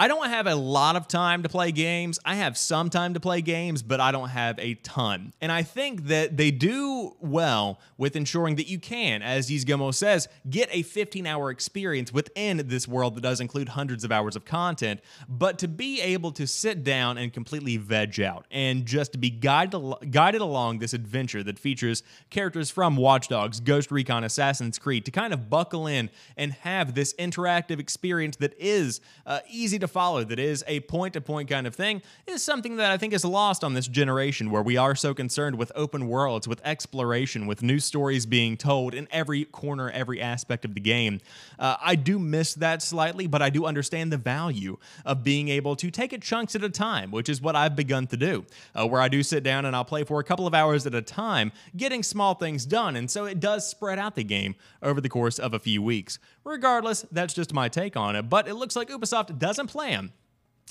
I 0.00 0.06
don't 0.06 0.28
have 0.28 0.46
a 0.46 0.54
lot 0.54 0.94
of 0.94 1.08
time 1.08 1.42
to 1.42 1.48
play 1.48 1.72
games. 1.72 2.20
I 2.24 2.36
have 2.36 2.56
some 2.56 2.88
time 2.88 3.14
to 3.14 3.20
play 3.20 3.42
games, 3.42 3.82
but 3.82 3.98
I 3.98 4.12
don't 4.12 4.28
have 4.28 4.56
a 4.60 4.74
ton. 4.74 5.32
And 5.40 5.50
I 5.50 5.64
think 5.64 6.04
that 6.04 6.36
they 6.36 6.52
do 6.52 7.16
well 7.20 7.80
with 7.96 8.14
ensuring 8.14 8.54
that 8.56 8.68
you 8.68 8.78
can, 8.78 9.22
as 9.22 9.50
Yves 9.50 9.64
Guillemot 9.64 9.96
says, 9.96 10.28
get 10.48 10.68
a 10.70 10.82
15 10.82 11.26
hour 11.26 11.50
experience 11.50 12.12
within 12.12 12.62
this 12.68 12.86
world 12.86 13.16
that 13.16 13.22
does 13.22 13.40
include 13.40 13.70
hundreds 13.70 14.04
of 14.04 14.12
hours 14.12 14.36
of 14.36 14.44
content, 14.44 15.00
but 15.28 15.58
to 15.58 15.66
be 15.66 16.00
able 16.00 16.30
to 16.30 16.46
sit 16.46 16.84
down 16.84 17.18
and 17.18 17.32
completely 17.32 17.76
veg 17.76 18.20
out 18.20 18.46
and 18.52 18.86
just 18.86 19.20
be 19.20 19.30
guided, 19.30 19.82
guided 20.12 20.40
along 20.40 20.78
this 20.78 20.92
adventure 20.92 21.42
that 21.42 21.58
features 21.58 22.04
characters 22.30 22.70
from 22.70 22.96
Watch 22.96 23.26
Dogs, 23.26 23.58
Ghost 23.58 23.90
Recon, 23.90 24.22
Assassin's 24.22 24.78
Creed, 24.78 25.04
to 25.06 25.10
kind 25.10 25.32
of 25.34 25.50
buckle 25.50 25.88
in 25.88 26.08
and 26.36 26.52
have 26.52 26.94
this 26.94 27.14
interactive 27.14 27.80
experience 27.80 28.36
that 28.36 28.54
is 28.60 29.00
uh, 29.26 29.40
easy 29.50 29.80
to 29.80 29.87
follow 29.88 30.24
that 30.24 30.38
is 30.38 30.62
a 30.66 30.80
point 30.80 31.14
to 31.14 31.20
point 31.20 31.48
kind 31.48 31.66
of 31.66 31.74
thing 31.74 32.02
is 32.26 32.42
something 32.42 32.76
that 32.76 32.90
I 32.90 32.96
think 32.96 33.12
is 33.12 33.24
lost 33.24 33.64
on 33.64 33.74
this 33.74 33.88
generation 33.88 34.50
where 34.50 34.62
we 34.62 34.76
are 34.76 34.94
so 34.94 35.14
concerned 35.14 35.58
with 35.58 35.72
open 35.74 36.08
worlds, 36.08 36.46
with 36.46 36.60
exploration, 36.64 37.46
with 37.46 37.62
new 37.62 37.80
stories 37.80 38.26
being 38.26 38.56
told 38.56 38.94
in 38.94 39.08
every 39.10 39.44
corner, 39.44 39.90
every 39.90 40.20
aspect 40.20 40.64
of 40.64 40.74
the 40.74 40.80
game. 40.80 41.20
Uh, 41.58 41.76
I 41.80 41.94
do 41.94 42.18
miss 42.18 42.54
that 42.54 42.82
slightly, 42.82 43.26
but 43.26 43.42
I 43.42 43.50
do 43.50 43.66
understand 43.66 44.12
the 44.12 44.16
value 44.16 44.78
of 45.04 45.24
being 45.24 45.48
able 45.48 45.74
to 45.76 45.90
take 45.90 46.12
it 46.12 46.22
chunks 46.22 46.54
at 46.54 46.62
a 46.62 46.70
time, 46.70 47.10
which 47.10 47.28
is 47.28 47.40
what 47.40 47.56
I've 47.56 47.74
begun 47.74 48.06
to 48.08 48.16
do, 48.16 48.44
uh, 48.74 48.86
where 48.86 49.00
I 49.00 49.08
do 49.08 49.22
sit 49.22 49.42
down 49.42 49.64
and 49.64 49.74
I'll 49.74 49.84
play 49.84 50.04
for 50.04 50.20
a 50.20 50.24
couple 50.24 50.46
of 50.46 50.54
hours 50.54 50.86
at 50.86 50.94
a 50.94 51.02
time, 51.02 51.52
getting 51.76 52.02
small 52.02 52.34
things 52.34 52.66
done. 52.66 52.96
And 52.96 53.10
so 53.10 53.24
it 53.24 53.40
does 53.40 53.68
spread 53.68 53.98
out 53.98 54.14
the 54.14 54.24
game 54.24 54.54
over 54.82 55.00
the 55.00 55.08
course 55.08 55.38
of 55.38 55.54
a 55.54 55.58
few 55.58 55.82
weeks. 55.82 56.18
Regardless, 56.48 57.04
that's 57.12 57.34
just 57.34 57.52
my 57.52 57.68
take 57.68 57.94
on 57.94 58.16
it, 58.16 58.22
but 58.30 58.48
it 58.48 58.54
looks 58.54 58.74
like 58.74 58.88
Ubisoft 58.88 59.38
doesn't 59.38 59.66
plan 59.66 60.12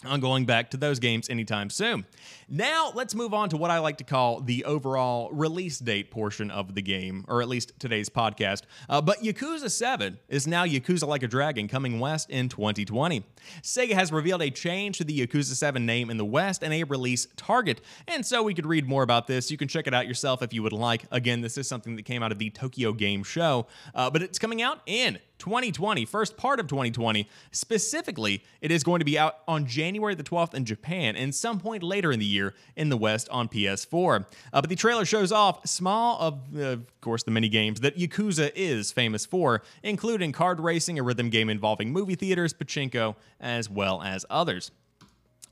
on 0.05 0.19
going 0.19 0.45
back 0.45 0.71
to 0.71 0.77
those 0.77 0.97
games 0.97 1.29
anytime 1.29 1.69
soon. 1.69 2.05
Now, 2.49 2.91
let's 2.95 3.13
move 3.15 3.33
on 3.33 3.49
to 3.49 3.57
what 3.57 3.69
I 3.71 3.79
like 3.79 3.97
to 3.97 4.03
call 4.03 4.41
the 4.41 4.65
overall 4.65 5.29
release 5.31 5.79
date 5.79 6.09
portion 6.11 6.49
of 6.49 6.75
the 6.75 6.81
game, 6.81 7.25
or 7.27 7.41
at 7.41 7.47
least 7.47 7.73
today's 7.79 8.09
podcast. 8.09 8.63
Uh, 8.89 9.01
but 9.01 9.21
Yakuza 9.21 9.69
7 9.69 10.17
is 10.29 10.47
now 10.47 10.65
Yakuza 10.65 11.07
Like 11.07 11.23
a 11.23 11.27
Dragon 11.27 11.67
coming 11.67 11.99
west 11.99 12.29
in 12.29 12.49
2020. 12.49 13.23
Sega 13.61 13.91
has 13.93 14.11
revealed 14.11 14.41
a 14.41 14.49
change 14.49 14.97
to 14.97 15.03
the 15.03 15.27
Yakuza 15.27 15.53
7 15.55 15.85
name 15.85 16.09
in 16.09 16.17
the 16.17 16.25
West 16.25 16.63
and 16.63 16.73
a 16.73 16.83
release 16.85 17.27
target. 17.35 17.81
And 18.07 18.25
so 18.25 18.43
we 18.43 18.53
could 18.53 18.65
read 18.65 18.87
more 18.87 19.03
about 19.03 19.27
this. 19.27 19.51
You 19.51 19.57
can 19.57 19.67
check 19.67 19.87
it 19.87 19.93
out 19.93 20.07
yourself 20.07 20.41
if 20.41 20.53
you 20.53 20.63
would 20.63 20.73
like. 20.73 21.05
Again, 21.11 21.41
this 21.41 21.57
is 21.57 21.67
something 21.67 21.95
that 21.95 22.03
came 22.03 22.23
out 22.23 22.31
of 22.31 22.39
the 22.39 22.49
Tokyo 22.49 22.93
Game 22.93 23.23
Show, 23.23 23.67
uh, 23.95 24.09
but 24.09 24.21
it's 24.21 24.39
coming 24.39 24.61
out 24.61 24.81
in 24.85 25.19
2020, 25.39 26.05
first 26.05 26.37
part 26.37 26.59
of 26.59 26.67
2020. 26.67 27.27
Specifically, 27.51 28.43
it 28.61 28.71
is 28.71 28.83
going 28.83 28.99
to 28.99 29.05
be 29.05 29.17
out 29.17 29.39
on 29.47 29.65
January 29.65 30.15
the 30.15 30.23
12th 30.23 30.53
in 30.53 30.65
Japan 30.65 31.15
and 31.15 31.33
some 31.33 31.59
point 31.59 31.83
later 31.83 32.11
in 32.11 32.19
the 32.19 32.25
year 32.25 32.53
in 32.75 32.89
the 32.89 32.97
West 32.97 33.29
on 33.29 33.47
PS4. 33.47 34.25
Uh, 34.53 34.61
but 34.61 34.69
the 34.69 34.75
trailer 34.75 35.05
shows 35.05 35.31
off 35.31 35.67
small 35.67 36.19
of, 36.19 36.39
uh, 36.55 36.61
of 36.61 37.01
course, 37.01 37.23
the 37.23 37.31
mini 37.31 37.49
games 37.49 37.81
that 37.81 37.97
Yakuza 37.97 38.51
is 38.55 38.91
famous 38.91 39.25
for, 39.25 39.61
including 39.83 40.33
kart 40.33 40.59
racing, 40.59 40.99
a 40.99 41.03
rhythm 41.03 41.29
game 41.29 41.49
involving 41.49 41.91
movie 41.91 42.15
theaters, 42.15 42.53
pachinko, 42.53 43.15
as 43.39 43.69
well 43.69 44.01
as 44.01 44.25
others. 44.29 44.71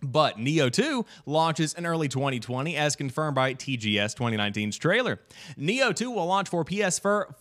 But 0.01 0.37
Nioh 0.37 0.71
2 0.71 1.05
launches 1.25 1.73
in 1.73 1.85
early 1.85 2.07
2020 2.07 2.75
as 2.75 2.95
confirmed 2.95 3.35
by 3.35 3.53
TGS 3.53 4.15
2019's 4.15 4.77
trailer. 4.77 5.19
Nioh 5.57 5.95
2 5.95 6.11
will 6.11 6.25
launch 6.25 6.49
for 6.49 6.63
PS4 6.63 7.33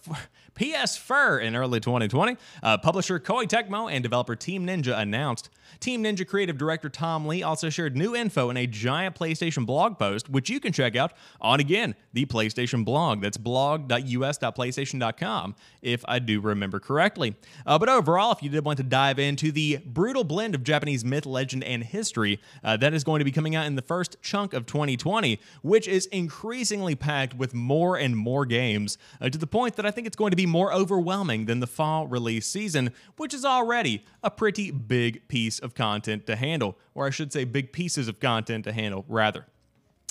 PS4 0.55 1.43
in 1.43 1.57
early 1.57 1.81
2020. 1.81 2.37
Uh, 2.63 2.79
publisher 2.79 3.19
Koei 3.19 3.45
Tecmo 3.45 3.91
and 3.91 4.03
developer 4.03 4.37
Team 4.37 4.67
Ninja 4.67 4.99
announced. 4.99 5.49
Team 5.81 6.05
Ninja 6.05 6.27
creative 6.27 6.59
director 6.59 6.89
Tom 6.89 7.27
Lee 7.27 7.43
also 7.43 7.69
shared 7.71 7.97
new 7.97 8.15
info 8.15 8.51
in 8.51 8.57
a 8.57 8.67
giant 8.67 9.17
PlayStation 9.17 9.67
blog 9.67 9.99
post, 9.99 10.31
which 10.31 10.49
you 10.51 10.61
can 10.61 10.73
check 10.73 10.95
out 10.97 11.13
on 11.41 11.61
again 11.61 11.95
the 12.13 12.27
PlayStation 12.27 12.85
blog. 12.85 13.21
That's 13.21 13.37
blog.us.playstation.com, 13.37 15.55
if 15.83 16.05
I 16.07 16.19
do 16.19 16.41
remember 16.41 16.81
correctly. 16.81 17.37
Uh, 17.67 17.79
but 17.79 17.89
overall, 17.89 18.33
if 18.33 18.43
you 18.43 18.49
did 18.49 18.65
want 18.65 18.79
to 18.79 18.83
dive 18.83 19.19
into 19.19 19.53
the 19.53 19.79
brutal 19.85 20.25
blend 20.25 20.55
of 20.55 20.65
Japanese 20.65 21.05
myth, 21.05 21.27
legend, 21.27 21.63
and 21.65 21.85
history, 21.85 22.41
uh, 22.63 22.77
that 22.77 22.95
is 22.95 23.03
going 23.05 23.19
to 23.19 23.25
be 23.25 23.33
coming 23.33 23.55
out 23.55 23.67
in 23.67 23.75
the 23.75 23.83
first 23.83 24.17
chunk 24.23 24.55
of 24.55 24.67
2020, 24.67 25.41
which 25.63 25.89
is 25.89 26.07
increasingly 26.07 26.95
packed 26.95 27.35
with 27.35 27.55
more 27.55 27.97
and 27.97 28.17
more 28.17 28.47
games 28.47 28.99
uh, 29.21 29.29
to 29.29 29.39
the 29.39 29.47
point 29.47 29.77
that 29.77 29.87
I 29.87 29.91
think 29.91 30.07
it's 30.07 30.17
going 30.17 30.31
to 30.31 30.37
be 30.37 30.44
more 30.47 30.73
overwhelming 30.73 31.47
than 31.47 31.61
the 31.61 31.67
fall 31.67 32.07
release 32.07 32.47
season, 32.47 32.93
which 33.17 33.35
is 33.35 33.45
already 33.45 34.05
a 34.23 34.31
pretty 34.31 34.71
big 34.71 35.29
piece 35.29 35.59
of 35.59 35.75
content 35.75 36.27
to 36.27 36.37
handle, 36.37 36.79
or 36.95 37.07
I 37.07 37.11
should 37.11 37.33
say, 37.33 37.45
big 37.45 37.73
pieces 37.73 38.09
of 38.09 38.21
content 38.21 38.65
to 38.65 38.73
handle, 38.73 39.05
rather. 39.09 39.47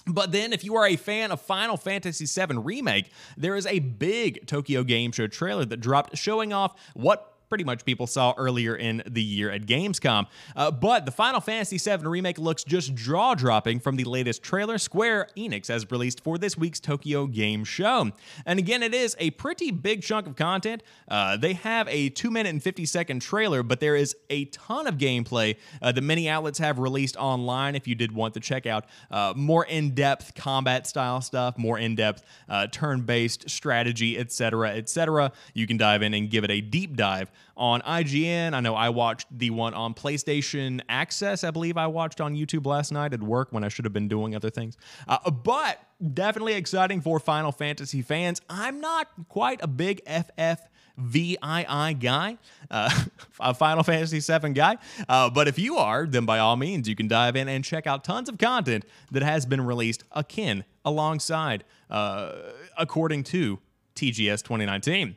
But 0.05 0.31
then, 0.33 0.51
if 0.51 0.65
you 0.65 0.75
are 0.75 0.85
a 0.85 0.97
fan 0.97 1.31
of 1.31 1.41
Final 1.41 1.77
Fantasy 1.77 2.25
VII 2.25 2.57
Remake, 2.57 3.09
there 3.37 3.55
is 3.55 3.65
a 3.65 3.79
big 3.79 4.45
Tokyo 4.47 4.83
Game 4.83 5.13
Show 5.13 5.27
trailer 5.27 5.63
that 5.65 5.77
dropped 5.77 6.17
showing 6.17 6.51
off 6.51 6.75
what 6.93 7.32
pretty 7.53 7.63
much 7.63 7.85
people 7.85 8.07
saw 8.07 8.33
earlier 8.35 8.75
in 8.75 9.03
the 9.05 9.21
year 9.21 9.51
at 9.51 9.67
Gamescom. 9.67 10.25
Uh, 10.55 10.71
but 10.71 11.05
the 11.05 11.11
Final 11.11 11.39
Fantasy 11.39 11.77
VII 11.77 12.03
Remake 12.07 12.39
looks 12.39 12.63
just 12.63 12.95
jaw 12.95 13.35
dropping 13.35 13.79
from 13.79 13.95
the 13.95 14.05
latest 14.05 14.41
trailer 14.41 14.79
Square 14.79 15.27
Enix 15.37 15.67
has 15.67 15.91
released 15.91 16.23
for 16.23 16.39
this 16.39 16.57
week's 16.57 16.79
Tokyo 16.79 17.27
Game 17.27 17.63
Show. 17.63 18.09
And 18.47 18.57
again, 18.57 18.81
it 18.81 18.95
is 18.95 19.15
a 19.19 19.29
pretty 19.29 19.69
big 19.69 20.01
chunk 20.01 20.25
of 20.25 20.35
content. 20.35 20.81
Uh, 21.07 21.37
they 21.37 21.53
have 21.53 21.87
a 21.89 22.09
2 22.09 22.31
minute 22.31 22.49
and 22.49 22.63
50 22.63 22.87
second 22.87 23.21
trailer, 23.21 23.61
but 23.61 23.79
there 23.79 23.95
is 23.95 24.15
a 24.31 24.45
ton 24.45 24.87
of 24.87 24.97
gameplay 24.97 25.55
uh, 25.79 25.91
that 25.91 26.01
many 26.01 26.27
outlets 26.27 26.57
have 26.57 26.79
released 26.79 27.15
online 27.17 27.75
if 27.75 27.87
you 27.87 27.93
did 27.93 28.13
want 28.13 28.33
to 28.33 28.39
check 28.39 28.65
out 28.65 28.85
uh, 29.11 29.31
more 29.35 29.63
in 29.63 29.93
depth 29.93 30.33
combat 30.33 30.87
style 30.87 31.21
stuff, 31.21 31.55
more 31.55 31.77
in 31.77 31.93
depth 31.93 32.23
uh, 32.49 32.65
turn 32.65 33.01
based 33.01 33.47
strategy, 33.47 34.17
etc., 34.17 34.71
etc. 34.71 35.31
You 35.53 35.67
can 35.67 35.77
dive 35.77 36.01
in 36.01 36.15
and 36.15 36.31
give 36.31 36.43
it 36.43 36.49
a 36.49 36.59
deep 36.59 36.97
dive 36.97 37.29
on 37.55 37.81
IGN. 37.81 38.53
I 38.53 38.59
know 38.59 38.75
I 38.75 38.89
watched 38.89 39.27
the 39.37 39.49
one 39.49 39.73
on 39.73 39.93
PlayStation 39.93 40.81
Access, 40.89 41.43
I 41.43 41.51
believe 41.51 41.77
I 41.77 41.87
watched 41.87 42.21
on 42.21 42.35
YouTube 42.35 42.65
last 42.65 42.91
night 42.91 43.13
at 43.13 43.21
work 43.21 43.49
when 43.51 43.63
I 43.63 43.67
should 43.67 43.85
have 43.85 43.93
been 43.93 44.07
doing 44.07 44.35
other 44.35 44.49
things. 44.49 44.77
Uh, 45.07 45.29
but 45.29 45.79
definitely 46.13 46.53
exciting 46.53 47.01
for 47.01 47.19
Final 47.19 47.51
Fantasy 47.51 48.01
fans. 48.01 48.41
I'm 48.49 48.81
not 48.81 49.07
quite 49.29 49.59
a 49.63 49.67
big 49.67 50.01
FF. 50.05 50.59
VII 50.95 51.37
guy, 51.39 52.37
uh, 52.69 53.03
a 53.39 53.53
Final 53.55 53.83
Fantasy 53.83 54.19
VII 54.19 54.53
guy. 54.53 54.77
Uh, 55.09 55.27
but 55.27 55.47
if 55.47 55.57
you 55.57 55.77
are, 55.77 56.05
then 56.05 56.25
by 56.25 56.37
all 56.37 56.55
means, 56.55 56.87
you 56.87 56.95
can 56.95 57.07
dive 57.07 57.35
in 57.35 57.47
and 57.47 57.63
check 57.63 57.87
out 57.87 58.03
tons 58.03 58.29
of 58.29 58.37
content 58.37 58.85
that 59.11 59.23
has 59.23 59.47
been 59.47 59.61
released 59.61 60.03
akin 60.11 60.63
alongside, 60.85 61.63
uh, 61.89 62.33
according 62.77 63.23
to 63.23 63.59
TGS 63.95 64.43
2019. 64.43 65.15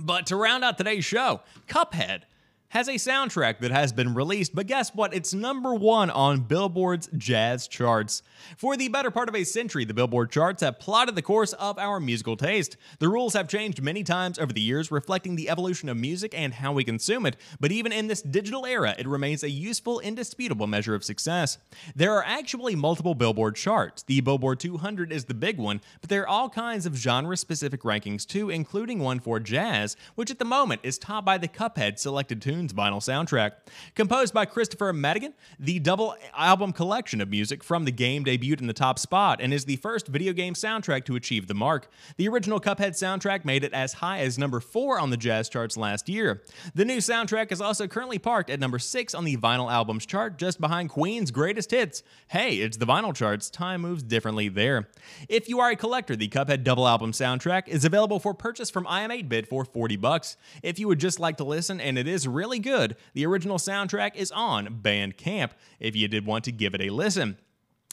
But 0.00 0.26
to 0.26 0.36
round 0.36 0.64
out 0.64 0.78
today's 0.78 1.04
show, 1.04 1.40
Cuphead 1.68 2.22
has 2.70 2.86
a 2.86 2.92
soundtrack 2.92 3.58
that 3.58 3.72
has 3.72 3.92
been 3.92 4.14
released, 4.14 4.54
but 4.54 4.68
guess 4.68 4.94
what? 4.94 5.12
It's 5.12 5.34
number 5.34 5.74
one 5.74 6.08
on 6.08 6.42
Billboard's 6.42 7.08
jazz 7.16 7.66
charts. 7.66 8.22
For 8.56 8.76
the 8.76 8.86
better 8.86 9.10
part 9.10 9.28
of 9.28 9.34
a 9.34 9.42
century, 9.42 9.84
the 9.84 9.92
Billboard 9.92 10.30
charts 10.30 10.62
have 10.62 10.78
plotted 10.78 11.16
the 11.16 11.22
course 11.22 11.52
of 11.54 11.80
our 11.80 11.98
musical 11.98 12.36
taste. 12.36 12.76
The 13.00 13.08
rules 13.08 13.34
have 13.34 13.48
changed 13.48 13.82
many 13.82 14.04
times 14.04 14.38
over 14.38 14.52
the 14.52 14.60
years, 14.60 14.92
reflecting 14.92 15.34
the 15.34 15.50
evolution 15.50 15.88
of 15.88 15.96
music 15.96 16.32
and 16.32 16.54
how 16.54 16.72
we 16.72 16.84
consume 16.84 17.26
it, 17.26 17.36
but 17.58 17.72
even 17.72 17.90
in 17.90 18.06
this 18.06 18.22
digital 18.22 18.64
era, 18.64 18.94
it 18.96 19.08
remains 19.08 19.42
a 19.42 19.50
useful, 19.50 19.98
indisputable 19.98 20.68
measure 20.68 20.94
of 20.94 21.02
success. 21.02 21.58
There 21.96 22.14
are 22.14 22.24
actually 22.24 22.76
multiple 22.76 23.16
Billboard 23.16 23.56
charts. 23.56 24.04
The 24.04 24.20
Billboard 24.20 24.60
200 24.60 25.12
is 25.12 25.24
the 25.24 25.34
big 25.34 25.58
one, 25.58 25.80
but 26.00 26.08
there 26.08 26.22
are 26.22 26.28
all 26.28 26.48
kinds 26.48 26.86
of 26.86 26.94
genre 26.94 27.36
specific 27.36 27.82
rankings 27.82 28.24
too, 28.24 28.48
including 28.48 29.00
one 29.00 29.18
for 29.18 29.40
jazz, 29.40 29.96
which 30.14 30.30
at 30.30 30.38
the 30.38 30.44
moment 30.44 30.82
is 30.84 30.98
topped 30.98 31.26
by 31.26 31.36
the 31.36 31.48
Cuphead 31.48 31.98
selected 31.98 32.40
tunes 32.40 32.59
Splatoon's 32.60 32.72
vinyl 32.72 33.00
soundtrack. 33.00 33.52
Composed 33.94 34.34
by 34.34 34.46
Kristofer 34.46 34.94
Maddigan, 34.94 35.32
the 35.58 35.78
double 35.78 36.14
album 36.36 36.72
collection 36.72 37.20
of 37.20 37.28
music 37.28 37.64
from 37.64 37.84
the 37.84 37.92
game 37.92 38.24
debuted 38.24 38.60
in 38.60 38.66
the 38.66 38.72
top 38.72 38.98
spot 38.98 39.40
and 39.40 39.52
is 39.52 39.64
the 39.64 39.76
first 39.76 40.08
video 40.08 40.32
game 40.32 40.54
soundtrack 40.54 41.04
to 41.04 41.16
achieve 41.16 41.46
the 41.46 41.54
mark. 41.54 41.90
The 42.16 42.28
original 42.28 42.60
Cuphead 42.60 42.92
soundtrack 42.92 43.44
made 43.44 43.64
it 43.64 43.72
as 43.72 43.94
high 43.94 44.20
as 44.20 44.38
number 44.38 44.60
4 44.60 44.98
on 44.98 45.10
the 45.10 45.16
jazz 45.16 45.48
charts 45.48 45.76
last 45.76 46.08
year. 46.08 46.42
The 46.74 46.84
new 46.84 46.98
soundtrack 46.98 47.52
is 47.52 47.60
also 47.60 47.86
currently 47.86 48.18
parked 48.18 48.50
at 48.50 48.60
number 48.60 48.78
6 48.78 49.14
on 49.14 49.24
the 49.24 49.36
vinyl 49.36 49.70
albums 49.70 50.06
chart, 50.06 50.38
just 50.38 50.60
behind 50.60 50.90
Queen's 50.90 51.30
greatest 51.30 51.70
hits. 51.70 52.02
Hey, 52.28 52.56
it's 52.56 52.76
the 52.76 52.86
vinyl 52.86 53.14
charts, 53.14 53.50
time 53.50 53.82
moves 53.82 54.02
differently 54.02 54.48
there. 54.48 54.88
If 55.28 55.48
you 55.48 55.60
are 55.60 55.70
a 55.70 55.76
collector, 55.76 56.16
the 56.16 56.28
Cuphead 56.28 56.64
double 56.64 56.86
album 56.86 57.12
soundtrack 57.12 57.68
is 57.68 57.84
available 57.84 58.18
for 58.18 58.34
purchase 58.34 58.70
from 58.70 58.84
iam8bit 58.84 59.46
for 59.46 59.64
40 59.64 59.96
bucks. 59.96 60.36
If 60.62 60.78
you 60.78 60.88
would 60.88 61.00
just 61.00 61.20
like 61.20 61.36
to 61.38 61.44
listen 61.44 61.80
and 61.80 61.98
it 61.98 62.08
is 62.08 62.26
really 62.26 62.49
good, 62.58 62.96
the 63.14 63.26
original 63.26 63.58
soundtrack 63.58 64.16
is 64.16 64.32
on 64.32 64.80
Bandcamp 64.82 65.50
if 65.78 65.94
you 65.94 66.08
did 66.08 66.26
want 66.26 66.44
to 66.44 66.52
give 66.52 66.74
it 66.74 66.80
a 66.80 66.90
listen. 66.90 67.38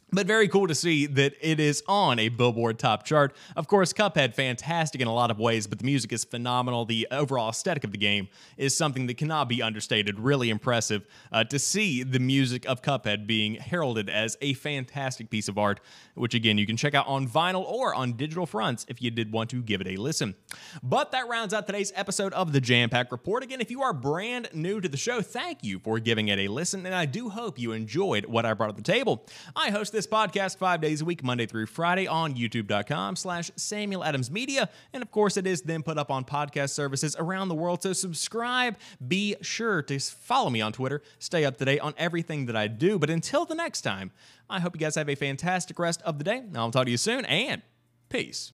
But 0.10 0.26
very 0.26 0.48
cool 0.48 0.68
to 0.68 0.76
see 0.76 1.06
that 1.06 1.34
it 1.42 1.60
is 1.60 1.84
on 1.86 2.18
a 2.18 2.30
Billboard 2.30 2.80
top 2.80 3.04
chart. 3.04 3.36
Of 3.58 3.68
course, 3.68 3.92
Cuphead, 3.92 4.34
fantastic 4.34 5.02
in 5.02 5.08
a 5.08 5.14
lot 5.14 5.32
of 5.32 5.38
ways, 5.38 5.68
but 5.68 5.80
the 5.80 5.86
music 5.86 6.14
is 6.14 6.24
phenomenal. 6.24 6.86
The 6.86 7.10
overall 7.12 7.50
aesthetic 7.50 7.84
of 7.84 7.92
the 7.92 7.98
game 7.98 8.30
is 8.56 8.76
something 8.76 9.08
that 9.08 9.18
cannot 9.18 9.50
be 9.50 9.62
understated. 9.62 10.18
Really 10.18 10.50
impressive 10.50 11.06
uh, 11.34 11.44
to 11.44 11.60
see 11.60 12.04
the 12.04 12.20
music 12.20 12.66
of 12.70 12.82
Cuphead 12.82 13.28
being 13.28 13.56
heralded 13.56 14.10
as 14.10 14.38
a 14.40 14.54
fantastic 14.54 15.30
piece 15.30 15.50
of 15.50 15.58
art, 15.58 15.82
which 16.16 16.34
again, 16.34 16.58
you 16.58 16.66
can 16.66 16.78
check 16.78 16.96
out 16.96 17.06
on 17.06 17.28
vinyl 17.28 17.66
or 17.66 17.94
on 17.94 18.14
digital 18.14 18.46
fronts 18.46 18.86
if 18.88 19.02
you 19.02 19.12
did 19.12 19.34
want 19.34 19.50
to 19.50 19.62
give 19.62 19.82
it 19.82 19.88
a 19.88 19.98
listen. 19.98 20.36
But 20.82 21.12
that 21.12 21.28
rounds 21.28 21.54
out 21.54 21.66
today's 21.66 21.92
episode 21.96 22.32
of 22.32 22.54
the 22.54 22.62
Jampack 22.62 23.12
Report. 23.12 23.44
Again, 23.44 23.60
if 23.60 23.70
you 23.70 23.82
are 23.82 23.92
brand 23.92 24.48
new 24.54 24.80
to 24.80 24.88
the 24.88 24.96
show, 24.96 25.22
thank 25.22 25.66
you 25.66 25.80
for 25.80 26.00
giving 26.00 26.30
it 26.30 26.40
a 26.40 26.48
listen, 26.48 26.86
and 26.86 26.96
I 26.96 27.04
do 27.04 27.28
hope 27.28 27.60
you 27.60 27.74
enjoyed 27.74 28.26
what 28.26 28.46
I 28.46 28.54
brought 28.54 28.68
to 28.68 28.74
the 28.74 28.82
table. 28.82 29.26
I 29.54 29.70
host 29.70 29.97
this 29.98 30.06
podcast 30.06 30.60
five 30.60 30.80
days 30.80 31.02
a 31.02 31.06
week, 31.06 31.24
Monday 31.24 31.48
through 31.48 31.66
Friday 31.66 32.06
on 32.06 32.36
youtube.com 32.36 33.16
slash 33.16 33.50
Samuel 33.56 34.04
Adams 34.04 34.30
Media. 34.30 34.70
And 34.94 35.02
of 35.02 35.10
course, 35.10 35.38
it 35.38 35.48
is 35.48 35.64
then 35.64 35.82
put 35.82 35.98
up 35.98 36.12
on 36.12 36.24
podcast 36.24 36.70
services 36.70 37.16
around 37.18 37.48
the 37.48 37.56
world. 37.56 37.82
So 37.82 37.94
subscribe. 37.94 38.78
Be 39.08 39.36
sure 39.42 39.82
to 39.82 40.00
follow 40.00 40.52
me 40.52 40.62
on 40.62 40.72
Twitter. 40.72 41.02
Stay 41.18 41.46
up 41.46 41.58
to 41.58 41.66
date 41.66 41.80
on 41.80 41.96
everything 41.98 42.46
that 42.46 42.56
I 42.56 42.68
do. 42.68 43.00
But 43.00 43.10
until 43.10 43.46
the 43.46 43.56
next 43.56 43.82
time, 43.82 44.12
I 44.48 44.60
hope 44.60 44.76
you 44.76 44.80
guys 44.80 44.94
have 44.94 45.10
a 45.10 45.16
fantastic 45.16 45.80
rest 45.80 46.04
of 46.04 46.20
the 46.20 46.24
day. 46.24 46.44
I'll 46.54 46.70
talk 46.70 46.86
to 46.86 46.92
you 46.92 46.98
soon 46.98 47.26
and 47.26 47.64
peace. 48.10 48.46